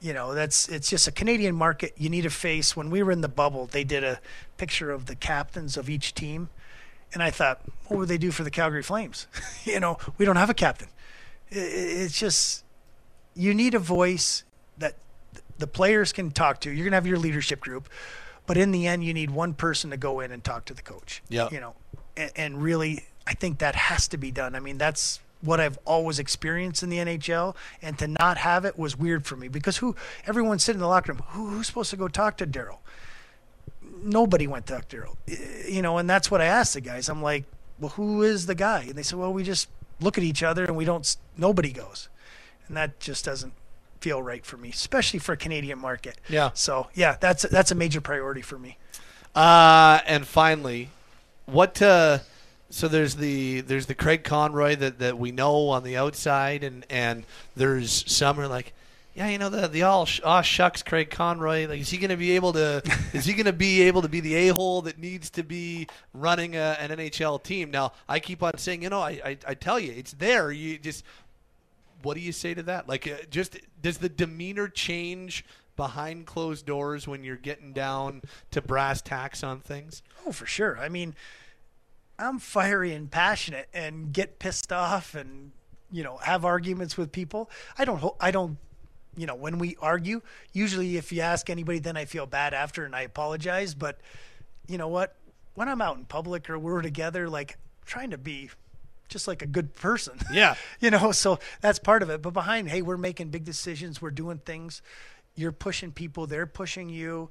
You 0.00 0.12
know, 0.12 0.34
that's 0.34 0.68
it's 0.68 0.90
just 0.90 1.08
a 1.08 1.12
Canadian 1.12 1.54
market. 1.54 1.94
You 1.96 2.10
need 2.10 2.26
a 2.26 2.30
face. 2.30 2.76
When 2.76 2.90
we 2.90 3.02
were 3.02 3.12
in 3.12 3.22
the 3.22 3.28
bubble, 3.28 3.66
they 3.66 3.84
did 3.84 4.04
a 4.04 4.20
picture 4.56 4.90
of 4.90 5.06
the 5.06 5.14
captains 5.14 5.76
of 5.76 5.88
each 5.88 6.14
team, 6.14 6.50
and 7.14 7.22
I 7.22 7.30
thought, 7.30 7.62
what 7.86 7.98
would 7.98 8.08
they 8.08 8.18
do 8.18 8.30
for 8.30 8.44
the 8.44 8.50
Calgary 8.50 8.82
Flames? 8.82 9.26
you 9.64 9.80
know, 9.80 9.96
we 10.18 10.26
don't 10.26 10.36
have 10.36 10.50
a 10.50 10.54
captain. 10.54 10.88
It's 11.48 12.18
just 12.18 12.64
you 13.34 13.54
need 13.54 13.74
a 13.74 13.78
voice 13.78 14.44
that 14.78 14.96
the 15.58 15.66
players 15.66 16.12
can 16.12 16.30
talk 16.30 16.60
to. 16.60 16.70
You're 16.70 16.84
gonna 16.84 16.96
have 16.96 17.06
your 17.06 17.18
leadership 17.18 17.60
group, 17.60 17.88
but 18.46 18.56
in 18.56 18.70
the 18.70 18.86
end, 18.86 19.04
you 19.04 19.14
need 19.14 19.30
one 19.30 19.54
person 19.54 19.90
to 19.90 19.96
go 19.96 20.20
in 20.20 20.32
and 20.32 20.42
talk 20.42 20.64
to 20.66 20.74
the 20.74 20.82
coach. 20.82 21.22
Yeah. 21.28 21.48
You 21.50 21.60
know, 21.60 21.74
and, 22.16 22.30
and 22.36 22.62
really, 22.62 23.04
I 23.26 23.34
think 23.34 23.58
that 23.58 23.74
has 23.74 24.08
to 24.08 24.16
be 24.16 24.30
done. 24.30 24.54
I 24.54 24.60
mean, 24.60 24.78
that's 24.78 25.20
what 25.40 25.60
I've 25.60 25.78
always 25.84 26.18
experienced 26.18 26.82
in 26.82 26.88
the 26.88 26.98
NHL, 26.98 27.54
and 27.82 27.98
to 27.98 28.08
not 28.08 28.38
have 28.38 28.64
it 28.64 28.78
was 28.78 28.98
weird 28.98 29.26
for 29.26 29.36
me 29.36 29.48
because 29.48 29.78
who 29.78 29.94
everyone 30.26 30.58
sitting 30.58 30.78
in 30.78 30.82
the 30.82 30.88
locker 30.88 31.12
room, 31.12 31.22
who, 31.28 31.48
who's 31.48 31.66
supposed 31.66 31.90
to 31.90 31.96
go 31.96 32.08
talk 32.08 32.36
to 32.38 32.46
Darryl? 32.46 32.78
Nobody 34.02 34.46
went 34.46 34.66
to 34.66 34.74
talk 34.74 34.88
to 34.88 34.96
Darryl, 34.96 35.16
you 35.68 35.82
know, 35.82 35.98
and 35.98 36.08
that's 36.08 36.30
what 36.30 36.40
I 36.40 36.46
asked 36.46 36.74
the 36.74 36.80
guys. 36.80 37.08
I'm 37.08 37.22
like, 37.22 37.44
well, 37.78 37.90
who 37.90 38.22
is 38.22 38.46
the 38.46 38.54
guy? 38.54 38.82
And 38.82 38.94
they 38.94 39.02
said, 39.02 39.18
well, 39.18 39.32
we 39.32 39.42
just 39.42 39.68
look 40.00 40.16
at 40.18 40.24
each 40.24 40.42
other 40.42 40.64
and 40.64 40.76
we 40.76 40.84
don't. 40.84 41.16
Nobody 41.36 41.72
goes, 41.72 42.08
and 42.68 42.76
that 42.76 43.00
just 43.00 43.24
doesn't 43.24 43.52
feel 44.04 44.22
right 44.22 44.44
for 44.44 44.58
me, 44.58 44.68
especially 44.68 45.18
for 45.18 45.32
a 45.32 45.36
Canadian 45.36 45.78
market. 45.78 46.20
Yeah. 46.28 46.50
So 46.52 46.88
yeah, 46.92 47.16
that's 47.18 47.42
that's 47.44 47.70
a 47.70 47.74
major 47.74 48.02
priority 48.02 48.42
for 48.42 48.58
me. 48.58 48.76
Uh, 49.34 50.00
and 50.06 50.26
finally, 50.26 50.90
what? 51.46 51.80
Uh, 51.80 52.18
so 52.68 52.86
there's 52.86 53.16
the 53.16 53.62
there's 53.62 53.86
the 53.86 53.94
Craig 53.94 54.22
Conroy 54.22 54.76
that, 54.76 54.98
that 54.98 55.18
we 55.18 55.32
know 55.32 55.70
on 55.70 55.84
the 55.84 55.96
outside, 55.96 56.62
and 56.62 56.84
and 56.90 57.24
there's 57.56 58.04
some 58.12 58.38
are 58.38 58.46
like, 58.46 58.74
yeah, 59.14 59.30
you 59.30 59.38
know 59.38 59.48
the 59.48 59.68
the 59.68 59.84
all 59.84 60.04
sh- 60.04 60.20
aw 60.22 60.42
shucks 60.42 60.82
Craig 60.82 61.08
Conroy. 61.08 61.66
Like, 61.66 61.80
is 61.80 61.88
he 61.88 61.96
going 61.96 62.10
to 62.10 62.18
be 62.18 62.32
able 62.32 62.52
to? 62.52 62.82
is 63.14 63.24
he 63.24 63.32
going 63.32 63.46
to 63.46 63.54
be 63.54 63.82
able 63.82 64.02
to 64.02 64.08
be 64.08 64.20
the 64.20 64.34
a 64.34 64.48
hole 64.48 64.82
that 64.82 64.98
needs 64.98 65.30
to 65.30 65.42
be 65.42 65.88
running 66.12 66.56
a, 66.56 66.76
an 66.78 66.90
NHL 66.90 67.42
team? 67.42 67.70
Now 67.70 67.92
I 68.06 68.20
keep 68.20 68.42
on 68.42 68.58
saying, 68.58 68.82
you 68.82 68.90
know, 68.90 69.00
I, 69.00 69.20
I 69.24 69.38
I 69.48 69.54
tell 69.54 69.80
you, 69.80 69.92
it's 69.92 70.12
there. 70.12 70.52
You 70.52 70.76
just 70.78 71.04
what 72.04 72.16
do 72.16 72.20
you 72.20 72.32
say 72.32 72.54
to 72.54 72.62
that? 72.64 72.88
Like, 72.88 73.06
uh, 73.06 73.16
just 73.30 73.58
does 73.80 73.98
the 73.98 74.08
demeanor 74.08 74.68
change 74.68 75.44
behind 75.76 76.26
closed 76.26 76.66
doors 76.66 77.08
when 77.08 77.24
you're 77.24 77.36
getting 77.36 77.72
down 77.72 78.22
to 78.52 78.62
brass 78.62 79.02
tacks 79.02 79.42
on 79.42 79.60
things? 79.60 80.02
Oh, 80.26 80.32
for 80.32 80.46
sure. 80.46 80.78
I 80.78 80.88
mean, 80.88 81.14
I'm 82.18 82.38
fiery 82.38 82.92
and 82.92 83.10
passionate 83.10 83.68
and 83.72 84.12
get 84.12 84.38
pissed 84.38 84.72
off 84.72 85.14
and 85.14 85.52
you 85.90 86.02
know 86.02 86.18
have 86.18 86.44
arguments 86.44 86.96
with 86.96 87.12
people. 87.12 87.50
I 87.78 87.84
don't. 87.84 88.02
I 88.20 88.30
don't. 88.30 88.58
You 89.16 89.26
know, 89.26 89.36
when 89.36 89.58
we 89.58 89.76
argue, 89.80 90.22
usually 90.52 90.96
if 90.96 91.12
you 91.12 91.20
ask 91.20 91.48
anybody, 91.48 91.78
then 91.78 91.96
I 91.96 92.04
feel 92.04 92.26
bad 92.26 92.52
after 92.52 92.84
and 92.84 92.96
I 92.96 93.02
apologize. 93.02 93.74
But 93.74 94.00
you 94.66 94.76
know 94.76 94.88
what? 94.88 95.16
When 95.54 95.68
I'm 95.68 95.80
out 95.80 95.96
in 95.96 96.04
public 96.04 96.50
or 96.50 96.58
we're 96.58 96.82
together, 96.82 97.28
like 97.28 97.56
trying 97.84 98.10
to 98.10 98.18
be 98.18 98.50
just 99.14 99.28
like 99.28 99.40
a 99.42 99.46
good 99.46 99.74
person. 99.74 100.18
Yeah. 100.32 100.56
you 100.80 100.90
know, 100.90 101.12
so 101.12 101.38
that's 101.60 101.78
part 101.78 102.02
of 102.02 102.10
it. 102.10 102.20
But 102.20 102.32
behind, 102.32 102.68
hey, 102.68 102.82
we're 102.82 102.96
making 102.96 103.28
big 103.28 103.44
decisions, 103.44 104.02
we're 104.02 104.10
doing 104.10 104.38
things. 104.38 104.82
You're 105.36 105.52
pushing 105.52 105.92
people, 105.92 106.26
they're 106.26 106.46
pushing 106.46 106.88
you. 106.88 107.30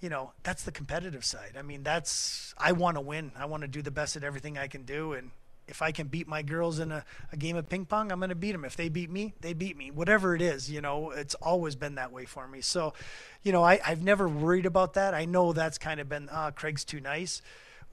You 0.00 0.10
know, 0.10 0.32
that's 0.42 0.64
the 0.64 0.72
competitive 0.72 1.24
side. 1.24 1.52
I 1.58 1.62
mean, 1.62 1.82
that's 1.82 2.54
I 2.58 2.72
want 2.72 2.96
to 2.96 3.00
win. 3.00 3.32
I 3.38 3.46
want 3.46 3.62
to 3.62 3.68
do 3.68 3.82
the 3.82 3.90
best 3.90 4.16
at 4.16 4.24
everything 4.24 4.58
I 4.58 4.66
can 4.66 4.82
do, 4.82 5.12
and 5.12 5.30
if 5.68 5.80
I 5.80 5.92
can 5.92 6.08
beat 6.08 6.26
my 6.26 6.42
girls 6.42 6.80
in 6.80 6.92
a, 6.92 7.04
a 7.32 7.36
game 7.36 7.56
of 7.56 7.68
ping 7.68 7.86
pong, 7.86 8.10
I'm 8.12 8.18
going 8.18 8.28
to 8.30 8.34
beat 8.34 8.52
them. 8.52 8.64
If 8.64 8.76
they 8.76 8.88
beat 8.88 9.10
me, 9.10 9.32
they 9.40 9.54
beat 9.54 9.76
me. 9.76 9.90
Whatever 9.90 10.34
it 10.34 10.42
is, 10.42 10.70
you 10.70 10.80
know, 10.80 11.12
it's 11.12 11.36
always 11.36 11.76
been 11.76 11.94
that 11.94 12.12
way 12.12 12.24
for 12.24 12.46
me. 12.48 12.60
So, 12.60 12.94
you 13.42 13.52
know, 13.52 13.62
I, 13.62 13.80
I've 13.86 14.02
never 14.02 14.28
worried 14.28 14.66
about 14.66 14.94
that. 14.94 15.14
I 15.14 15.24
know 15.24 15.52
that's 15.52 15.78
kind 15.78 16.00
of 16.00 16.08
been, 16.08 16.28
ah, 16.32 16.50
Craig's 16.50 16.84
too 16.84 17.00
nice. 17.00 17.40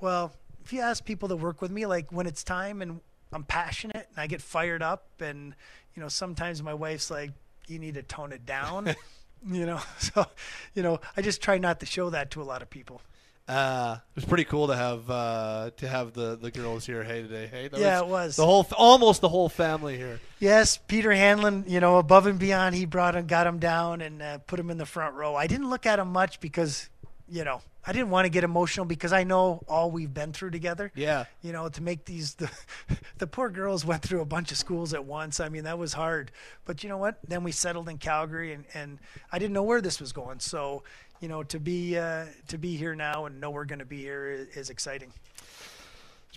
Well, 0.02 0.34
if 0.66 0.74
you 0.74 0.82
ask 0.82 1.06
people 1.06 1.28
that 1.30 1.38
work 1.38 1.62
with 1.62 1.72
me, 1.72 1.86
like 1.86 2.12
when 2.12 2.28
it's 2.28 2.44
time 2.44 2.82
and 2.82 3.02
I'm 3.32 3.44
passionate 3.44 4.08
and 4.10 4.18
I 4.18 4.28
get 4.28 4.42
fired 4.42 4.82
up, 4.82 5.06
and 5.20 5.56
you 5.96 6.02
know, 6.02 6.08
sometimes 6.10 6.62
my 6.64 6.74
wife's 6.74 7.12
like, 7.12 7.32
"You 7.68 7.80
need 7.80 7.94
to 7.96 8.04
tone 8.04 8.32
it 8.32 8.46
down," 8.46 8.96
you 9.48 9.66
know. 9.66 9.80
So, 10.00 10.26
you 10.74 10.82
know, 10.84 11.00
I 11.16 11.22
just 11.22 11.42
try 11.42 11.58
not 11.58 11.80
to 11.82 11.86
show 11.86 12.10
that 12.10 12.32
to 12.32 12.42
a 12.42 12.44
lot 12.44 12.62
of 12.62 12.70
people. 12.70 13.02
Uh, 13.48 13.98
it 13.98 14.16
was 14.16 14.26
pretty 14.26 14.44
cool 14.44 14.68
to 14.68 14.76
have 14.76 15.10
uh, 15.10 15.72
to 15.78 15.88
have 15.88 16.14
the, 16.14 16.36
the 16.36 16.52
girls 16.52 16.86
here. 16.86 17.04
Hey, 17.04 17.24
today. 17.24 17.48
Hey, 17.48 17.68
that 17.68 17.80
Yeah, 17.80 18.00
it 18.00 18.08
was. 18.08 18.36
the 18.36 18.46
whole 18.46 18.68
almost 18.78 19.22
the 19.22 19.30
whole 19.30 19.50
family 19.50 19.98
here. 19.98 20.20
Yes, 20.40 20.78
Peter 20.78 21.12
Hanlon, 21.12 21.66
you 21.68 21.80
know, 21.80 21.98
above 21.98 22.28
and 22.28 22.38
beyond, 22.38 22.76
he 22.76 22.86
brought 22.86 23.16
him, 23.16 23.26
got 23.26 23.48
him 23.48 23.58
down, 23.58 24.02
and 24.02 24.22
uh, 24.22 24.38
put 24.40 24.60
him 24.60 24.70
in 24.70 24.78
the 24.78 24.86
front 24.86 25.16
row. 25.16 25.36
I 25.36 25.48
didn't 25.48 25.70
look 25.72 25.88
at 25.88 25.98
him 25.98 26.10
much 26.12 26.40
because, 26.40 26.90
you 27.28 27.44
know, 27.44 27.62
I 27.86 27.94
didn't 27.94 28.10
want 28.10 28.26
to 28.26 28.30
get 28.30 28.44
emotional 28.44 28.86
because 28.86 29.14
I 29.14 29.24
know 29.24 29.64
all 29.68 29.90
we've 29.90 30.14
been 30.14 30.34
through 30.34 30.52
together. 30.52 30.92
Yeah. 30.96 31.26
You 31.42 31.54
know, 31.54 31.70
to 31.70 31.82
make 31.82 32.06
these 32.06 32.36
the 32.36 32.52
the 33.18 33.28
poor 33.28 33.50
girls 33.50 33.86
went 33.86 34.02
through 34.02 34.22
a 34.22 34.26
bunch 34.26 34.52
of 34.52 34.58
schools 34.58 34.94
at 34.94 35.06
once. 35.06 35.40
I 35.40 35.50
mean, 35.50 35.64
that 35.64 35.78
was 35.78 35.94
hard. 35.94 36.32
But 36.66 36.84
you 36.84 36.90
know 36.90 36.98
what? 36.98 37.20
Then 37.28 37.44
we 37.44 37.52
settled 37.52 37.90
in 37.90 37.98
Calgary, 37.98 38.54
and 38.54 38.66
and 38.74 39.00
I 39.32 39.40
didn't 39.40 39.54
know 39.54 39.64
where 39.64 39.82
this 39.82 40.00
was 40.00 40.12
going. 40.12 40.40
So, 40.40 40.84
you 41.22 41.28
know, 41.28 41.44
to 41.44 41.60
be 41.60 41.98
uh, 41.98 42.26
to 42.50 42.58
be 42.58 42.76
here 42.76 42.96
now 42.96 43.26
and 43.26 43.40
know 43.40 43.50
we're 43.50 43.66
going 43.66 43.80
to 43.80 43.86
be 43.86 43.98
here 43.98 44.30
is, 44.30 44.48
is 44.56 44.70
exciting. 44.70 45.12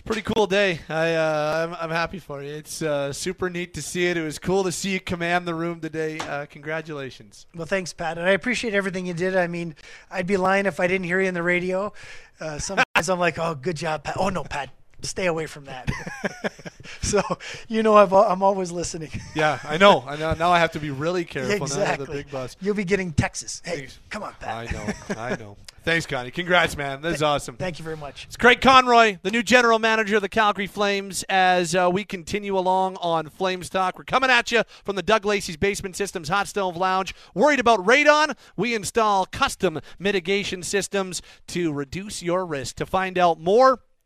Pretty 0.05 0.21
cool 0.21 0.47
day. 0.47 0.81
I 0.89 1.13
uh, 1.13 1.67
I'm, 1.79 1.85
I'm 1.85 1.89
happy 1.89 2.19
for 2.19 2.43
you. 2.43 2.53
It's 2.53 2.81
uh, 2.81 3.13
super 3.13 3.49
neat 3.49 3.73
to 3.75 3.81
see 3.81 4.07
it. 4.07 4.17
It 4.17 4.23
was 4.23 4.37
cool 4.37 4.65
to 4.65 4.71
see 4.71 4.91
you 4.91 4.99
command 4.99 5.47
the 5.47 5.55
room 5.55 5.79
today. 5.79 6.19
Uh, 6.19 6.45
congratulations. 6.45 7.45
Well, 7.55 7.65
thanks, 7.65 7.93
Pat, 7.93 8.17
and 8.17 8.27
I 8.27 8.31
appreciate 8.31 8.73
everything 8.73 9.05
you 9.05 9.13
did. 9.13 9.37
I 9.37 9.47
mean, 9.47 9.75
I'd 10.11 10.27
be 10.27 10.35
lying 10.35 10.65
if 10.65 10.81
I 10.81 10.87
didn't 10.87 11.05
hear 11.05 11.21
you 11.21 11.29
in 11.29 11.33
the 11.33 11.41
radio. 11.43 11.93
Uh, 12.37 12.59
sometimes 12.59 13.09
I'm 13.09 13.17
like, 13.19 13.39
"Oh, 13.39 13.55
good 13.55 13.77
job, 13.77 14.03
Pat." 14.03 14.17
Oh 14.19 14.27
no, 14.27 14.43
Pat, 14.43 14.71
stay 15.03 15.27
away 15.27 15.45
from 15.45 15.65
that. 15.65 15.89
so 17.01 17.21
you 17.67 17.83
know, 17.83 17.95
I've, 17.95 18.13
I'm 18.13 18.43
always 18.43 18.71
listening. 18.71 19.11
Yeah, 19.35 19.59
I 19.63 19.77
know. 19.77 20.03
I 20.07 20.15
know. 20.15 20.33
Now 20.35 20.51
I 20.51 20.59
have 20.59 20.73
to 20.73 20.79
be 20.79 20.91
really 20.91 21.25
careful. 21.25 21.53
I 21.53 21.55
exactly. 21.55 22.05
the 22.05 22.11
big 22.11 22.31
bus. 22.31 22.55
You'll 22.61 22.75
be 22.75 22.83
getting 22.83 23.13
Texas. 23.13 23.61
Hey, 23.65 23.77
Thanks. 23.77 23.99
come 24.09 24.21
on, 24.21 24.33
Pat. 24.39 24.69
I 24.69 24.71
know. 24.71 24.93
I 25.21 25.35
know. 25.35 25.57
Thanks, 25.83 26.05
Connie. 26.05 26.31
Congrats, 26.31 26.77
man. 26.77 27.01
This 27.01 27.15
is 27.15 27.23
awesome. 27.23 27.57
Thank 27.57 27.77
you 27.77 27.83
very 27.83 27.97
much. 27.97 28.25
It's 28.25 28.37
Craig 28.37 28.61
Conroy, 28.61 29.17
the 29.21 29.31
new 29.31 29.43
general 29.43 29.79
manager 29.79 30.15
of 30.15 30.21
the 30.21 30.29
Calgary 30.29 30.65
Flames, 30.65 31.23
as 31.27 31.75
uh, 31.75 31.89
we 31.91 32.05
continue 32.05 32.57
along 32.57 32.95
on 33.01 33.27
Flames 33.27 33.69
Talk. 33.69 33.97
We're 33.97 34.05
coming 34.05 34.29
at 34.29 34.49
you 34.49 34.63
from 34.85 34.95
the 34.95 35.03
Doug 35.03 35.25
Lacey's 35.25 35.57
Basement 35.57 35.97
Systems 35.97 36.29
Hot 36.29 36.47
Stove 36.47 36.77
Lounge. 36.77 37.13
Worried 37.33 37.59
about 37.59 37.85
radon? 37.85 38.37
We 38.55 38.75
install 38.75 39.25
custom 39.25 39.81
mitigation 39.99 40.63
systems 40.63 41.21
to 41.47 41.73
reduce 41.73 42.23
your 42.23 42.45
risk. 42.45 42.77
To 42.77 42.85
find 42.85 43.17
out 43.17 43.41
more, 43.41 43.81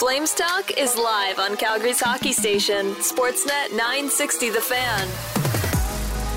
Flames 0.00 0.32
Talk 0.32 0.78
is 0.78 0.96
live 0.96 1.38
on 1.38 1.58
Calgary's 1.58 2.00
hockey 2.00 2.32
station, 2.32 2.94
Sportsnet 2.94 3.70
960 3.72 4.48
The 4.48 4.60
Fan. 4.62 5.06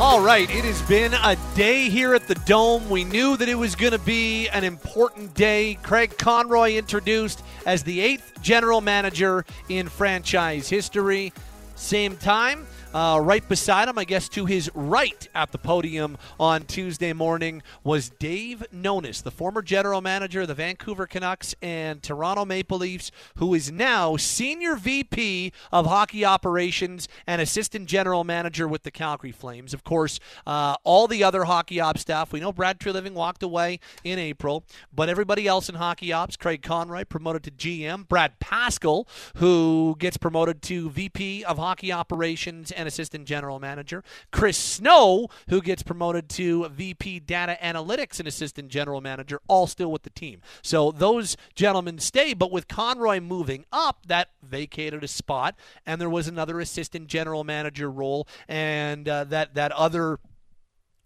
All 0.02 0.20
right, 0.20 0.54
it 0.54 0.66
has 0.66 0.82
been 0.82 1.14
a 1.14 1.38
day 1.56 1.88
here 1.88 2.14
at 2.14 2.28
the 2.28 2.36
Dome. 2.36 2.90
We 2.90 3.06
knew 3.06 3.38
that 3.38 3.48
it 3.48 3.56
was 3.56 3.78
going 3.78 3.94
to 3.94 4.00
be 4.00 4.50
an 4.50 4.66
important 4.66 5.34
day. 5.34 5.76
Craig 5.82 6.18
Conroy 6.18 6.74
introduced 6.74 7.42
as 7.66 7.84
the 7.84 8.02
eighth 8.02 8.34
general 8.42 8.82
manager 8.82 9.46
in 9.70 9.88
franchise 9.88 10.68
history. 10.68 11.32
Same 11.76 12.18
time, 12.18 12.68
uh, 12.94 13.20
right 13.22 13.48
beside 13.48 13.88
him, 13.88 13.98
I 13.98 14.04
guess 14.04 14.30
to 14.30 14.46
his 14.46 14.70
right 14.74 15.28
at 15.34 15.52
the 15.52 15.58
podium 15.58 16.18
on 16.40 16.64
Tuesday 16.64 17.14
morning, 17.14 17.64
was 17.84 18.10
Dave 18.10 18.64
Nonis, 18.74 19.24
the 19.24 19.32
former 19.32 19.62
general 19.62 20.02
manager 20.02 20.42
of 20.42 20.48
the 20.48 20.54
Vancouver 20.54 21.08
Canucks 21.08 21.56
and 21.62 22.04
Toronto 22.04 22.46
Maple 22.46 22.78
Leafs, 22.78 23.12
who 23.38 23.54
is 23.54 23.72
now 23.72 24.16
senior 24.18 24.76
VP 24.76 25.52
of 25.72 25.86
hockey 25.86 26.24
operations 26.24 27.08
and 27.26 27.42
assistant 27.42 27.88
general 27.88 28.24
manager 28.24 28.68
with 28.68 28.84
the 28.84 28.92
Calgary 28.92 29.32
Flames. 29.32 29.74
Of 29.74 29.84
course, 29.84 30.20
uh, 30.46 30.76
all 30.84 31.08
the 31.08 31.24
other 31.24 31.46
hockey 31.46 31.80
ops 31.80 32.02
staff, 32.02 32.32
we 32.32 32.40
know 32.40 32.52
Brad 32.52 32.80
Treliving 32.80 33.14
walked 33.14 33.44
away 33.44 33.80
in 34.04 34.20
April, 34.20 34.64
but 34.94 35.10
everybody 35.10 35.48
else 35.48 35.70
in 35.70 35.76
hockey 35.76 36.14
ops, 36.14 36.36
Craig 36.36 36.62
Conroy 36.62 37.06
promoted 37.06 37.44
to 37.44 37.52
GM, 37.52 38.08
Brad 38.08 38.40
Pascall, 38.40 39.08
who 39.38 39.96
gets 39.98 40.18
promoted 40.18 40.62
to 40.64 40.90
VP 40.90 41.44
of 41.44 41.58
hockey 41.58 41.92
operations 41.92 42.72
and 42.72 42.83
assistant 42.88 43.26
general 43.26 43.60
manager, 43.60 44.04
Chris 44.32 44.58
Snow, 44.58 45.28
who 45.50 45.62
gets 45.62 45.84
promoted 45.84 46.30
to 46.30 46.68
VP 46.70 47.20
data 47.20 47.58
analytics 47.62 48.20
and 48.20 48.28
assistant 48.28 48.70
general 48.70 49.02
manager, 49.02 49.42
all 49.48 49.68
still 49.68 49.92
with 49.92 50.04
the 50.04 50.10
team. 50.10 50.42
So 50.62 50.92
those 50.92 51.38
gentlemen 51.56 52.00
stay, 52.00 52.34
but 52.34 52.52
with 52.52 52.68
Conroy 52.68 53.20
moving 53.20 53.66
up, 53.72 54.06
that 54.08 54.30
vacated 54.42 55.04
a 55.04 55.08
spot, 55.08 55.56
and 55.86 56.00
there 56.00 56.10
was 56.10 56.28
another 56.28 56.60
assistant 56.60 57.08
general 57.08 57.44
manager 57.44 57.90
role, 57.90 58.28
and 58.48 59.08
uh, 59.08 59.24
that 59.26 59.56
that 59.56 59.72
other 59.72 60.20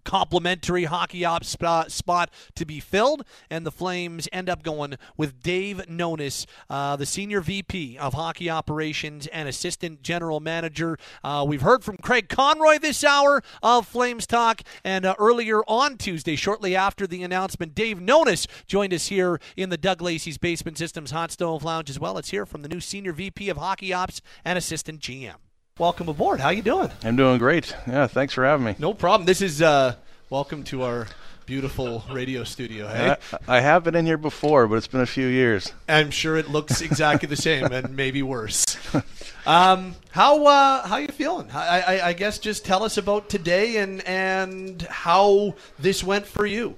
complimentary 0.08 0.86
hockey 0.86 1.26
ops 1.26 1.50
spot, 1.50 1.92
spot 1.92 2.30
to 2.56 2.66
be 2.66 2.80
filled, 2.80 3.26
and 3.50 3.66
the 3.66 3.72
Flames 3.72 4.30
end 4.32 4.50
up 4.50 4.64
going 4.64 4.96
with 5.18 5.44
Dave 5.44 5.86
Nonis, 5.90 6.46
uh, 6.70 6.96
the 6.96 7.06
senior 7.06 7.42
VP 7.42 7.98
of 7.98 8.14
hockey 8.14 8.50
operations 8.50 9.28
and 9.28 9.50
assistant 9.50 10.02
general 10.02 10.40
manager. 10.40 10.98
Uh, 11.26 11.44
we've 11.46 11.62
heard 11.62 11.84
from 11.84 11.98
Craig 11.98 12.30
Conroy 12.30 12.80
this 12.80 13.04
hour 13.04 13.44
of 13.62 13.86
Flames 13.86 14.26
Talk, 14.26 14.62
and 14.82 15.04
uh, 15.04 15.14
earlier 15.20 15.62
on 15.68 15.98
Tuesday, 15.98 16.38
shortly 16.38 16.74
after 16.74 17.06
the 17.06 17.22
announcement, 17.22 17.76
Dave 17.76 18.00
Nonis 18.00 18.48
joined 18.66 18.94
us 18.94 19.08
here 19.08 19.42
in 19.58 19.70
the 19.70 19.78
Doug 19.78 20.02
Lacey's 20.02 20.38
Basement 20.38 20.78
Systems 20.78 21.12
Hot 21.12 21.32
Stove 21.32 21.66
Lounge 21.66 21.90
as 21.90 22.00
well. 22.00 22.14
Let's 22.14 22.32
hear 22.32 22.46
from 22.46 22.62
the 22.62 22.70
new 22.70 22.80
senior 22.80 23.12
VP 23.12 23.50
of 23.50 23.58
hockey 23.58 23.92
ops 23.92 24.22
and 24.46 24.58
assistant 24.58 25.02
GM. 25.02 25.36
Welcome 25.80 26.10
aboard. 26.10 26.40
How 26.40 26.50
you 26.50 26.64
doing? 26.64 26.90
I'm 27.04 27.16
doing 27.16 27.38
great. 27.38 27.76
Yeah, 27.86 28.08
thanks 28.08 28.34
for 28.34 28.44
having 28.44 28.66
me. 28.66 28.76
No 28.80 28.96
problem. 28.96 29.28
This 29.28 29.44
is 29.44 29.62
uh, 29.62 29.94
welcome 30.28 30.64
to 30.66 30.82
our 30.82 31.06
beautiful 31.46 32.04
radio 32.12 32.44
studio. 32.44 32.88
Hey, 32.88 33.16
I, 33.48 33.58
I 33.58 33.60
have 33.60 33.84
been 33.84 33.94
in 33.94 34.04
here 34.08 34.18
before, 34.18 34.66
but 34.68 34.78
it's 34.78 34.88
been 34.88 35.02
a 35.02 35.06
few 35.06 35.28
years. 35.28 35.72
I'm 35.88 36.10
sure 36.10 36.36
it 36.36 36.50
looks 36.50 36.82
exactly 36.82 37.28
the 37.30 37.36
same 37.36 37.66
and 37.66 37.96
maybe 37.96 38.24
worse. 38.24 38.78
Um, 39.46 39.96
how 40.12 40.46
uh, 40.46 40.86
how 40.86 40.98
you 40.98 41.08
feeling? 41.08 41.50
I, 41.54 41.80
I, 41.80 42.08
I 42.10 42.14
guess 42.14 42.38
just 42.38 42.66
tell 42.66 42.84
us 42.84 42.98
about 42.98 43.30
today 43.30 43.78
and 43.78 44.06
and 44.06 44.82
how 44.82 45.56
this 45.80 46.04
went 46.04 46.26
for 46.26 46.46
you. 46.46 46.76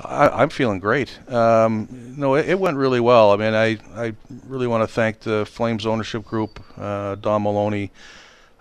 I, 0.00 0.28
I'm 0.28 0.48
feeling 0.48 0.78
great. 0.78 1.18
Um, 1.28 2.14
no, 2.16 2.36
it, 2.36 2.50
it 2.50 2.60
went 2.60 2.76
really 2.76 3.00
well. 3.00 3.32
I 3.32 3.36
mean, 3.36 3.54
I, 3.54 3.78
I 3.96 4.14
really 4.46 4.68
want 4.68 4.84
to 4.84 4.86
thank 4.86 5.20
the 5.20 5.44
Flames 5.44 5.86
ownership 5.86 6.24
group, 6.24 6.62
uh, 6.78 7.16
Don 7.16 7.42
Maloney, 7.42 7.90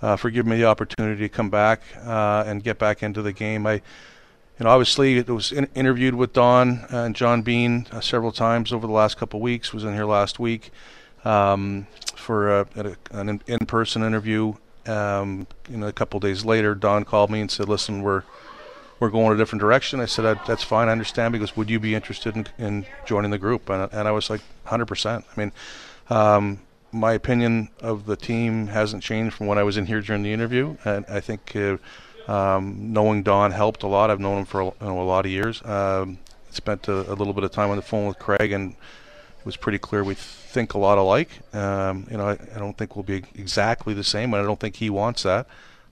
uh, 0.03 0.17
for 0.17 0.29
giving 0.29 0.51
me 0.51 0.57
the 0.57 0.65
opportunity 0.65 1.21
to 1.21 1.29
come 1.29 1.49
back 1.49 1.81
uh, 2.05 2.43
and 2.45 2.61
get 2.61 2.77
back 2.77 3.01
into 3.01 3.21
the 3.21 3.31
game. 3.31 3.65
I, 3.65 3.75
you 3.75 3.81
know, 4.65 4.69
obviously 4.69 5.17
it 5.17 5.29
was 5.29 5.53
in, 5.53 5.69
interviewed 5.73 6.13
with 6.13 6.33
Don 6.33 6.85
and 6.89 7.15
John 7.15 7.41
Bean 7.41 7.87
uh, 7.89 8.01
several 8.01 8.33
times 8.33 8.73
over 8.73 8.85
the 8.85 8.91
last 8.93 9.17
couple 9.17 9.39
of 9.39 9.41
weeks. 9.41 9.73
Was 9.73 9.85
in 9.85 9.93
here 9.93 10.05
last 10.05 10.39
week 10.39 10.71
um, 11.23 11.87
for 12.15 12.59
a, 12.59 12.67
a, 12.75 12.95
an 13.17 13.41
in-person 13.47 14.03
interview. 14.03 14.55
Um, 14.85 15.47
you 15.69 15.77
know, 15.77 15.87
a 15.87 15.93
couple 15.93 16.19
days 16.19 16.43
later, 16.43 16.75
Don 16.75 17.05
called 17.05 17.31
me 17.31 17.39
and 17.39 17.49
said, 17.49 17.69
"Listen, 17.69 18.01
we're 18.01 18.23
we're 18.99 19.09
going 19.09 19.33
a 19.33 19.37
different 19.37 19.61
direction." 19.61 20.01
I 20.01 20.05
said, 20.05 20.37
"That's 20.45 20.63
fine. 20.63 20.89
I 20.89 20.91
understand." 20.91 21.31
Because 21.31 21.55
would 21.55 21.69
you 21.69 21.79
be 21.79 21.95
interested 21.95 22.35
in, 22.35 22.47
in 22.57 22.85
joining 23.05 23.31
the 23.31 23.37
group? 23.37 23.69
And, 23.69 23.89
and 23.93 24.05
I 24.05 24.11
was 24.11 24.29
like, 24.29 24.41
"100%." 24.67 25.23
I 25.23 25.39
mean. 25.39 25.53
Um, 26.09 26.59
my 26.93 27.13
opinion 27.13 27.69
of 27.82 28.06
the 28.06 28.15
team 28.15 28.67
hasn't 28.67 29.03
changed 29.03 29.36
from 29.36 29.47
when 29.47 29.58
I 29.58 29.63
was 29.63 29.77
in 29.77 29.88
here 29.88 30.01
during 30.01 30.23
the 30.23 30.32
interview, 30.32 30.77
and 30.86 31.06
I 31.10 31.19
think 31.19 31.56
uh, 31.56 31.77
um, 32.27 32.93
knowing 32.93 33.23
Don 33.23 33.51
helped 33.51 33.84
a 33.84 33.88
lot. 33.88 34.10
I've 34.10 34.19
known 34.19 34.39
him 34.39 34.45
for 34.45 34.62
you 34.63 34.73
know, 34.82 35.01
a 35.01 35.03
lot 35.03 35.25
of 35.25 35.32
years. 35.32 35.63
Um, 35.65 36.19
spent 36.51 36.88
a, 36.88 37.12
a, 37.12 37.15
little 37.15 37.33
bit 37.33 37.44
of 37.44 37.52
time 37.52 37.71
on 37.71 37.75
the 37.75 37.81
phone 37.81 38.08
with 38.08 38.19
Craig, 38.19 38.52
and 38.52 38.71
it 38.73 39.46
was 39.46 39.58
pretty 39.58 39.79
clear 39.79 40.04
we 40.04 40.13
think 40.13 40.73
a 40.73 40.77
lot 40.77 40.98
alike. 40.98 41.29
Um, 41.54 42.08
you 42.10 42.17
know, 42.17 42.27
I, 42.27 42.33
I, 42.33 42.60
don't 42.60 42.77
think 42.77 42.96
we'll 42.96 43.04
be 43.04 43.23
exactly 43.35 43.94
the 43.94 44.04
same, 44.04 44.33
and 44.33 44.41
I 44.41 44.46
don't 44.46 44.60
think 44.60 44.75
he 44.75 44.89
wants 44.89 45.23
that. 45.23 45.48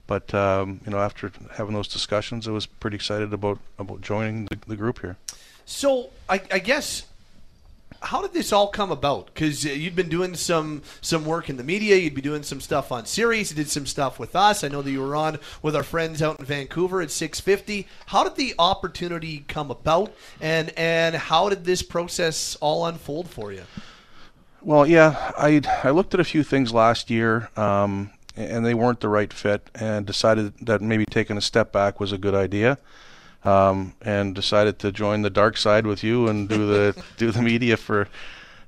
But 0.06 0.32
um, 0.34 0.80
you 0.84 0.92
know, 0.92 0.98
after 0.98 1.32
having 1.54 1.74
those 1.74 1.88
discussions, 1.88 2.46
I 2.46 2.52
was 2.52 2.66
pretty 2.66 2.96
excited 2.96 3.32
about 3.32 3.58
about 3.78 4.00
joining 4.00 4.46
the, 4.46 4.58
the 4.66 4.76
group 4.76 5.00
here. 5.00 5.16
So 5.64 6.10
I, 6.28 6.40
I 6.50 6.58
guess 6.58 7.06
how 8.02 8.20
did 8.20 8.32
this 8.32 8.52
all 8.52 8.68
come 8.68 8.90
about? 8.90 9.26
Because 9.26 9.64
uh, 9.64 9.70
you'd 9.70 9.96
been 9.96 10.08
doing 10.08 10.34
some 10.34 10.82
some 11.00 11.24
work 11.24 11.48
in 11.48 11.56
the 11.56 11.64
media, 11.64 11.96
you'd 11.96 12.14
be 12.14 12.20
doing 12.20 12.42
some 12.42 12.60
stuff 12.60 12.90
on 12.92 13.06
Sirius, 13.06 13.50
you 13.50 13.56
did 13.56 13.70
some 13.70 13.86
stuff 13.86 14.18
with 14.18 14.34
us. 14.34 14.64
I 14.64 14.68
know 14.68 14.82
that 14.82 14.90
you 14.90 15.00
were 15.00 15.16
on 15.16 15.38
with 15.62 15.76
our 15.76 15.82
friends 15.82 16.22
out 16.22 16.38
in 16.38 16.44
Vancouver 16.44 17.00
at 17.00 17.10
650. 17.10 17.86
How 18.06 18.24
did 18.24 18.36
the 18.36 18.54
opportunity 18.58 19.44
come 19.48 19.70
about, 19.70 20.12
and 20.40 20.70
and 20.76 21.14
how 21.14 21.48
did 21.48 21.64
this 21.64 21.82
process 21.82 22.56
all 22.60 22.86
unfold 22.86 23.30
for 23.30 23.52
you? 23.52 23.62
Well, 24.60 24.86
yeah, 24.86 25.32
I 25.38 25.62
I 25.82 25.90
looked 25.90 26.14
at 26.14 26.20
a 26.20 26.24
few 26.24 26.42
things 26.42 26.72
last 26.72 27.10
year, 27.10 27.50
um, 27.56 28.10
and 28.36 28.64
they 28.66 28.74
weren't 28.74 29.00
the 29.00 29.08
right 29.08 29.32
fit, 29.32 29.70
and 29.74 30.06
decided 30.06 30.54
that 30.66 30.80
maybe 30.80 31.04
taking 31.04 31.36
a 31.36 31.40
step 31.40 31.72
back 31.72 32.00
was 32.00 32.12
a 32.12 32.18
good 32.18 32.34
idea, 32.34 32.78
um, 33.44 33.94
and 34.02 34.34
decided 34.34 34.78
to 34.80 34.92
join 34.92 35.22
the 35.22 35.30
dark 35.30 35.56
side 35.56 35.86
with 35.86 36.04
you 36.04 36.28
and 36.28 36.48
do 36.48 36.66
the 36.66 37.02
do 37.16 37.30
the 37.30 37.42
media 37.42 37.76
for, 37.76 38.08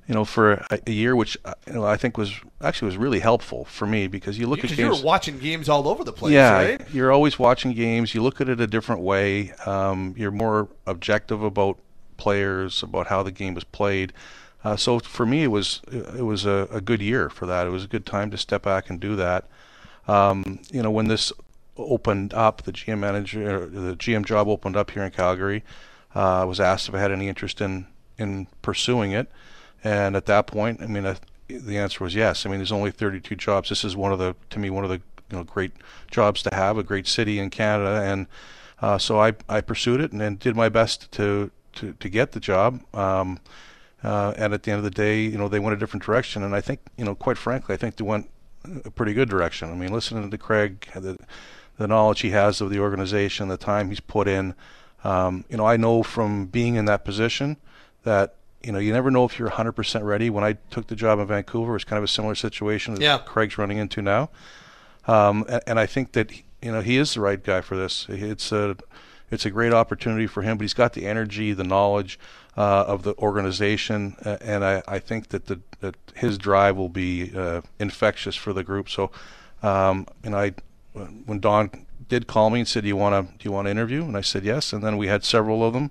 you 0.09 0.15
know, 0.15 0.25
for 0.25 0.53
a, 0.71 0.81
a 0.87 0.91
year, 0.91 1.15
which 1.15 1.39
uh, 1.45 1.55
you 1.67 1.75
know 1.75 1.85
I 1.85 1.97
think 1.97 2.19
was 2.19 2.35
actually 2.61 2.87
was 2.87 2.97
really 2.97 3.21
helpful 3.21 3.65
for 3.67 3.87
me 3.87 4.07
because 4.07 4.39
you 4.39 4.47
look 4.47 4.61
at 4.61 4.71
games. 4.71 4.79
you 4.79 4.89
were 4.89 5.03
watching 5.03 5.39
games 5.39 5.69
all 5.69 5.89
over 5.89 6.05
the 6.05 6.13
place, 6.13 6.33
yeah, 6.33 6.57
right? 6.57 6.81
you're 6.93 7.13
always 7.13 7.39
watching 7.39 7.73
games. 7.73 8.15
You 8.15 8.23
look 8.23 8.41
at 8.41 8.49
it 8.49 8.61
a 8.61 8.67
different 8.67 9.03
way. 9.03 9.53
Um, 9.67 10.15
you're 10.17 10.31
more 10.31 10.69
objective 10.87 11.43
about 11.43 11.79
players, 12.17 12.83
about 12.83 13.09
how 13.09 13.23
the 13.23 13.33
game 13.33 13.55
was 13.55 13.65
played. 13.65 14.13
Uh, 14.65 14.77
so 14.77 14.99
for 14.99 15.27
me, 15.27 15.45
it 15.45 15.49
was 15.49 15.83
it 15.93 16.25
was 16.25 16.47
a, 16.47 16.67
a 16.71 16.81
good 16.81 17.03
year 17.03 17.29
for 17.29 17.47
that. 17.47 17.67
It 17.67 17.71
was 17.71 17.85
a 17.85 17.89
good 17.89 18.07
time 18.07 18.31
to 18.31 18.39
step 18.39 18.63
back 18.63 18.89
and 18.89 18.99
do 18.99 19.15
that. 19.17 19.45
Um, 20.09 20.61
you 20.71 20.83
know, 20.83 20.91
when 20.91 21.09
this 21.09 21.33
opened 21.77 22.33
up, 22.35 22.63
the 22.63 22.73
GM 22.73 22.99
manager, 22.99 23.67
the 23.67 23.97
GM 23.97 24.25
job 24.25 24.49
opened 24.49 24.77
up 24.77 24.91
here 24.91 25.03
in 25.03 25.11
Calgary. 25.11 25.65
Uh, 26.15 26.43
I 26.43 26.45
was 26.45 26.61
asked 26.61 26.89
if 26.89 26.95
I 26.95 27.01
had 27.01 27.11
any 27.13 27.29
interest 27.29 27.61
in 27.61 27.87
in 28.17 28.47
pursuing 28.63 29.13
it, 29.13 29.31
and 29.83 30.15
at 30.15 30.27
that 30.27 30.47
point, 30.47 30.81
I 30.81 30.87
mean, 30.87 31.05
I, 31.05 31.17
the 31.49 31.77
answer 31.79 32.05
was 32.05 32.15
yes. 32.15 32.47
I 32.47 32.49
mean, 32.49 32.59
there's 32.59 32.71
only 32.71 32.93
32 32.93 33.35
jobs. 33.35 33.69
This 33.69 33.85
is 33.85 33.97
one 33.97 34.13
of 34.13 34.21
the, 34.21 34.37
to 34.51 34.59
me, 34.61 34.71
one 34.71 34.85
of 34.85 34.91
the 34.91 35.01
you 35.31 35.39
know 35.39 35.45
great 35.45 35.73
jobs 36.11 36.43
to 36.45 36.55
have, 36.55 36.79
a 36.79 36.83
great 36.83 37.07
city 37.07 37.39
in 37.39 37.51
Canada, 37.51 38.03
and 38.03 38.27
uh, 38.81 38.99
so 38.99 39.21
I 39.21 39.33
I 39.49 39.61
pursued 39.61 40.01
it 40.01 40.13
and, 40.13 40.23
and 40.23 40.39
did 40.39 40.55
my 40.55 40.69
best 40.69 41.11
to 41.13 41.51
to 41.75 41.95
to 41.95 42.09
get 42.09 42.33
the 42.33 42.41
job. 42.41 42.83
Um, 42.95 43.41
uh, 44.05 44.35
and 44.37 44.53
at 44.53 44.65
the 44.65 44.71
end 44.71 44.79
of 44.79 44.85
the 44.85 44.91
day, 44.91 45.23
you 45.23 45.39
know, 45.39 45.49
they 45.49 45.59
went 45.59 45.75
a 45.75 45.79
different 45.79 46.05
direction, 46.05 46.43
and 46.43 46.55
I 46.55 46.61
think, 46.61 46.81
you 46.99 47.07
know, 47.07 47.15
quite 47.15 47.39
frankly, 47.39 47.73
I 47.75 47.79
think 47.79 47.97
they 47.97 48.05
went 48.05 48.29
a 48.85 48.91
pretty 48.91 49.15
good 49.15 49.31
direction. 49.31 49.71
I 49.71 49.75
mean, 49.75 49.93
listening 49.93 50.31
to 50.31 50.39
Craig, 50.39 50.87
the, 50.95 51.17
the 51.77 51.87
knowledge 51.89 52.21
he 52.21 52.31
has 52.31 52.61
of 52.61 52.71
the 52.71 52.79
organization, 52.79 53.49
the 53.49 53.57
time 53.57 53.89
he's 53.89 54.01
put 54.01 54.29
in, 54.29 54.55
um, 55.03 55.45
you 55.49 55.57
know, 55.57 55.67
I 55.67 55.77
know 55.77 56.03
from 56.03 56.47
being 56.47 56.77
in 56.77 56.85
that 56.87 57.05
position 57.05 57.57
that 58.05 58.37
you 58.63 58.73
know 58.73 58.79
you 58.79 58.93
never 58.93 59.11
know 59.11 59.25
if 59.25 59.39
you're 59.39 59.51
100% 59.51 60.03
ready. 60.05 60.31
When 60.31 60.45
I 60.45 60.55
took 60.71 60.87
the 60.87 60.97
job 60.97 61.19
in 61.19 61.27
Vancouver, 61.27 61.73
it 61.73 61.75
was 61.75 61.85
kind 61.85 61.99
of 61.99 62.05
a 62.05 62.09
similar 62.09 62.35
situation 62.35 62.95
that 62.95 63.03
Yeah. 63.03 63.19
Craig's 63.19 63.59
running 63.59 63.79
into 63.79 64.01
now, 64.01 64.31
um, 65.07 65.45
and, 65.49 65.63
and 65.67 65.81
I 65.81 65.87
think 65.87 66.13
that 66.13 66.33
you 66.63 66.73
know 66.73 66.81
he 66.81 66.97
is 66.97 67.15
the 67.15 67.21
right 67.21 67.43
guy 67.43 67.61
for 67.61 67.77
this. 67.77 68.07
It's 68.09 68.51
a 68.53 68.77
it's 69.31 69.45
a 69.45 69.51
great 69.51 69.73
opportunity 69.73 70.27
for 70.27 70.43
him, 70.43 70.57
but 70.57 70.63
he's 70.63 70.75
got 70.75 70.93
the 70.95 71.07
energy, 71.07 71.53
the 71.53 71.65
knowledge 71.65 72.19
uh, 72.57 72.85
of 72.87 73.03
the 73.03 73.15
organization, 73.19 74.17
uh, 74.25 74.37
and 74.41 74.65
I, 74.65 74.83
I 74.89 74.99
think 74.99 75.29
that 75.29 75.47
the 75.47 75.61
that 75.81 75.97
his 76.15 76.39
drive 76.39 76.77
will 76.77 76.89
be 76.89 77.33
uh, 77.37 77.61
infectious 77.79 78.37
for 78.37 78.53
the 78.55 78.65
group. 78.65 78.89
So, 78.89 79.11
um, 79.63 80.07
and 80.23 80.35
I 80.35 80.53
when 80.95 81.41
Don 81.41 81.87
did 82.09 82.27
call 82.27 82.51
me 82.51 82.61
and 82.61 82.69
said, 82.69 82.83
"Do 82.83 82.89
you 82.89 82.97
want 82.97 83.29
to 83.29 83.33
do 83.37 83.49
you 83.49 83.53
want 83.53 83.67
to 83.67 83.71
interview?" 83.71 84.03
and 84.03 84.17
I 84.17 84.21
said 84.21 84.45
yes, 84.45 84.73
and 84.73 84.83
then 84.83 84.97
we 84.97 85.09
had 85.09 85.25
several 85.25 85.65
of 85.65 85.75
them, 85.75 85.91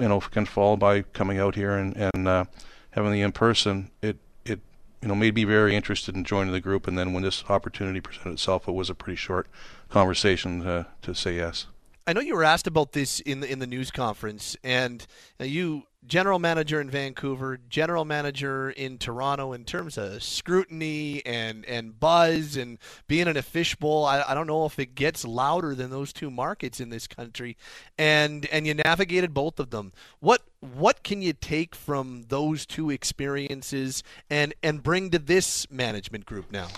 you 0.00 0.08
know, 0.08 0.20
can 0.20 0.46
fall 0.46 0.76
by 0.76 1.02
coming 1.02 1.38
out 1.38 1.54
here 1.54 1.72
and 1.72 1.96
and 1.96 2.28
uh, 2.28 2.44
having 2.90 3.12
the 3.12 3.22
in 3.22 3.32
person. 3.32 3.90
It 4.02 4.18
it 4.44 4.60
you 5.00 5.08
know 5.08 5.14
made 5.14 5.34
me 5.34 5.44
very 5.44 5.74
interested 5.76 6.14
in 6.16 6.24
joining 6.24 6.52
the 6.52 6.60
group, 6.60 6.86
and 6.86 6.98
then 6.98 7.12
when 7.12 7.22
this 7.22 7.44
opportunity 7.48 8.00
presented 8.00 8.32
itself, 8.32 8.68
it 8.68 8.72
was 8.72 8.90
a 8.90 8.94
pretty 8.94 9.16
short 9.16 9.46
conversation 9.88 10.62
to, 10.62 10.86
to 11.02 11.14
say 11.14 11.36
yes. 11.36 11.66
I 12.06 12.12
know 12.12 12.20
you 12.20 12.34
were 12.34 12.44
asked 12.44 12.66
about 12.66 12.92
this 12.92 13.20
in 13.20 13.40
the 13.40 13.50
in 13.50 13.60
the 13.60 13.66
news 13.66 13.90
conference, 13.90 14.56
and 14.62 15.06
uh, 15.40 15.44
you, 15.44 15.84
general 16.06 16.38
manager 16.38 16.80
in 16.80 16.90
Vancouver, 16.90 17.58
general 17.68 18.04
manager 18.04 18.70
in 18.70 18.98
Toronto, 18.98 19.52
in 19.52 19.64
terms 19.64 19.96
of 19.98 20.22
scrutiny 20.22 21.24
and 21.24 21.64
and 21.66 21.98
buzz 21.98 22.56
and 22.56 22.78
being 23.06 23.26
in 23.26 23.36
a 23.36 23.42
fishbowl. 23.42 24.04
I, 24.04 24.24
I 24.26 24.34
don't 24.34 24.46
know 24.46 24.66
if 24.66 24.78
it 24.78 24.94
gets 24.94 25.24
louder 25.24 25.74
than 25.74 25.90
those 25.90 26.12
two 26.12 26.30
markets 26.30 26.80
in 26.80 26.90
this 26.90 27.06
country, 27.06 27.56
and 27.98 28.46
and 28.46 28.66
you 28.66 28.74
navigated 28.74 29.34
both 29.34 29.58
of 29.58 29.70
them. 29.70 29.92
What 30.20 30.42
what 30.60 31.02
can 31.02 31.22
you 31.22 31.32
take 31.32 31.74
from 31.74 32.24
those 32.28 32.66
two 32.66 32.90
experiences 32.90 34.02
and 34.30 34.54
and 34.62 34.82
bring 34.82 35.10
to 35.10 35.18
this 35.18 35.70
management 35.70 36.26
group 36.26 36.52
now? 36.52 36.68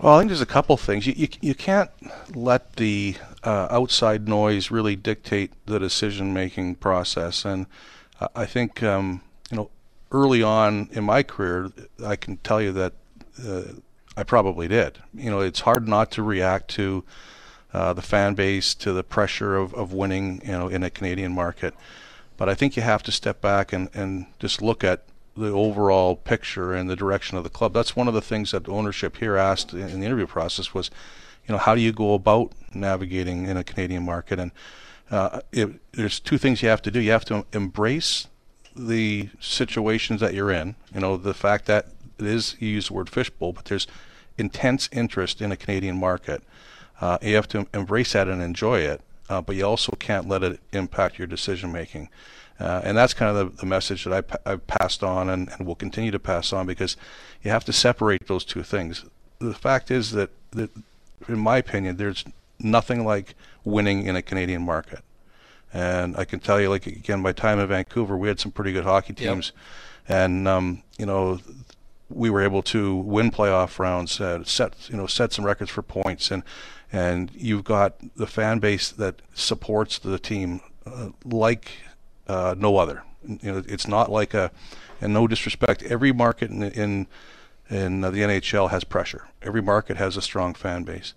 Well, 0.00 0.14
I 0.14 0.20
think 0.20 0.28
there's 0.28 0.40
a 0.40 0.46
couple 0.46 0.76
things. 0.76 1.06
You 1.06 1.14
you, 1.16 1.28
you 1.40 1.54
can't 1.54 1.90
let 2.34 2.76
the 2.76 3.16
uh, 3.42 3.66
outside 3.70 4.28
noise 4.28 4.70
really 4.70 4.94
dictate 4.94 5.52
the 5.66 5.78
decision 5.78 6.32
making 6.32 6.76
process, 6.76 7.44
and 7.44 7.66
I 8.34 8.46
think 8.46 8.82
um, 8.82 9.22
you 9.50 9.56
know 9.56 9.70
early 10.10 10.42
on 10.42 10.88
in 10.92 11.04
my 11.04 11.22
career, 11.22 11.70
I 12.04 12.16
can 12.16 12.38
tell 12.38 12.60
you 12.60 12.72
that 12.72 12.92
uh, 13.44 13.62
I 14.16 14.24
probably 14.24 14.68
did. 14.68 14.98
You 15.14 15.30
know, 15.30 15.40
it's 15.40 15.60
hard 15.60 15.86
not 15.86 16.10
to 16.12 16.22
react 16.22 16.68
to 16.72 17.04
uh, 17.72 17.92
the 17.92 18.02
fan 18.02 18.34
base, 18.34 18.74
to 18.76 18.92
the 18.92 19.04
pressure 19.04 19.56
of, 19.56 19.74
of 19.74 19.92
winning. 19.92 20.40
You 20.44 20.52
know, 20.52 20.68
in 20.68 20.82
a 20.82 20.90
Canadian 20.90 21.32
market, 21.32 21.74
but 22.36 22.48
I 22.48 22.54
think 22.54 22.76
you 22.76 22.82
have 22.82 23.02
to 23.04 23.12
step 23.12 23.40
back 23.40 23.72
and, 23.72 23.88
and 23.94 24.26
just 24.38 24.62
look 24.62 24.82
at 24.82 25.04
the 25.36 25.50
overall 25.50 26.16
picture 26.16 26.74
and 26.74 26.90
the 26.90 26.96
direction 26.96 27.38
of 27.38 27.44
the 27.44 27.50
club. 27.50 27.72
That's 27.72 27.94
one 27.94 28.08
of 28.08 28.14
the 28.14 28.20
things 28.20 28.50
that 28.50 28.68
ownership 28.68 29.18
here 29.18 29.36
asked 29.36 29.72
in 29.72 30.00
the 30.00 30.06
interview 30.06 30.26
process 30.26 30.74
was, 30.74 30.90
you 31.46 31.52
know, 31.52 31.58
how 31.58 31.74
do 31.74 31.80
you 31.80 31.92
go 31.92 32.14
about 32.14 32.52
navigating 32.74 33.46
in 33.46 33.56
a 33.56 33.64
Canadian 33.64 34.04
market? 34.04 34.38
And 34.40 34.50
uh, 35.10 35.40
it, 35.52 35.68
there's 35.92 36.20
two 36.20 36.38
things 36.38 36.62
you 36.62 36.68
have 36.68 36.82
to 36.82 36.90
do. 36.90 37.00
You 37.00 37.12
have 37.12 37.24
to 37.26 37.46
embrace 37.52 38.28
the 38.76 39.30
situations 39.40 40.20
that 40.20 40.34
you're 40.34 40.50
in. 40.50 40.76
You 40.94 41.00
know, 41.00 41.16
the 41.16 41.34
fact 41.34 41.66
that 41.66 41.86
it 42.18 42.26
is 42.26 42.56
you 42.58 42.68
use 42.68 42.88
the 42.88 42.94
word 42.94 43.08
fishbowl, 43.08 43.52
but 43.52 43.66
there's 43.66 43.86
intense 44.36 44.88
interest 44.92 45.40
in 45.40 45.52
a 45.52 45.56
Canadian 45.56 45.98
market. 45.98 46.42
Uh, 47.00 47.18
you 47.22 47.34
have 47.34 47.48
to 47.48 47.66
embrace 47.74 48.12
that 48.12 48.28
and 48.28 48.42
enjoy 48.42 48.80
it, 48.80 49.00
uh, 49.28 49.40
but 49.40 49.56
you 49.56 49.64
also 49.64 49.92
can't 49.98 50.28
let 50.28 50.42
it 50.42 50.60
impact 50.72 51.18
your 51.18 51.26
decision 51.26 51.72
making. 51.72 52.08
Uh, 52.60 52.80
and 52.82 52.96
that's 52.96 53.14
kind 53.14 53.36
of 53.36 53.56
the, 53.56 53.60
the 53.60 53.66
message 53.66 54.04
that 54.04 54.40
I, 54.44 54.52
I've 54.52 54.66
passed 54.66 55.04
on 55.04 55.28
and, 55.28 55.48
and 55.48 55.66
will 55.66 55.76
continue 55.76 56.10
to 56.10 56.18
pass 56.18 56.52
on 56.52 56.66
because 56.66 56.96
you 57.42 57.50
have 57.50 57.64
to 57.66 57.72
separate 57.72 58.26
those 58.26 58.44
two 58.44 58.64
things. 58.64 59.04
The 59.38 59.54
fact 59.54 59.90
is 59.92 60.10
that, 60.12 60.30
that, 60.52 60.70
in 61.28 61.38
my 61.38 61.58
opinion, 61.58 61.96
there's 61.96 62.24
nothing 62.58 63.04
like 63.04 63.34
winning 63.68 64.06
in 64.06 64.16
a 64.16 64.22
Canadian 64.22 64.62
market. 64.62 65.00
And 65.72 66.16
I 66.16 66.24
can 66.24 66.40
tell 66.40 66.60
you, 66.60 66.70
like 66.70 66.86
again, 66.86 67.20
my 67.20 67.32
time 67.32 67.58
in 67.58 67.68
Vancouver, 67.68 68.16
we 68.16 68.28
had 68.28 68.40
some 68.40 68.52
pretty 68.52 68.72
good 68.72 68.84
hockey 68.84 69.14
Yep. 69.16 69.18
teams, 69.18 69.52
and 70.08 70.48
um, 70.48 70.82
you 70.98 71.04
know, 71.04 71.40
we 72.08 72.30
were 72.30 72.40
able 72.42 72.62
to 72.62 72.96
win 72.96 73.30
playoff 73.30 73.78
rounds, 73.78 74.18
uh, 74.20 74.42
set 74.44 74.88
you 74.88 74.96
know 74.96 75.06
set 75.06 75.32
some 75.32 75.44
records 75.44 75.70
for 75.70 75.82
points, 75.82 76.30
and 76.30 76.42
and 76.90 77.30
you've 77.34 77.64
got 77.64 77.96
the 78.16 78.26
fan 78.26 78.60
base 78.60 78.90
that 78.90 79.20
supports 79.34 79.98
the 79.98 80.18
team 80.18 80.60
uh, 80.86 81.10
like 81.24 81.72
uh, 82.26 82.54
no 82.56 82.78
other. 82.78 83.02
You 83.28 83.52
know, 83.52 83.62
it's 83.68 83.86
not 83.86 84.10
like 84.10 84.32
a, 84.32 84.50
and 85.02 85.12
no 85.12 85.26
disrespect, 85.26 85.82
every 85.82 86.12
market 86.12 86.50
in 86.50 86.62
in 86.62 87.06
in 87.68 88.00
the 88.00 88.08
NHL 88.10 88.70
has 88.70 88.84
pressure. 88.84 89.26
Every 89.42 89.60
market 89.60 89.98
has 89.98 90.16
a 90.16 90.22
strong 90.22 90.54
fan 90.54 90.84
base, 90.84 91.12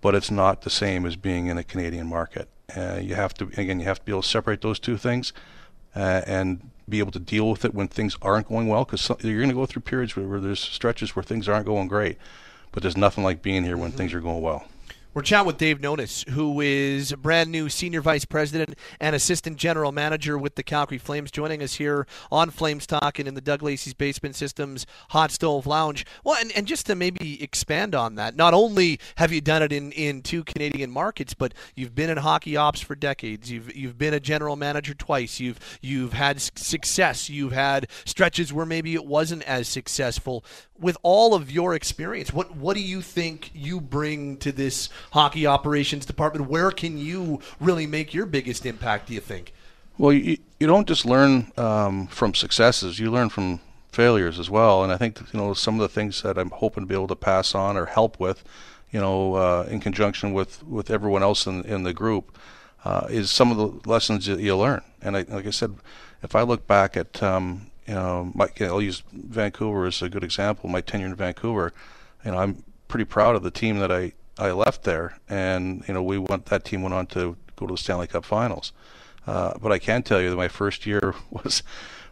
but 0.00 0.14
it's 0.14 0.30
not 0.30 0.62
the 0.62 0.70
same 0.70 1.06
as 1.06 1.16
being 1.16 1.46
in 1.46 1.58
a 1.58 1.64
Canadian 1.64 2.06
market. 2.06 2.48
Uh, 2.76 2.98
you 3.02 3.14
have 3.14 3.34
to 3.34 3.44
again, 3.56 3.80
you 3.80 3.86
have 3.86 3.98
to 3.98 4.04
be 4.04 4.12
able 4.12 4.22
to 4.22 4.28
separate 4.28 4.60
those 4.60 4.78
two 4.78 4.96
things, 4.96 5.32
uh, 5.94 6.22
and 6.26 6.70
be 6.88 6.98
able 6.98 7.12
to 7.12 7.18
deal 7.18 7.48
with 7.48 7.64
it 7.64 7.74
when 7.74 7.88
things 7.88 8.16
aren't 8.22 8.48
going 8.48 8.68
well. 8.68 8.84
Because 8.84 9.08
you're 9.22 9.38
going 9.38 9.48
to 9.48 9.54
go 9.54 9.66
through 9.66 9.82
periods 9.82 10.16
where, 10.16 10.26
where 10.26 10.40
there's 10.40 10.60
stretches 10.60 11.14
where 11.14 11.22
things 11.22 11.48
aren't 11.48 11.66
going 11.66 11.88
great, 11.88 12.18
but 12.72 12.82
there's 12.82 12.96
nothing 12.96 13.24
like 13.24 13.42
being 13.42 13.64
here 13.64 13.76
when 13.76 13.92
things 13.92 14.14
are 14.14 14.20
going 14.20 14.42
well. 14.42 14.66
We're 15.12 15.22
chatting 15.22 15.48
with 15.48 15.58
Dave 15.58 15.80
Nonis, 15.80 16.28
who 16.28 16.60
is 16.60 17.10
a 17.10 17.16
brand 17.16 17.50
new 17.50 17.68
senior 17.68 18.00
vice 18.00 18.24
president 18.24 18.78
and 19.00 19.16
assistant 19.16 19.56
general 19.56 19.90
manager 19.90 20.38
with 20.38 20.54
the 20.54 20.62
Calgary 20.62 20.98
Flames, 20.98 21.32
joining 21.32 21.64
us 21.64 21.74
here 21.74 22.06
on 22.30 22.50
Flames 22.50 22.86
Talk 22.86 23.18
and 23.18 23.26
in 23.26 23.34
the 23.34 23.40
Doug 23.40 23.60
Lacey's 23.60 23.92
Basement 23.92 24.36
Systems 24.36 24.86
Hot 25.08 25.32
Stove 25.32 25.66
Lounge. 25.66 26.06
Well, 26.22 26.36
and, 26.40 26.52
and 26.52 26.64
just 26.64 26.86
to 26.86 26.94
maybe 26.94 27.42
expand 27.42 27.92
on 27.92 28.14
that, 28.14 28.36
not 28.36 28.54
only 28.54 29.00
have 29.16 29.32
you 29.32 29.40
done 29.40 29.64
it 29.64 29.72
in, 29.72 29.90
in 29.90 30.22
two 30.22 30.44
Canadian 30.44 30.92
markets, 30.92 31.34
but 31.34 31.54
you've 31.74 31.96
been 31.96 32.08
in 32.08 32.18
hockey 32.18 32.56
ops 32.56 32.80
for 32.80 32.94
decades. 32.94 33.50
You've 33.50 33.74
you've 33.74 33.98
been 33.98 34.14
a 34.14 34.20
general 34.20 34.54
manager 34.54 34.94
twice. 34.94 35.40
You've 35.40 35.58
you've 35.80 36.12
had 36.12 36.40
success. 36.40 37.28
You've 37.28 37.50
had 37.50 37.88
stretches 38.04 38.52
where 38.52 38.64
maybe 38.64 38.94
it 38.94 39.04
wasn't 39.04 39.42
as 39.42 39.66
successful. 39.66 40.44
With 40.80 40.96
all 41.02 41.34
of 41.34 41.50
your 41.50 41.74
experience, 41.74 42.32
what 42.32 42.56
what 42.56 42.74
do 42.74 42.82
you 42.82 43.02
think 43.02 43.50
you 43.54 43.80
bring 43.80 44.38
to 44.38 44.50
this 44.50 44.88
hockey 45.12 45.46
operations 45.46 46.06
department? 46.06 46.48
Where 46.48 46.70
can 46.70 46.96
you 46.96 47.40
really 47.60 47.86
make 47.86 48.14
your 48.14 48.26
biggest 48.26 48.64
impact? 48.64 49.08
Do 49.08 49.14
you 49.14 49.20
think? 49.20 49.52
Well, 49.98 50.12
you, 50.12 50.38
you 50.58 50.66
don't 50.66 50.88
just 50.88 51.04
learn 51.04 51.52
um, 51.58 52.06
from 52.06 52.34
successes; 52.34 52.98
you 52.98 53.10
learn 53.10 53.28
from 53.28 53.60
failures 53.92 54.38
as 54.38 54.48
well. 54.48 54.82
And 54.82 54.92
I 54.92 54.96
think 54.96 55.20
you 55.32 55.38
know 55.38 55.54
some 55.54 55.74
of 55.74 55.80
the 55.80 55.88
things 55.88 56.22
that 56.22 56.38
I'm 56.38 56.50
hoping 56.50 56.84
to 56.84 56.88
be 56.88 56.94
able 56.94 57.08
to 57.08 57.16
pass 57.16 57.54
on 57.54 57.76
or 57.76 57.86
help 57.86 58.18
with, 58.18 58.44
you 58.90 59.00
know, 59.00 59.34
uh, 59.34 59.66
in 59.68 59.80
conjunction 59.80 60.32
with 60.32 60.62
with 60.64 60.90
everyone 60.90 61.22
else 61.22 61.46
in 61.46 61.64
in 61.64 61.82
the 61.82 61.92
group, 61.92 62.36
uh, 62.84 63.06
is 63.10 63.30
some 63.30 63.50
of 63.50 63.56
the 63.56 63.88
lessons 63.88 64.26
that 64.26 64.40
you 64.40 64.56
learn. 64.56 64.82
And 65.02 65.16
I, 65.16 65.22
like 65.28 65.46
I 65.46 65.50
said, 65.50 65.76
if 66.22 66.34
I 66.34 66.42
look 66.42 66.66
back 66.66 66.96
at 66.96 67.22
um, 67.22 67.69
you 67.90 67.96
know, 67.96 68.30
my, 68.36 68.48
I'll 68.60 68.80
use 68.80 69.02
Vancouver 69.12 69.84
as 69.84 70.00
a 70.00 70.08
good 70.08 70.22
example. 70.22 70.70
My 70.70 70.80
tenure 70.80 71.06
in 71.06 71.16
Vancouver, 71.16 71.72
you 72.24 72.30
know, 72.30 72.38
I'm 72.38 72.62
pretty 72.86 73.04
proud 73.04 73.34
of 73.34 73.42
the 73.42 73.50
team 73.50 73.78
that 73.80 73.90
I 73.90 74.12
I 74.38 74.52
left 74.52 74.84
there, 74.84 75.18
and 75.28 75.82
you 75.88 75.94
know, 75.94 76.02
we 76.02 76.16
went 76.16 76.46
that 76.46 76.64
team 76.64 76.82
went 76.82 76.94
on 76.94 77.06
to 77.08 77.36
go 77.56 77.66
to 77.66 77.74
the 77.74 77.78
Stanley 77.78 78.06
Cup 78.06 78.24
Finals. 78.24 78.70
Uh, 79.26 79.54
but 79.60 79.72
I 79.72 79.80
can 79.80 80.04
tell 80.04 80.20
you 80.20 80.30
that 80.30 80.36
my 80.36 80.46
first 80.46 80.86
year 80.86 81.16
was 81.32 81.64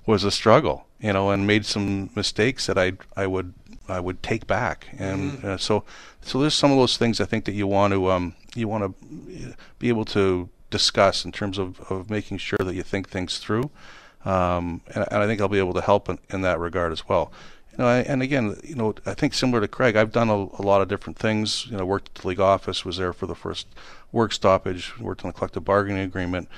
was 0.04 0.24
a 0.24 0.32
struggle, 0.32 0.88
you 0.98 1.12
know, 1.12 1.30
and 1.30 1.46
made 1.46 1.64
some 1.64 2.10
mistakes 2.16 2.66
that 2.66 2.76
I 2.76 2.94
I 3.16 3.28
would 3.28 3.54
I 3.88 4.00
would 4.00 4.20
take 4.20 4.48
back, 4.48 4.88
and 4.98 5.32
mm-hmm. 5.34 5.46
uh, 5.46 5.56
so 5.58 5.84
so 6.22 6.40
there's 6.40 6.54
some 6.54 6.72
of 6.72 6.78
those 6.78 6.96
things 6.96 7.20
I 7.20 7.24
think 7.24 7.44
that 7.44 7.52
you 7.52 7.68
want 7.68 7.92
to 7.92 8.10
um 8.10 8.34
you 8.56 8.66
want 8.66 8.82
to 8.82 9.54
be 9.78 9.88
able 9.90 10.06
to 10.06 10.48
discuss 10.70 11.24
in 11.24 11.30
terms 11.30 11.56
of, 11.56 11.80
of 11.88 12.10
making 12.10 12.38
sure 12.38 12.58
that 12.58 12.74
you 12.74 12.82
think 12.82 13.08
things 13.08 13.38
through, 13.38 13.70
um, 14.24 14.80
and, 14.94 15.06
and 15.10 15.22
I 15.22 15.26
think 15.26 15.40
I'll 15.40 15.48
be 15.48 15.58
able 15.58 15.74
to 15.74 15.80
help 15.80 16.08
in, 16.08 16.18
in 16.30 16.42
that 16.42 16.58
regard 16.58 16.92
as 16.92 17.08
well. 17.08 17.32
You 17.72 17.78
know, 17.78 17.86
I, 17.86 17.98
and 17.98 18.22
again, 18.22 18.58
you 18.64 18.74
know, 18.74 18.94
I 19.06 19.14
think 19.14 19.34
similar 19.34 19.60
to 19.60 19.68
Craig, 19.68 19.96
I've 19.96 20.12
done 20.12 20.28
a, 20.28 20.34
a, 20.34 20.62
lot 20.62 20.82
of 20.82 20.88
different 20.88 21.18
things. 21.18 21.66
You 21.70 21.76
know, 21.76 21.84
worked 21.84 22.10
at 22.16 22.22
the 22.22 22.28
league 22.28 22.40
office, 22.40 22.84
was 22.84 22.96
there 22.96 23.12
for 23.12 23.26
the 23.26 23.34
first 23.34 23.68
work 24.10 24.32
stoppage, 24.32 24.98
worked 24.98 25.24
on 25.24 25.30
the 25.30 25.34
collective 25.34 25.64
bargaining 25.64 26.02
agreement 26.02 26.48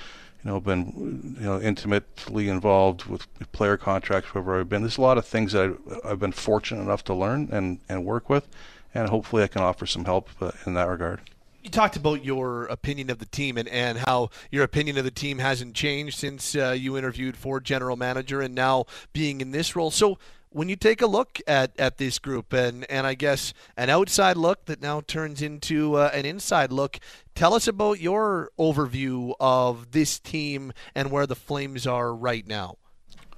you 0.45 0.51
know, 0.51 0.61
been 0.61 1.37
you 1.39 1.47
know 1.47 1.61
intimately 1.61 2.49
involved 2.49 3.05
with 3.05 3.27
player 3.53 3.77
contracts 3.77 4.33
wherever 4.33 4.59
I've 4.59 4.69
been. 4.69 4.83
There's 4.83 4.99
a 4.99 5.03
lot 5.03 5.19
of 5.19 5.27
things 5.27 5.53
that 5.53 5.65
I've, 5.65 6.01
I've 6.05 6.19
been 6.19 6.33
fortunate 6.33 6.83
enough 6.83 7.05
to 7.05 7.15
learn 7.15 7.49
and, 7.53 7.81
and 7.89 8.05
work 8.05 8.31
with, 8.31 8.49
and 8.95 9.09
hopefully 9.09 9.43
I 9.43 9.49
can 9.49 9.63
offer 9.63 9.87
some 9.87 10.05
help 10.05 10.31
uh, 10.41 10.53
in 10.67 10.75
that 10.75 10.89
regard. 10.89 11.21
You 11.63 11.69
talked 11.69 11.97
about 11.97 12.25
your 12.25 12.65
opinion 12.67 13.11
of 13.11 13.19
the 13.19 13.27
team 13.27 13.59
and, 13.59 13.69
and 13.69 13.99
how 13.99 14.31
your 14.51 14.65
opinion 14.65 14.97
of 14.97 15.05
the 15.05 15.11
team 15.11 15.39
hasn't 15.39 15.75
changed 15.75 16.19
since 16.19 16.57
uh, 16.57 16.71
you 16.71 16.97
interviewed 16.97 17.37
for 17.37 17.61
general 17.61 17.97
manager 17.97 18.41
and 18.41 18.55
now 18.55 18.87
being 19.13 19.43
in 19.43 19.51
this 19.51 19.77
role. 19.77 19.91
So 19.91 20.19
when 20.49 20.69
you 20.69 20.77
take 20.77 21.03
a 21.03 21.07
look 21.07 21.39
at, 21.47 21.79
at 21.79 21.99
this 21.99 22.19
group 22.19 22.53
and, 22.53 22.91
and 22.91 23.07
I 23.07 23.15
guess 23.15 23.53
an 23.77 23.91
outside 23.91 24.37
look 24.37 24.65
that 24.65 24.81
now 24.81 25.03
turns 25.03 25.43
into 25.43 25.97
uh, 25.97 26.11
an 26.15 26.25
inside 26.25 26.73
look, 26.73 26.99
tell 27.35 27.55
us 27.55 27.69
about 27.69 28.01
your 28.01 28.51
overview 28.59 29.35
of 29.39 29.93
this 29.93 30.19
team 30.19 30.73
and 30.95 31.11
where 31.11 31.27
the 31.27 31.37
Flames 31.37 31.87
are 31.87 32.15
right 32.15 32.47
now. 32.47 32.79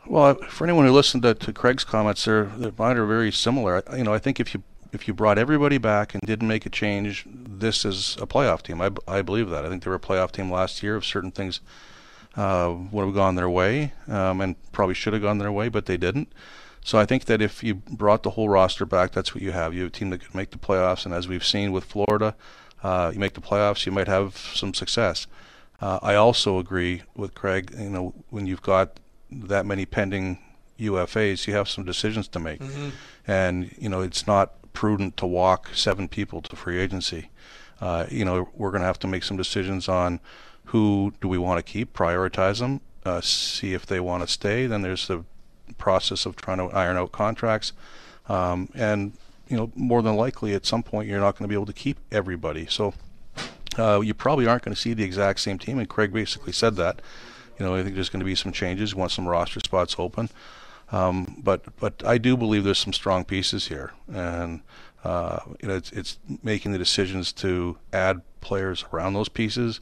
Well, 0.07 0.35
for 0.49 0.65
anyone 0.65 0.87
who 0.87 0.93
listened 0.93 1.23
to, 1.25 1.35
to 1.35 1.53
Craig's 1.53 1.85
comments, 1.85 2.25
they're, 2.25 2.51
mine 2.79 2.97
are 2.97 3.07
very 3.07 3.31
similar. 3.31 3.83
You 3.97 4.05
know, 4.05 4.15
I 4.15 4.19
think 4.19 4.41
if 4.41 4.55
you 4.55 4.63
if 4.93 5.09
you 5.09 5.15
brought 5.15 5.39
everybody 5.39 5.79
back 5.79 6.15
and 6.15 6.23
didn't 6.23 6.49
make 6.49 6.67
a 6.67 6.71
change, 6.71 7.27
this 7.27 7.85
is 7.85 8.17
a 8.21 8.27
playoff 8.27 8.63
team. 8.63 8.81
I, 8.81 8.91
I 9.09 9.23
believe 9.23 9.49
that. 9.51 9.65
I 9.65 9.69
think 9.69 9.83
they 9.83 9.91
were 9.91 9.97
a 9.97 10.01
playoff 10.01 10.33
team 10.33 10.51
last 10.51 10.83
year 10.83 10.97
if 10.97 11.05
certain 11.05 11.33
things 11.33 11.61
uh, 12.37 12.75
would 12.91 13.07
have 13.07 13.15
gone 13.15 13.35
their 13.35 13.49
way 13.49 13.93
um, 14.09 14.41
and 14.41 14.57
probably 14.73 14.95
should 14.95 15.15
have 15.15 15.23
gone 15.23 15.39
their 15.39 15.53
way, 15.53 15.69
but 15.69 15.87
they 15.87 15.97
didn't. 15.97 16.33
So 16.85 16.99
I 16.99 17.07
think 17.07 17.27
that 17.27 17.41
if 17.41 17.63
you 17.63 17.77
brought 17.77 18.23
the 18.23 18.31
whole 18.31 18.49
roster 18.49 18.85
back, 18.85 19.13
that's 19.13 19.35
what 19.35 19.43
you 19.43 19.53
have. 19.53 19.73
You 19.73 19.83
have 19.83 19.93
a 19.93 19.93
team 19.93 20.11
that 20.11 20.19
could 20.19 20.35
make 20.35 20.51
the 20.51 20.59
playoffs, 20.59 21.05
and 21.05 21.15
as 21.15 21.29
we've 21.29 21.45
seen 21.45 21.73
with 21.73 21.85
Florida, 21.85 22.35
uh, 22.83 23.13
you 23.15 23.21
make 23.21 23.35
the 23.35 23.41
playoffs, 23.41 23.87
you 23.87 23.93
might 23.93 24.09
have 24.09 24.37
some 24.37 24.75
success. 24.75 25.27
Uh, 25.81 26.01
I 26.03 26.17
also 26.17 26.59
agree 26.59 27.03
with 27.17 27.35
Craig. 27.35 27.73
You 27.79 27.91
know, 27.91 28.15
when 28.31 28.47
you've 28.47 28.63
got 28.63 28.99
that 29.31 29.65
many 29.65 29.87
pending 29.87 30.39
UFAs, 30.79 31.47
you 31.47 31.55
have 31.55 31.69
some 31.69 31.85
decisions 31.85 32.27
to 32.29 32.41
make, 32.41 32.61
mm-hmm. 32.61 32.91
and 33.27 33.73
you 33.79 33.89
know 33.89 34.01
it's 34.01 34.27
not 34.27 34.55
prudent 34.73 35.17
to 35.19 35.27
walk 35.27 35.71
seven 35.75 36.09
people 36.09 36.43
to 36.43 36.57
free 36.57 36.79
agency. 36.79 37.31
Uh, 37.81 38.07
you 38.11 38.25
know, 38.25 38.49
we're 38.55 38.71
going 38.71 38.81
to 38.81 38.87
have 38.87 38.99
to 39.01 39.07
make 39.07 39.25
some 39.25 39.37
decisions 39.37 39.89
on 39.89 40.21
who 40.67 41.13
do 41.21 41.29
we 41.29 41.39
want 41.39 41.65
to 41.65 41.73
keep, 41.73 41.93
prioritize 41.93 42.61
them, 42.61 42.81
uh, 43.05 43.21
see 43.21 43.75
if 43.75 43.85
they 43.85 44.01
want 44.01 44.23
to 44.23 44.29
stay. 44.29 44.67
Then 44.67 44.83
there's 44.83 45.09
the 45.09 45.25
process 45.79 46.25
of 46.27 46.37
trying 46.37 46.59
to 46.59 46.65
iron 46.75 46.97
out 46.97 47.13
contracts. 47.13 47.73
Um, 48.29 48.69
and 48.75 49.13
you 49.49 49.57
know, 49.57 49.73
more 49.75 50.01
than 50.01 50.17
likely, 50.17 50.55
at 50.55 50.65
some 50.65 50.83
point, 50.83 51.09
you're 51.09 51.21
not 51.21 51.37
going 51.37 51.45
to 51.45 51.49
be 51.49 51.55
able 51.55 51.67
to 51.67 51.73
keep 51.73 51.99
everybody. 52.11 52.67
So 52.67 52.95
uh, 53.77 54.01
you 54.01 54.15
probably 54.15 54.47
aren't 54.47 54.63
going 54.63 54.75
to 54.75 54.81
see 54.81 54.95
the 54.95 55.05
exact 55.05 55.41
same 55.41 55.59
team. 55.59 55.79
And 55.79 55.89
Craig 55.89 56.13
basically 56.13 56.53
said 56.53 56.77
that. 56.77 57.03
You 57.59 57.67
know, 57.67 57.75
I 57.75 57.83
think 57.83 57.95
there's 57.95 58.09
going 58.09 58.21
to 58.21 58.27
be 58.27 58.35
some 58.35 58.53
changes. 58.53 58.95
Want 58.95 59.13
some 59.13 59.29
roster 59.29 59.61
spots 59.61 59.97
open. 59.99 60.31
Um, 60.93 61.41
but 61.43 61.65
but 61.81 62.03
I 62.07 62.19
do 62.19 62.37
believe 62.37 62.65
there's 62.65 62.79
some 62.79 62.93
strong 62.93 63.25
pieces 63.25 63.69
here, 63.69 63.93
and 64.13 64.61
uh, 65.05 65.41
you 65.61 65.69
know, 65.69 65.75
it's, 65.75 65.91
it's 65.93 66.19
making 66.43 66.73
the 66.73 66.79
decisions 66.79 67.33
to 67.33 67.79
add 67.93 68.23
players 68.41 68.85
around 68.93 69.15
those 69.15 69.29
pieces, 69.29 69.81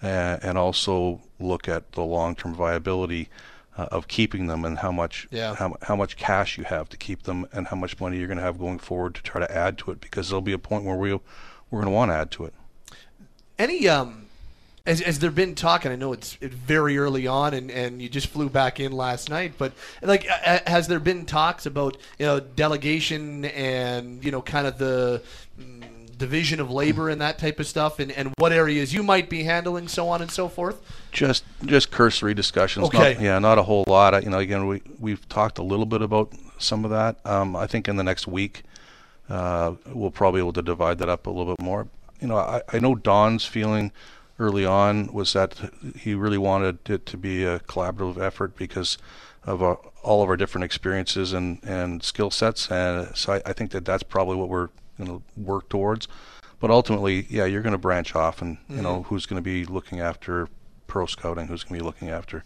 and, 0.00 0.42
and 0.42 0.56
also 0.56 1.20
look 1.38 1.68
at 1.68 1.92
the 1.92 2.02
long-term 2.02 2.54
viability 2.54 3.28
uh, 3.76 3.88
of 3.90 4.08
keeping 4.08 4.46
them 4.46 4.64
and 4.64 4.78
how 4.78 4.92
much 4.92 5.26
yeah. 5.30 5.54
how, 5.56 5.76
how 5.82 5.96
much 5.96 6.16
cash 6.16 6.56
you 6.56 6.64
have 6.64 6.88
to 6.88 6.96
keep 6.96 7.24
them 7.24 7.46
and 7.52 7.68
how 7.68 7.76
much 7.76 7.98
money 8.00 8.18
you're 8.18 8.26
going 8.26 8.38
to 8.38 8.44
have 8.44 8.58
going 8.58 8.78
forward 8.78 9.14
to 9.14 9.22
try 9.22 9.40
to 9.40 9.50
add 9.50 9.76
to 9.78 9.90
it 9.90 10.00
because 10.00 10.28
there'll 10.28 10.40
be 10.42 10.52
a 10.52 10.58
point 10.58 10.84
where 10.84 10.96
we 10.96 11.12
we're 11.12 11.20
going 11.80 11.86
to 11.86 11.90
want 11.90 12.10
to 12.10 12.14
add 12.14 12.30
to 12.30 12.44
it. 12.44 12.54
Any 13.58 13.88
um 13.88 14.21
as, 14.84 15.00
as 15.00 15.18
there 15.20 15.30
been 15.30 15.54
talk, 15.54 15.84
and 15.84 15.92
I 15.92 15.96
know 15.96 16.12
it's, 16.12 16.36
it's 16.40 16.54
very 16.54 16.98
early 16.98 17.26
on, 17.26 17.54
and, 17.54 17.70
and 17.70 18.02
you 18.02 18.08
just 18.08 18.26
flew 18.26 18.48
back 18.48 18.80
in 18.80 18.92
last 18.92 19.30
night, 19.30 19.54
but 19.56 19.72
like, 20.02 20.24
has 20.24 20.88
there 20.88 20.98
been 20.98 21.24
talks 21.24 21.66
about 21.66 21.96
you 22.18 22.26
know 22.26 22.40
delegation 22.40 23.44
and 23.44 24.24
you 24.24 24.30
know 24.30 24.42
kind 24.42 24.66
of 24.66 24.78
the 24.78 25.22
mm, 25.60 26.18
division 26.18 26.58
of 26.58 26.70
labor 26.70 27.08
and 27.08 27.20
that 27.20 27.38
type 27.38 27.60
of 27.60 27.66
stuff, 27.66 28.00
and, 28.00 28.10
and 28.12 28.32
what 28.38 28.52
areas 28.52 28.92
you 28.92 29.04
might 29.04 29.30
be 29.30 29.44
handling, 29.44 29.86
so 29.86 30.08
on 30.08 30.20
and 30.20 30.30
so 30.30 30.48
forth? 30.48 30.80
Just 31.12 31.44
just 31.64 31.92
cursory 31.92 32.34
discussions. 32.34 32.86
Okay. 32.86 33.14
Not, 33.14 33.22
yeah, 33.22 33.38
not 33.38 33.58
a 33.58 33.62
whole 33.62 33.84
lot. 33.86 34.20
You 34.24 34.30
know, 34.30 34.38
again, 34.38 34.66
we 34.66 34.82
we've 34.98 35.28
talked 35.28 35.58
a 35.58 35.62
little 35.62 35.86
bit 35.86 36.02
about 36.02 36.32
some 36.58 36.84
of 36.84 36.90
that. 36.90 37.24
Um, 37.24 37.54
I 37.54 37.68
think 37.68 37.86
in 37.86 37.96
the 37.96 38.04
next 38.04 38.26
week, 38.26 38.64
uh, 39.28 39.74
we'll 39.86 40.10
probably 40.10 40.38
be 40.38 40.42
able 40.42 40.54
to 40.54 40.62
divide 40.62 40.98
that 40.98 41.08
up 41.08 41.28
a 41.28 41.30
little 41.30 41.54
bit 41.54 41.64
more. 41.64 41.86
You 42.20 42.28
know, 42.28 42.36
I, 42.36 42.62
I 42.72 42.78
know 42.80 42.96
Don's 42.96 43.44
feeling 43.44 43.92
early 44.42 44.66
on 44.66 45.12
was 45.12 45.32
that 45.32 45.54
he 45.96 46.14
really 46.14 46.38
wanted 46.38 46.90
it 46.90 47.06
to 47.06 47.16
be 47.16 47.44
a 47.44 47.60
collaborative 47.60 48.20
effort 48.20 48.56
because 48.56 48.98
of 49.44 49.62
our, 49.62 49.78
all 50.02 50.22
of 50.22 50.28
our 50.28 50.36
different 50.36 50.64
experiences 50.64 51.32
and, 51.32 51.60
and 51.62 52.02
skill 52.02 52.30
sets. 52.30 52.70
And 52.70 53.16
so 53.16 53.34
I, 53.34 53.42
I, 53.46 53.52
think 53.52 53.70
that 53.70 53.84
that's 53.84 54.02
probably 54.02 54.36
what 54.36 54.48
we're 54.48 54.68
going 54.98 55.10
to 55.10 55.22
work 55.40 55.68
towards. 55.68 56.08
But 56.60 56.70
ultimately, 56.70 57.26
yeah, 57.28 57.44
you're 57.44 57.62
going 57.62 57.72
to 57.72 57.78
branch 57.78 58.14
off, 58.14 58.40
and 58.40 58.58
you 58.68 58.76
mm-hmm. 58.76 58.84
know 58.84 59.02
who's 59.04 59.26
going 59.26 59.38
to 59.38 59.42
be 59.42 59.64
looking 59.64 60.00
after 60.00 60.48
pro 60.86 61.06
scouting, 61.06 61.48
who's 61.48 61.64
going 61.64 61.78
to 61.78 61.82
be 61.82 61.86
looking 61.86 62.10
after, 62.10 62.44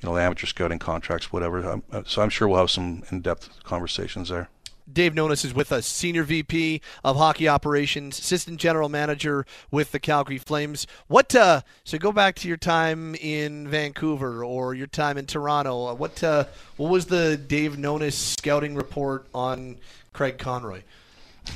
you 0.00 0.08
know, 0.08 0.14
the 0.14 0.22
amateur 0.22 0.46
scouting 0.46 0.78
contracts, 0.78 1.32
whatever. 1.32 1.82
Uh, 1.92 2.02
so 2.06 2.22
I'm 2.22 2.30
sure 2.30 2.48
we'll 2.48 2.60
have 2.60 2.70
some 2.70 3.02
in-depth 3.10 3.64
conversations 3.64 4.28
there. 4.30 4.48
Dave 4.92 5.12
Nonis 5.14 5.44
is 5.44 5.54
with 5.54 5.72
us, 5.72 5.86
Senior 5.86 6.24
VP 6.24 6.80
of 7.04 7.16
Hockey 7.16 7.48
Operations, 7.48 8.18
Assistant 8.18 8.58
General 8.58 8.88
Manager 8.88 9.46
with 9.70 9.92
the 9.92 10.00
Calgary 10.00 10.38
Flames. 10.38 10.86
What? 11.06 11.34
Uh, 11.34 11.62
so 11.84 11.98
go 11.98 12.12
back 12.12 12.36
to 12.36 12.48
your 12.48 12.56
time 12.56 13.14
in 13.16 13.68
Vancouver 13.68 14.44
or 14.44 14.74
your 14.74 14.86
time 14.86 15.18
in 15.18 15.26
Toronto. 15.26 15.94
What? 15.94 16.22
Uh, 16.22 16.44
what 16.76 16.90
was 16.90 17.06
the 17.06 17.36
Dave 17.36 17.76
Nonis 17.76 18.12
scouting 18.12 18.74
report 18.74 19.26
on 19.34 19.76
Craig 20.12 20.38
Conroy? 20.38 20.82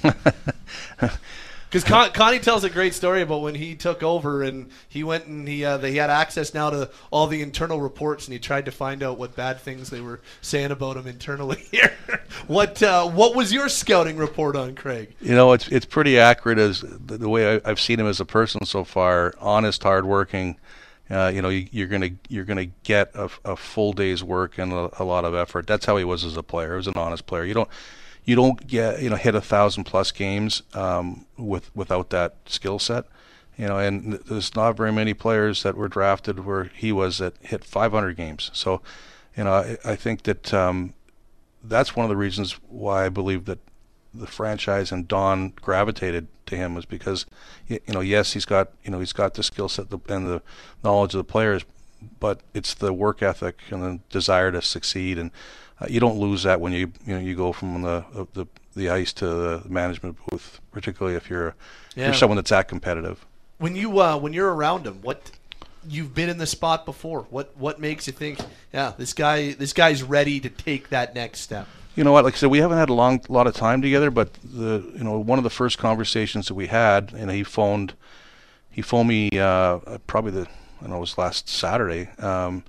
Because 1.75 1.89
Con- 1.91 2.13
Connie 2.13 2.39
tells 2.39 2.63
a 2.63 2.71
great 2.71 2.95
story 2.95 3.21
about 3.21 3.43
when 3.43 3.57
he 3.57 3.75
took 3.75 4.05
over 4.05 4.45
and 4.45 4.71
he 4.89 5.03
went 5.03 5.27
and 5.27 5.49
he 5.49 5.65
uh, 5.65 5.79
he 5.79 5.97
had 5.97 6.09
access 6.09 6.55
now 6.55 6.71
to 6.71 6.89
all 7.11 7.27
the 7.27 7.43
internal 7.43 7.81
reports 7.81 8.27
and 8.27 8.33
he 8.33 8.39
tried 8.39 8.67
to 8.67 8.71
find 8.71 9.03
out 9.03 9.19
what 9.19 9.35
bad 9.35 9.59
things 9.59 9.91
they 9.91 10.01
were 10.01 10.21
saying 10.41 10.71
about 10.71 10.97
him 10.97 11.09
internally 11.09 11.57
here. 11.73 11.93
what 12.47 12.81
uh, 12.81 13.09
what 13.09 13.35
was 13.35 13.53
your 13.53 13.69
scouting 13.69 14.17
report 14.17 14.55
on 14.55 14.77
Craig? 14.77 15.17
You 15.21 15.35
know, 15.35 15.53
it's 15.53 15.67
it's 15.67 15.85
pretty 15.85 16.17
accurate 16.17 16.61
as 16.61 16.83
the, 16.83 17.19
the 17.19 17.29
way 17.29 17.57
I, 17.57 17.69
have 17.69 17.81
seen 17.81 17.99
him 17.99 18.07
as 18.07 18.21
a 18.21 18.25
person 18.25 18.65
so 18.65 18.85
far. 18.85 19.35
Honest, 19.41 19.83
hardworking. 19.83 20.57
Uh, 21.11 21.33
you 21.35 21.43
know, 21.43 21.49
you, 21.49 21.85
are 21.85 21.89
gonna 21.89 22.11
you're 22.29 22.45
gonna 22.45 22.67
get 22.85 23.11
a, 23.15 23.29
a, 23.45 23.57
full 23.57 23.93
day's 23.93 24.23
work 24.23 24.59
and 24.59 24.73
a, 24.73 25.03
a 25.03 25.05
lot 25.05 25.25
of 25.25 25.35
effort. 25.35 25.67
That's 25.67 25.87
how 25.87 25.97
he 25.97 26.05
was 26.05 26.25
as 26.25 26.37
a 26.37 26.43
player. 26.45 26.75
He 26.75 26.77
was 26.77 26.87
an 26.87 26.95
honest 26.97 27.27
player. 27.27 27.45
You 27.45 27.55
don't 27.55 27.69
you 28.25 28.35
don't 28.35 28.67
get 28.67 29.03
you 29.03 29.11
know 29.11 29.17
hit 29.17 29.35
a 29.35 29.41
thousand 29.41 29.85
plus 29.85 30.11
games 30.11 30.63
um, 30.75 31.27
with 31.37 31.75
without 31.77 32.11
that 32.11 32.37
skill 32.47 32.79
set. 32.79 33.05
You 33.57 33.69
know, 33.69 33.79
and 33.79 34.15
there's 34.15 34.57
not 34.57 34.77
very 34.77 34.91
many 34.91 35.15
players 35.15 35.63
that 35.63 35.77
were 35.77 35.89
drafted 35.89 36.45
where 36.45 36.65
he 36.65 36.91
was 36.91 37.19
that 37.19 37.35
hit 37.41 37.63
500 37.65 38.17
games. 38.17 38.51
So, 38.53 38.83
you 39.37 39.45
know, 39.45 39.53
I, 39.53 39.79
I 39.85 39.95
think 39.95 40.25
that 40.25 40.53
um, 40.53 40.93
that's 41.63 41.95
one 41.95 42.05
of 42.05 42.11
the 42.11 42.17
reasons 42.17 42.59
why 42.69 43.07
I 43.07 43.11
believe 43.11 43.45
that 43.45 43.61
the 44.13 44.27
franchise 44.27 44.91
and 44.91 45.07
Don 45.07 45.51
gravitated 45.51 46.27
to 46.47 46.57
him 46.57 46.75
was 46.75 46.85
because, 46.85 47.27
you 47.69 47.81
know, 47.89 48.01
yes, 48.01 48.33
he's 48.33 48.45
got 48.45 48.71
you 48.83 48.91
know 48.91 49.01
he's 49.01 49.13
got 49.13 49.35
the 49.35 49.43
skill 49.43 49.69
set 49.69 49.87
and 50.09 50.27
the 50.27 50.43
knowledge 50.83 51.15
of 51.15 51.19
the 51.19 51.25
players, 51.25 51.65
but 52.21 52.41
it's 52.55 52.75
the 52.75 52.93
work 52.93 53.23
ethic 53.23 53.59
and 53.71 53.83
the 53.83 54.01
desire 54.11 54.51
to 54.51 54.63
succeed, 54.63 55.17
and 55.19 55.31
uh, 55.85 55.87
you 55.89 56.01
don't 56.01 56.19
lose 56.19 56.43
that 56.45 56.61
when 56.61 56.73
you 56.73 56.93
you 57.07 57.15
know 57.15 57.21
you 57.21 57.35
go 57.35 57.53
from 57.53 57.83
the 57.83 58.05
the 58.35 58.47
the 58.75 58.91
ice 58.91 59.13
to 59.15 59.27
the 59.27 59.63
management 59.69 60.19
booth, 60.31 60.61
particularly 60.73 61.17
if 61.17 61.31
you're 61.31 61.55
Yeah. 61.95 62.07
you're 62.07 62.15
someone 62.15 62.37
that's 62.37 62.51
that 62.51 62.69
competitive. 62.69 63.25
When 63.59 63.77
you 63.77 64.01
uh, 64.01 64.17
when 64.17 64.33
you're 64.33 64.53
around 64.53 64.87
him, 64.87 65.01
what 65.03 65.31
you've 65.89 66.15
been 66.15 66.29
in 66.29 66.39
the 66.39 66.47
spot 66.47 66.85
before. 66.85 67.27
What 67.31 67.57
what 67.57 67.79
makes 67.81 68.07
you 68.07 68.13
think, 68.13 68.39
yeah, 68.73 68.93
this 68.97 69.13
guy 69.13 69.53
this 69.53 69.73
guy's 69.73 70.03
ready 70.03 70.41
to 70.41 70.49
take 70.49 70.89
that 70.91 71.15
next 71.15 71.41
step? 71.41 71.67
You 71.95 72.03
know 72.03 72.13
what? 72.13 72.25
Like 72.25 72.35
I 72.35 72.37
said, 72.37 72.51
we 72.51 72.59
haven't 72.59 72.79
had 72.79 72.89
a 72.89 72.95
long 72.95 73.21
lot 73.29 73.47
of 73.47 73.55
time 73.55 73.81
together, 73.81 74.11
but 74.11 74.33
the 74.43 74.91
you 74.97 75.05
know 75.05 75.19
one 75.19 75.39
of 75.39 75.45
the 75.45 75.51
first 75.51 75.79
conversations 75.79 76.49
that 76.49 76.55
we 76.55 76.67
had, 76.67 77.13
and 77.13 77.31
he 77.31 77.45
phoned, 77.45 77.95
he 78.71 78.83
phoned 78.83 79.09
me 79.09 79.31
uh, 79.39 79.79
probably 80.07 80.33
the 80.33 80.49
I 80.81 80.81
don't 80.81 80.91
know 80.91 80.97
it 80.97 81.01
was 81.01 81.19
last 81.19 81.49
Saturday. 81.49 82.09
Um, 82.19 82.65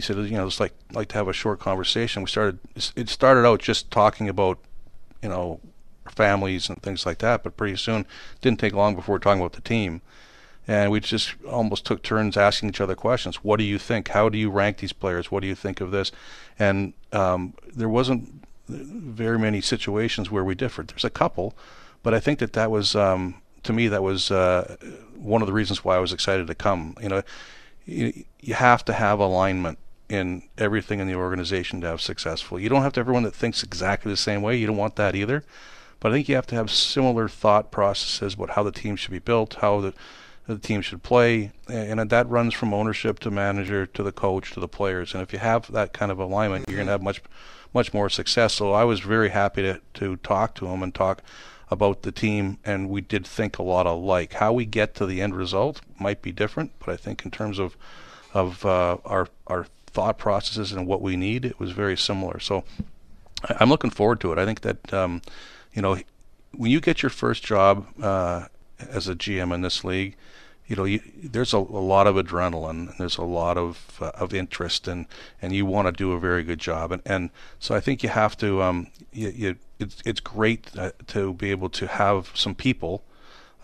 he 0.00 0.06
said, 0.06 0.16
you 0.16 0.30
know, 0.30 0.46
it's 0.46 0.60
like 0.60 0.72
like 0.92 1.08
to 1.08 1.16
have 1.16 1.28
a 1.28 1.32
short 1.32 1.60
conversation. 1.60 2.22
We 2.22 2.28
started. 2.28 2.58
It 2.96 3.08
started 3.10 3.46
out 3.46 3.60
just 3.60 3.90
talking 3.90 4.28
about, 4.30 4.58
you 5.22 5.28
know, 5.28 5.60
families 6.08 6.70
and 6.70 6.82
things 6.82 7.04
like 7.04 7.18
that, 7.18 7.42
but 7.42 7.56
pretty 7.56 7.76
soon, 7.76 8.06
didn't 8.40 8.60
take 8.60 8.72
long 8.72 8.94
before 8.94 9.12
we 9.12 9.16
were 9.16 9.20
talking 9.20 9.40
about 9.40 9.52
the 9.52 9.60
team. 9.60 10.00
And 10.66 10.90
we 10.90 11.00
just 11.00 11.34
almost 11.46 11.84
took 11.84 12.02
turns 12.02 12.36
asking 12.36 12.70
each 12.70 12.80
other 12.80 12.94
questions. 12.94 13.44
What 13.44 13.58
do 13.58 13.64
you 13.64 13.78
think? 13.78 14.08
How 14.08 14.28
do 14.28 14.38
you 14.38 14.50
rank 14.50 14.78
these 14.78 14.92
players? 14.92 15.30
What 15.30 15.40
do 15.40 15.48
you 15.48 15.54
think 15.54 15.80
of 15.80 15.90
this? 15.90 16.12
And 16.58 16.94
um, 17.12 17.54
there 17.74 17.88
wasn't 17.88 18.46
very 18.68 19.38
many 19.38 19.60
situations 19.60 20.30
where 20.30 20.44
we 20.44 20.54
differed. 20.54 20.88
There's 20.88 21.04
a 21.04 21.10
couple, 21.10 21.54
but 22.02 22.14
I 22.14 22.20
think 22.20 22.38
that 22.38 22.54
that 22.54 22.70
was 22.70 22.94
um, 22.94 23.42
to 23.64 23.72
me 23.74 23.88
that 23.88 24.02
was 24.02 24.30
uh, 24.30 24.76
one 25.16 25.42
of 25.42 25.46
the 25.46 25.52
reasons 25.52 25.84
why 25.84 25.96
I 25.96 25.98
was 25.98 26.12
excited 26.12 26.46
to 26.46 26.54
come. 26.54 26.96
You 27.02 27.08
know, 27.08 27.22
you 27.86 28.54
have 28.54 28.84
to 28.86 28.94
have 28.94 29.18
alignment 29.18 29.78
in 30.10 30.42
everything 30.58 30.98
in 30.98 31.06
the 31.06 31.14
organization 31.14 31.80
to 31.80 31.86
have 31.86 32.00
successful. 32.00 32.58
You 32.58 32.68
don't 32.68 32.82
have 32.82 32.92
to 32.94 33.00
have 33.00 33.04
everyone 33.06 33.22
that 33.22 33.34
thinks 33.34 33.62
exactly 33.62 34.10
the 34.10 34.16
same 34.16 34.42
way. 34.42 34.56
You 34.56 34.66
don't 34.66 34.76
want 34.76 34.96
that 34.96 35.14
either. 35.14 35.44
But 36.00 36.10
I 36.10 36.14
think 36.16 36.28
you 36.28 36.34
have 36.34 36.46
to 36.48 36.56
have 36.56 36.70
similar 36.70 37.28
thought 37.28 37.70
processes 37.70 38.34
about 38.34 38.50
how 38.50 38.62
the 38.64 38.72
team 38.72 38.96
should 38.96 39.12
be 39.12 39.18
built, 39.20 39.54
how 39.60 39.80
the 39.80 39.94
the 40.46 40.58
team 40.58 40.80
should 40.80 41.04
play, 41.04 41.52
and 41.68 42.00
that 42.10 42.28
runs 42.28 42.54
from 42.54 42.74
ownership 42.74 43.20
to 43.20 43.30
manager 43.30 43.86
to 43.86 44.02
the 44.02 44.10
coach 44.10 44.50
to 44.52 44.58
the 44.58 44.66
players. 44.66 45.14
And 45.14 45.22
if 45.22 45.32
you 45.32 45.38
have 45.38 45.70
that 45.70 45.92
kind 45.92 46.10
of 46.10 46.18
alignment, 46.18 46.64
you're 46.66 46.76
going 46.76 46.86
to 46.86 46.92
have 46.92 47.02
much, 47.02 47.22
much 47.72 47.94
more 47.94 48.08
success. 48.08 48.54
So 48.54 48.72
I 48.72 48.82
was 48.82 48.98
very 48.98 49.28
happy 49.28 49.62
to 49.62 49.80
to 49.94 50.16
talk 50.16 50.56
to 50.56 50.66
him 50.66 50.82
and 50.82 50.92
talk 50.92 51.22
about 51.70 52.02
the 52.02 52.10
team, 52.10 52.58
and 52.64 52.88
we 52.88 53.00
did 53.00 53.24
think 53.24 53.58
a 53.58 53.62
lot 53.62 53.86
alike. 53.86 54.32
How 54.34 54.52
we 54.52 54.64
get 54.64 54.96
to 54.96 55.06
the 55.06 55.20
end 55.22 55.36
result 55.36 55.82
might 56.00 56.20
be 56.20 56.32
different, 56.32 56.72
but 56.80 56.88
I 56.88 56.96
think 56.96 57.24
in 57.24 57.30
terms 57.30 57.60
of 57.60 57.76
of 58.34 58.66
uh, 58.66 58.96
our 59.04 59.28
our 59.46 59.66
thought 59.92 60.18
processes 60.18 60.72
and 60.72 60.86
what 60.86 61.02
we 61.02 61.16
need, 61.16 61.44
it 61.44 61.58
was 61.58 61.72
very 61.72 61.96
similar. 61.96 62.40
So 62.40 62.64
I'm 63.48 63.68
looking 63.68 63.90
forward 63.90 64.20
to 64.20 64.32
it. 64.32 64.38
I 64.38 64.44
think 64.44 64.60
that 64.62 64.92
um, 64.94 65.22
you 65.74 65.82
know 65.82 65.98
when 66.52 66.70
you 66.70 66.80
get 66.80 67.02
your 67.02 67.10
first 67.10 67.44
job 67.44 67.86
uh, 68.02 68.46
as 68.78 69.08
a 69.08 69.14
GM 69.14 69.54
in 69.54 69.60
this 69.60 69.84
league, 69.84 70.16
you 70.70 70.76
know, 70.76 70.84
you, 70.84 71.00
there's 71.20 71.52
a, 71.52 71.58
a, 71.58 71.58
lot 71.58 72.06
of 72.06 72.14
adrenaline, 72.14 72.96
there's 72.96 73.18
a 73.18 73.24
lot 73.24 73.58
of 73.58 73.98
uh, 74.00 74.12
of 74.14 74.32
interest, 74.32 74.86
and 74.86 75.06
and 75.42 75.52
you 75.52 75.66
want 75.66 75.86
to 75.86 75.92
do 75.92 76.12
a 76.12 76.20
very 76.20 76.44
good 76.44 76.60
job, 76.60 76.92
and 76.92 77.02
and 77.04 77.30
so 77.58 77.74
I 77.74 77.80
think 77.80 78.04
you 78.04 78.08
have 78.08 78.36
to, 78.36 78.62
um, 78.62 78.86
you, 79.12 79.30
you 79.30 79.56
it's 79.80 80.00
it's 80.04 80.20
great 80.20 80.70
uh, 80.78 80.92
to 81.08 81.34
be 81.34 81.50
able 81.50 81.70
to 81.70 81.88
have 81.88 82.30
some 82.34 82.54
people 82.54 83.02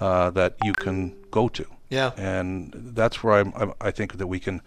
uh, 0.01 0.31
that 0.31 0.57
you 0.65 0.73
can 0.73 1.15
go 1.31 1.49
to, 1.49 1.65
yeah, 1.91 2.11
and 2.17 2.73
that's 2.75 3.23
where 3.23 3.35
I'm, 3.35 3.53
I'm, 3.55 3.73
I 3.81 3.93
think 3.93 4.19
that 4.19 4.27
we 4.27 4.41
can, 4.41 4.61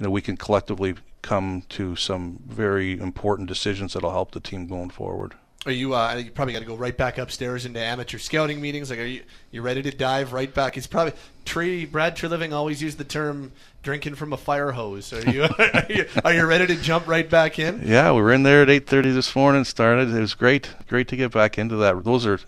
you 0.00 0.04
know, 0.06 0.10
we 0.10 0.22
can 0.22 0.36
collectively 0.36 0.94
come 1.22 1.62
to 1.68 1.94
some 1.94 2.40
very 2.48 2.98
important 2.98 3.46
decisions 3.48 3.92
that'll 3.92 4.10
help 4.10 4.32
the 4.32 4.40
team 4.40 4.66
going 4.66 4.88
forward. 4.88 5.34
Are 5.66 5.72
you? 5.72 5.94
Uh, 5.94 6.14
you 6.16 6.30
probably 6.30 6.54
got 6.54 6.60
to 6.60 6.64
go 6.64 6.74
right 6.74 6.96
back 6.96 7.18
upstairs 7.18 7.66
into 7.66 7.80
amateur 7.80 8.16
scouting 8.16 8.62
meetings. 8.62 8.88
Like, 8.88 8.98
are 8.98 9.04
you? 9.04 9.22
You 9.50 9.60
ready 9.60 9.82
to 9.82 9.90
dive 9.90 10.32
right 10.32 10.52
back? 10.52 10.78
It's 10.78 10.86
probably 10.86 11.12
Tree. 11.44 11.84
Brad 11.84 12.16
Treliving 12.16 12.54
always 12.54 12.80
used 12.80 12.96
the 12.96 13.04
term 13.04 13.52
"drinking 13.82 14.14
from 14.14 14.32
a 14.32 14.38
fire 14.38 14.72
hose." 14.72 15.12
Are 15.12 15.30
you? 15.30 15.42
are, 15.58 15.84
you 15.90 16.06
are 16.24 16.32
you 16.32 16.46
ready 16.46 16.66
to 16.66 16.76
jump 16.76 17.06
right 17.06 17.28
back 17.28 17.58
in? 17.58 17.82
Yeah, 17.84 18.10
we 18.12 18.22
were 18.22 18.32
in 18.32 18.42
there 18.42 18.62
at 18.62 18.70
eight 18.70 18.86
thirty 18.86 19.10
this 19.10 19.36
morning. 19.36 19.64
Started. 19.64 20.08
It 20.08 20.18
was 20.18 20.32
great. 20.32 20.72
Great 20.88 21.08
to 21.08 21.16
get 21.16 21.30
back 21.30 21.58
into 21.58 21.76
that. 21.76 22.04
Those 22.04 22.24
are. 22.24 22.40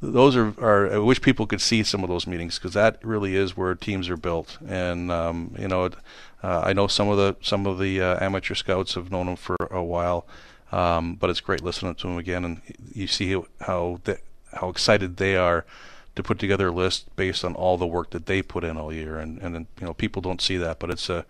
Those 0.00 0.36
are, 0.36 0.54
are. 0.60 0.92
I 0.92 0.98
wish 0.98 1.20
people 1.22 1.46
could 1.46 1.62
see 1.62 1.82
some 1.82 2.04
of 2.04 2.08
those 2.10 2.26
meetings 2.26 2.58
because 2.58 2.74
that 2.74 2.98
really 3.02 3.34
is 3.34 3.56
where 3.56 3.74
teams 3.74 4.08
are 4.08 4.18
built. 4.18 4.58
And 4.64 5.10
um, 5.10 5.56
you 5.58 5.66
know, 5.66 5.90
uh, 6.44 6.60
I 6.62 6.74
know 6.74 6.86
some 6.86 7.08
of 7.08 7.16
the 7.16 7.36
some 7.40 7.66
of 7.66 7.78
the 7.78 8.02
uh, 8.02 8.22
amateur 8.22 8.54
scouts 8.54 8.94
have 8.94 9.10
known 9.10 9.26
them 9.26 9.36
for 9.36 9.56
a 9.70 9.82
while. 9.82 10.26
Um, 10.72 11.14
but 11.14 11.30
it's 11.30 11.40
great 11.40 11.62
listening 11.62 11.94
to 11.94 12.06
them 12.06 12.18
again, 12.18 12.44
and 12.44 12.60
you 12.92 13.06
see 13.06 13.40
how 13.60 14.00
how 14.52 14.68
excited 14.68 15.16
they 15.16 15.36
are 15.36 15.64
to 16.16 16.22
put 16.22 16.38
together 16.38 16.68
a 16.68 16.72
list 16.72 17.14
based 17.16 17.44
on 17.44 17.54
all 17.54 17.78
the 17.78 17.86
work 17.86 18.10
that 18.10 18.26
they 18.26 18.42
put 18.42 18.62
in 18.62 18.76
all 18.76 18.92
year. 18.92 19.18
And 19.18 19.40
and 19.40 19.66
you 19.80 19.86
know 19.86 19.94
people 19.94 20.20
don't 20.20 20.42
see 20.42 20.58
that, 20.58 20.78
but 20.78 20.90
it's 20.90 21.08
a 21.08 21.24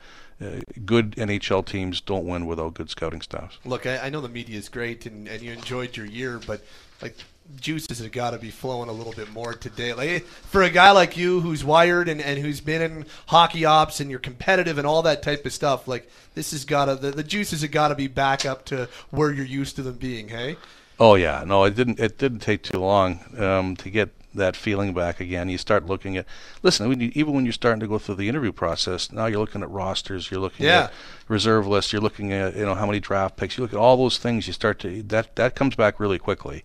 good 0.85 1.13
NHL 1.13 1.65
teams 1.65 2.01
don't 2.01 2.27
win 2.27 2.47
without 2.47 2.75
good 2.75 2.91
scouting 2.91 3.21
staffs. 3.21 3.59
Look, 3.65 3.87
I, 3.87 3.99
I 3.99 4.09
know 4.11 4.21
the 4.21 4.29
media 4.29 4.59
is 4.59 4.69
great, 4.69 5.07
and, 5.07 5.29
and 5.29 5.41
you 5.43 5.53
enjoyed 5.53 5.97
your 5.97 6.07
year, 6.07 6.41
but 6.45 6.65
like 7.01 7.17
juices 7.61 7.99
have 7.99 8.13
got 8.13 8.31
to 8.31 8.39
be 8.39 8.51
flowing 8.51 8.89
a 8.89 8.93
little 8.93 9.13
bit 9.13 9.31
more 9.33 9.55
today. 9.55 9.93
Like 9.93 10.25
for 10.25 10.63
a 10.63 10.71
guy 10.71 10.91
like 10.91 11.17
you 11.17 11.41
who's 11.41 11.65
wired 11.65 12.09
and, 12.09 12.21
and 12.21 12.39
who's 12.39 12.61
been 12.61 12.83
in 12.83 13.07
hockey 13.27 13.65
ops 13.65 14.01
and 14.01 14.11
you're 14.11 14.19
competitive 14.19 14.79
and 14.79 14.87
all 14.87 15.03
that 15.03 15.23
type 15.23 15.45
of 15.45 15.53
stuff, 15.53 15.87
like 15.87 16.11
this 16.35 16.53
has 16.53 16.65
got 16.65 16.87
to 16.87 16.97
the, 16.97 17.11
the 17.11 17.25
juices 17.25 17.63
have 17.63 17.71
got 17.71 17.89
to 17.89 17.95
be 17.95 18.07
back 18.07 18.45
up 18.45 18.65
to 18.67 18.89
where 19.11 19.33
you're 19.33 19.45
used 19.45 19.77
to 19.77 19.83
them 19.83 19.97
being. 19.97 20.29
Hey. 20.29 20.57
Oh 20.99 21.17
yeah, 21.17 21.43
no, 21.45 21.65
it 21.65 21.75
didn't. 21.75 21.99
It 21.99 22.19
didn't 22.19 22.39
take 22.39 22.63
too 22.63 22.79
long 22.79 23.21
um, 23.37 23.77
to 23.77 23.91
get 23.91 24.11
that 24.35 24.57
feeling 24.57 24.93
back 24.95 25.21
again. 25.21 25.49
You 25.49 25.59
start 25.59 25.87
looking 25.87 26.17
at, 26.17 26.27
listen, 26.63 26.89
when 26.89 27.01
you, 27.01 27.11
even 27.15 27.35
when 27.35 27.45
you're 27.45 27.53
starting 27.53 27.81
to 27.81 27.87
go 27.87 27.99
through 27.99 28.17
the 28.17 28.29
interview 28.29 28.53
process, 28.53 29.13
now 29.13 29.27
you're 29.27 29.41
looking 29.41 29.63
at 29.63 29.71
rosters, 29.71 30.31
you're 30.31 30.41
looking 30.41 30.67
yeah. 30.67 30.85
at 30.85 30.93
reserve 31.29 31.67
lists, 31.67 31.93
you're 31.93 32.03
looking 32.03 32.33
at 32.33 32.57
you 32.57 32.65
know 32.65 32.75
how 32.75 32.87
many 32.87 33.01
draft 33.01 33.37
picks, 33.37 33.57
you 33.57 33.63
look 33.63 33.73
at 33.73 33.79
all 33.79 33.97
those 33.97 34.19
things. 34.19 34.47
You 34.47 34.53
start 34.53 34.79
to 34.81 35.03
that 35.05 35.37
that 35.37 35.55
comes 35.55 35.75
back 35.75 35.99
really 35.99 36.19
quickly. 36.19 36.65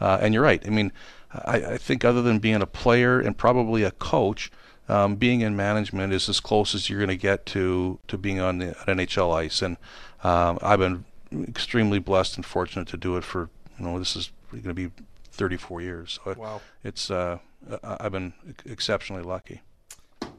Uh, 0.00 0.18
and 0.20 0.34
you're 0.34 0.42
right. 0.42 0.62
I 0.66 0.70
mean, 0.70 0.92
I, 1.32 1.56
I, 1.56 1.78
think 1.78 2.04
other 2.04 2.22
than 2.22 2.38
being 2.38 2.62
a 2.62 2.66
player 2.66 3.20
and 3.20 3.36
probably 3.36 3.82
a 3.82 3.90
coach, 3.90 4.50
um, 4.88 5.16
being 5.16 5.42
in 5.42 5.54
management 5.54 6.12
is 6.12 6.28
as 6.28 6.40
close 6.40 6.74
as 6.74 6.88
you're 6.88 6.98
going 6.98 7.08
to 7.08 7.16
get 7.16 7.46
to 7.46 7.98
to 8.08 8.18
being 8.18 8.40
on 8.40 8.58
the 8.58 8.74
NHL 8.88 9.34
ice. 9.34 9.62
And 9.62 9.76
um, 10.24 10.58
I've 10.62 10.80
been 10.80 11.04
extremely 11.32 11.98
blessed 11.98 12.36
and 12.36 12.44
fortunate 12.44 12.88
to 12.88 12.96
do 12.96 13.16
it 13.16 13.24
for 13.24 13.50
you 13.78 13.84
know 13.84 13.98
this 13.98 14.16
is 14.16 14.32
going 14.50 14.62
to 14.64 14.74
be 14.74 14.90
34 15.30 15.80
years. 15.80 16.18
So 16.24 16.34
wow. 16.36 16.60
It's 16.82 17.10
uh, 17.10 17.38
I've 17.82 18.12
been 18.12 18.32
exceptionally 18.64 19.22
lucky. 19.22 19.60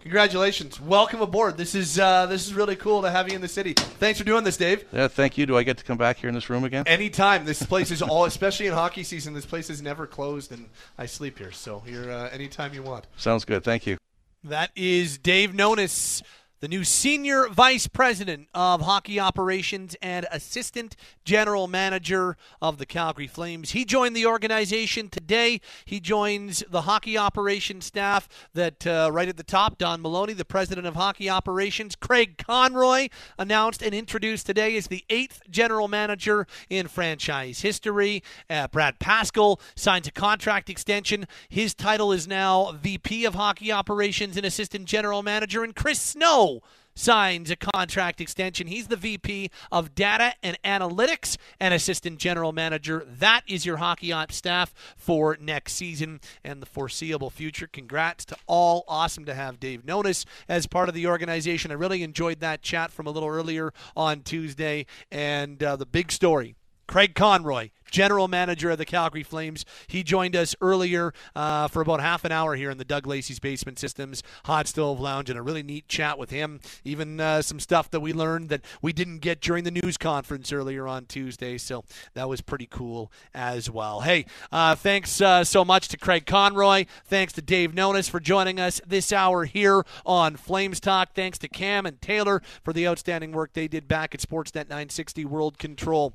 Congratulations! 0.02 0.82
Welcome 0.82 1.22
aboard. 1.22 1.58
This 1.58 1.76
is 1.76 2.00
uh, 2.00 2.26
this 2.26 2.48
is 2.48 2.56
really 2.56 2.76
cool 2.76 3.04
to 3.04 3.12
have 3.12 3.30
you 3.30 3.36
in 3.36 3.42
the 3.42 3.48
city. 3.48 3.74
Thanks 3.74 4.18
for 4.18 4.26
doing 4.26 4.44
this, 4.44 4.58
Dave. 4.58 4.84
Yeah, 4.92 5.08
thank 5.08 5.38
you. 5.38 5.46
Do 5.46 5.56
I 5.56 5.62
get 5.62 5.78
to 5.78 5.84
come 5.84 5.98
back 5.98 6.18
here 6.18 6.28
in 6.28 6.34
this 6.34 6.50
room 6.50 6.64
again? 6.64 6.88
Anytime. 6.88 7.46
This 7.46 7.62
place 7.62 7.92
is 7.92 8.02
all, 8.02 8.26
especially 8.34 8.66
in 8.66 8.74
hockey 8.74 9.04
season. 9.04 9.36
This 9.36 9.46
place 9.46 9.70
is 9.70 9.80
never 9.80 10.08
closed, 10.08 10.52
and 10.52 10.70
I 10.98 11.06
sleep 11.06 11.38
here. 11.38 11.52
So 11.52 11.84
you're 11.86 12.12
uh, 12.12 12.30
anytime 12.30 12.74
you 12.74 12.82
want. 12.82 13.06
Sounds 13.16 13.46
good. 13.46 13.64
Thank 13.64 13.86
you. 13.86 13.98
That 14.44 14.72
is 14.76 15.20
Dave 15.20 15.52
Nonis 15.52 16.24
the 16.62 16.68
new 16.68 16.84
senior 16.84 17.48
vice 17.48 17.88
president 17.88 18.48
of 18.54 18.82
hockey 18.82 19.20
operations 19.20 19.96
and 20.00 20.28
assistant 20.32 20.96
general 21.26 21.68
manager 21.68 22.38
of 22.62 22.78
the 22.78 22.86
Calgary 22.86 23.26
Flames. 23.26 23.72
He 23.72 23.84
joined 23.84 24.16
the 24.16 24.28
organization 24.28 25.10
today. 25.10 25.60
He 25.86 26.00
joins 26.00 26.64
the 26.70 26.84
hockey 26.84 27.18
operations 27.18 27.86
staff 27.86 28.30
that 28.54 28.86
uh, 28.86 29.10
right 29.12 29.28
at 29.28 29.38
the 29.38 29.44
top, 29.44 29.80
Don 29.80 30.04
Maloney, 30.04 30.34
the 30.34 30.46
president 30.46 30.86
of 30.86 30.94
hockey 30.94 31.32
operations. 31.32 31.96
Craig 31.96 32.38
Conroy 32.38 33.10
announced 33.40 33.82
and 33.82 33.96
introduced 33.96 34.46
today 34.46 34.78
as 34.78 34.86
the 34.86 35.04
eighth 35.10 35.42
general 35.50 35.88
manager 35.88 36.46
in 36.70 36.88
franchise 36.88 37.62
history. 37.62 38.22
Uh, 38.52 38.68
Brad 38.68 39.00
Pascall 39.00 39.60
signs 39.76 40.08
a 40.08 40.12
contract 40.12 40.70
extension. 40.70 41.26
His 41.50 41.74
title 41.74 42.12
is 42.12 42.28
now 42.28 42.74
VP 42.74 43.26
of 43.26 43.34
hockey 43.34 43.72
operations 43.72 44.38
and 44.38 44.46
assistant 44.46 44.86
general 44.86 45.24
manager. 45.24 45.64
And 45.64 45.76
Chris 45.76 46.00
Snow 46.00 46.51
signs 46.96 47.50
a 47.50 47.56
contract 47.56 48.20
extension. 48.20 48.68
He's 48.68 48.88
the 48.88 48.96
VP 48.96 49.50
of 49.72 49.96
Data 49.96 50.34
and 50.44 50.58
Analytics 50.64 51.38
and 51.60 51.74
Assistant 51.74 52.20
General 52.20 52.52
Manager. 52.52 53.06
That 53.08 53.44
is 53.48 53.66
your 53.66 53.78
hockey 53.78 54.12
ops 54.12 54.36
staff 54.36 54.74
for 54.98 55.38
next 55.40 55.74
season 55.74 56.20
and 56.44 56.62
the 56.62 56.66
foreseeable 56.66 57.30
future. 57.30 57.68
Congrats 57.68 58.26
to 58.26 58.36
all. 58.48 58.84
Awesome 58.88 59.26
to 59.26 59.34
have 59.34 59.60
Dave 59.60 59.84
Nonis 59.86 60.26
as 60.50 60.68
part 60.68 60.90
of 60.90 60.96
the 60.96 61.08
organization. 61.08 61.72
I 61.72 61.76
really 61.76 62.04
enjoyed 62.04 62.40
that 62.42 62.62
chat 62.62 62.92
from 62.92 63.08
a 63.08 63.12
little 63.12 63.30
earlier 63.30 63.74
on 63.96 64.22
Tuesday. 64.22 64.86
And 65.12 65.62
uh, 65.64 65.76
the 65.76 65.86
big 65.86 66.12
story 66.12 66.56
Craig 66.88 67.16
Conroy, 67.16 67.70
general 67.92 68.28
manager 68.28 68.72
of 68.72 68.78
the 68.78 68.86
Calgary 68.86 69.24
Flames. 69.24 69.66
He 69.88 70.02
joined 70.02 70.36
us 70.36 70.56
earlier 70.62 71.14
uh, 71.36 71.68
for 71.68 71.82
about 71.82 72.02
half 72.02 72.26
an 72.26 72.32
hour 72.32 72.56
here 72.56 72.72
in 72.72 72.78
the 72.78 72.86
Doug 72.86 73.06
Lacey's 73.06 73.40
Basement 73.40 73.78
Systems 73.78 74.24
Hot 74.46 74.68
Stove 74.68 75.00
Lounge, 75.00 75.30
and 75.30 75.38
a 75.38 75.42
really 75.42 75.62
neat 75.62 75.88
chat 75.88 76.18
with 76.18 76.32
him. 76.32 76.60
Even 76.84 77.20
uh, 77.20 77.42
some 77.42 77.60
stuff 77.60 77.92
that 77.92 78.00
we 78.00 78.14
learned 78.14 78.50
that 78.50 78.62
we 78.82 78.94
didn't 78.94 79.20
get 79.20 79.42
during 79.42 79.64
the 79.64 79.72
news 79.72 79.98
conference 79.98 80.52
earlier 80.52 80.88
on 80.88 81.06
Tuesday. 81.06 81.58
So 81.58 81.84
that 82.14 82.28
was 82.28 82.42
pretty 82.42 82.68
cool 82.68 83.12
as 83.34 83.70
well. 83.70 84.02
Hey, 84.02 84.26
uh, 84.52 84.76
thanks 84.76 85.22
uh, 85.22 85.44
so 85.44 85.64
much 85.64 85.90
to 85.90 85.98
Craig 85.98 86.26
Conroy. 86.26 86.86
Thanks 87.06 87.34
to 87.34 87.42
Dave 87.42 87.74
Nonis 87.74 88.10
for 88.10 88.20
joining 88.20 88.60
us 88.60 88.82
this 88.88 89.12
hour 89.12 89.46
here 89.46 89.84
on 90.06 90.36
Flames 90.36 90.80
Talk. 90.80 91.14
Thanks 91.14 91.38
to 91.40 91.48
Cam 91.48 91.86
and 91.86 92.02
Taylor 92.02 92.42
for 92.64 92.74
the 92.74 92.88
outstanding 92.88 93.32
work 93.32 93.54
they 93.54 93.68
did 93.68 93.88
back 93.88 94.16
at 94.16 94.22
Sportsnet 94.22 94.70
960 94.70 95.26
World 95.26 95.58
Control. 95.58 96.14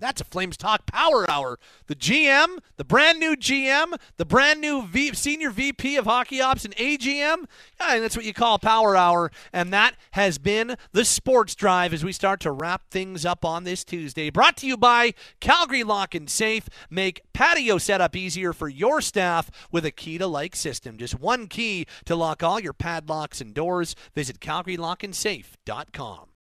That's 0.00 0.20
a 0.20 0.24
Flames 0.24 0.56
Talk 0.56 0.86
Power 0.86 1.28
Hour. 1.30 1.58
The 1.86 1.94
GM, 1.94 2.58
the 2.76 2.84
brand 2.84 3.18
new 3.18 3.36
GM, 3.36 3.98
the 4.16 4.24
brand 4.24 4.60
new 4.60 4.86
v- 4.86 5.14
senior 5.14 5.50
VP 5.50 5.96
of 5.96 6.04
Hockey 6.06 6.40
Ops 6.40 6.64
and 6.64 6.74
AGM. 6.76 7.46
Yeah, 7.80 7.98
that's 7.98 8.16
what 8.16 8.24
you 8.24 8.32
call 8.32 8.58
Power 8.58 8.96
Hour. 8.96 9.30
And 9.52 9.72
that 9.72 9.94
has 10.12 10.38
been 10.38 10.76
the 10.92 11.04
Sports 11.04 11.54
Drive 11.54 11.92
as 11.92 12.04
we 12.04 12.12
start 12.12 12.40
to 12.40 12.52
wrap 12.52 12.90
things 12.90 13.24
up 13.24 13.44
on 13.44 13.64
this 13.64 13.84
Tuesday. 13.84 14.30
Brought 14.30 14.56
to 14.58 14.66
you 14.66 14.76
by 14.76 15.14
Calgary 15.40 15.84
Lock 15.84 16.14
and 16.14 16.28
Safe. 16.28 16.68
Make 16.90 17.22
patio 17.32 17.78
setup 17.78 18.14
easier 18.16 18.52
for 18.52 18.68
your 18.68 19.00
staff 19.00 19.50
with 19.70 19.84
a 19.84 19.90
key 19.90 20.18
to 20.18 20.26
like 20.26 20.56
system. 20.56 20.96
Just 20.98 21.18
one 21.18 21.46
key 21.46 21.86
to 22.04 22.16
lock 22.16 22.42
all 22.42 22.60
your 22.60 22.72
padlocks 22.72 23.40
and 23.40 23.54
doors. 23.54 23.94
Visit 24.14 24.40
CalgaryLockandSafe.com. 24.40 26.28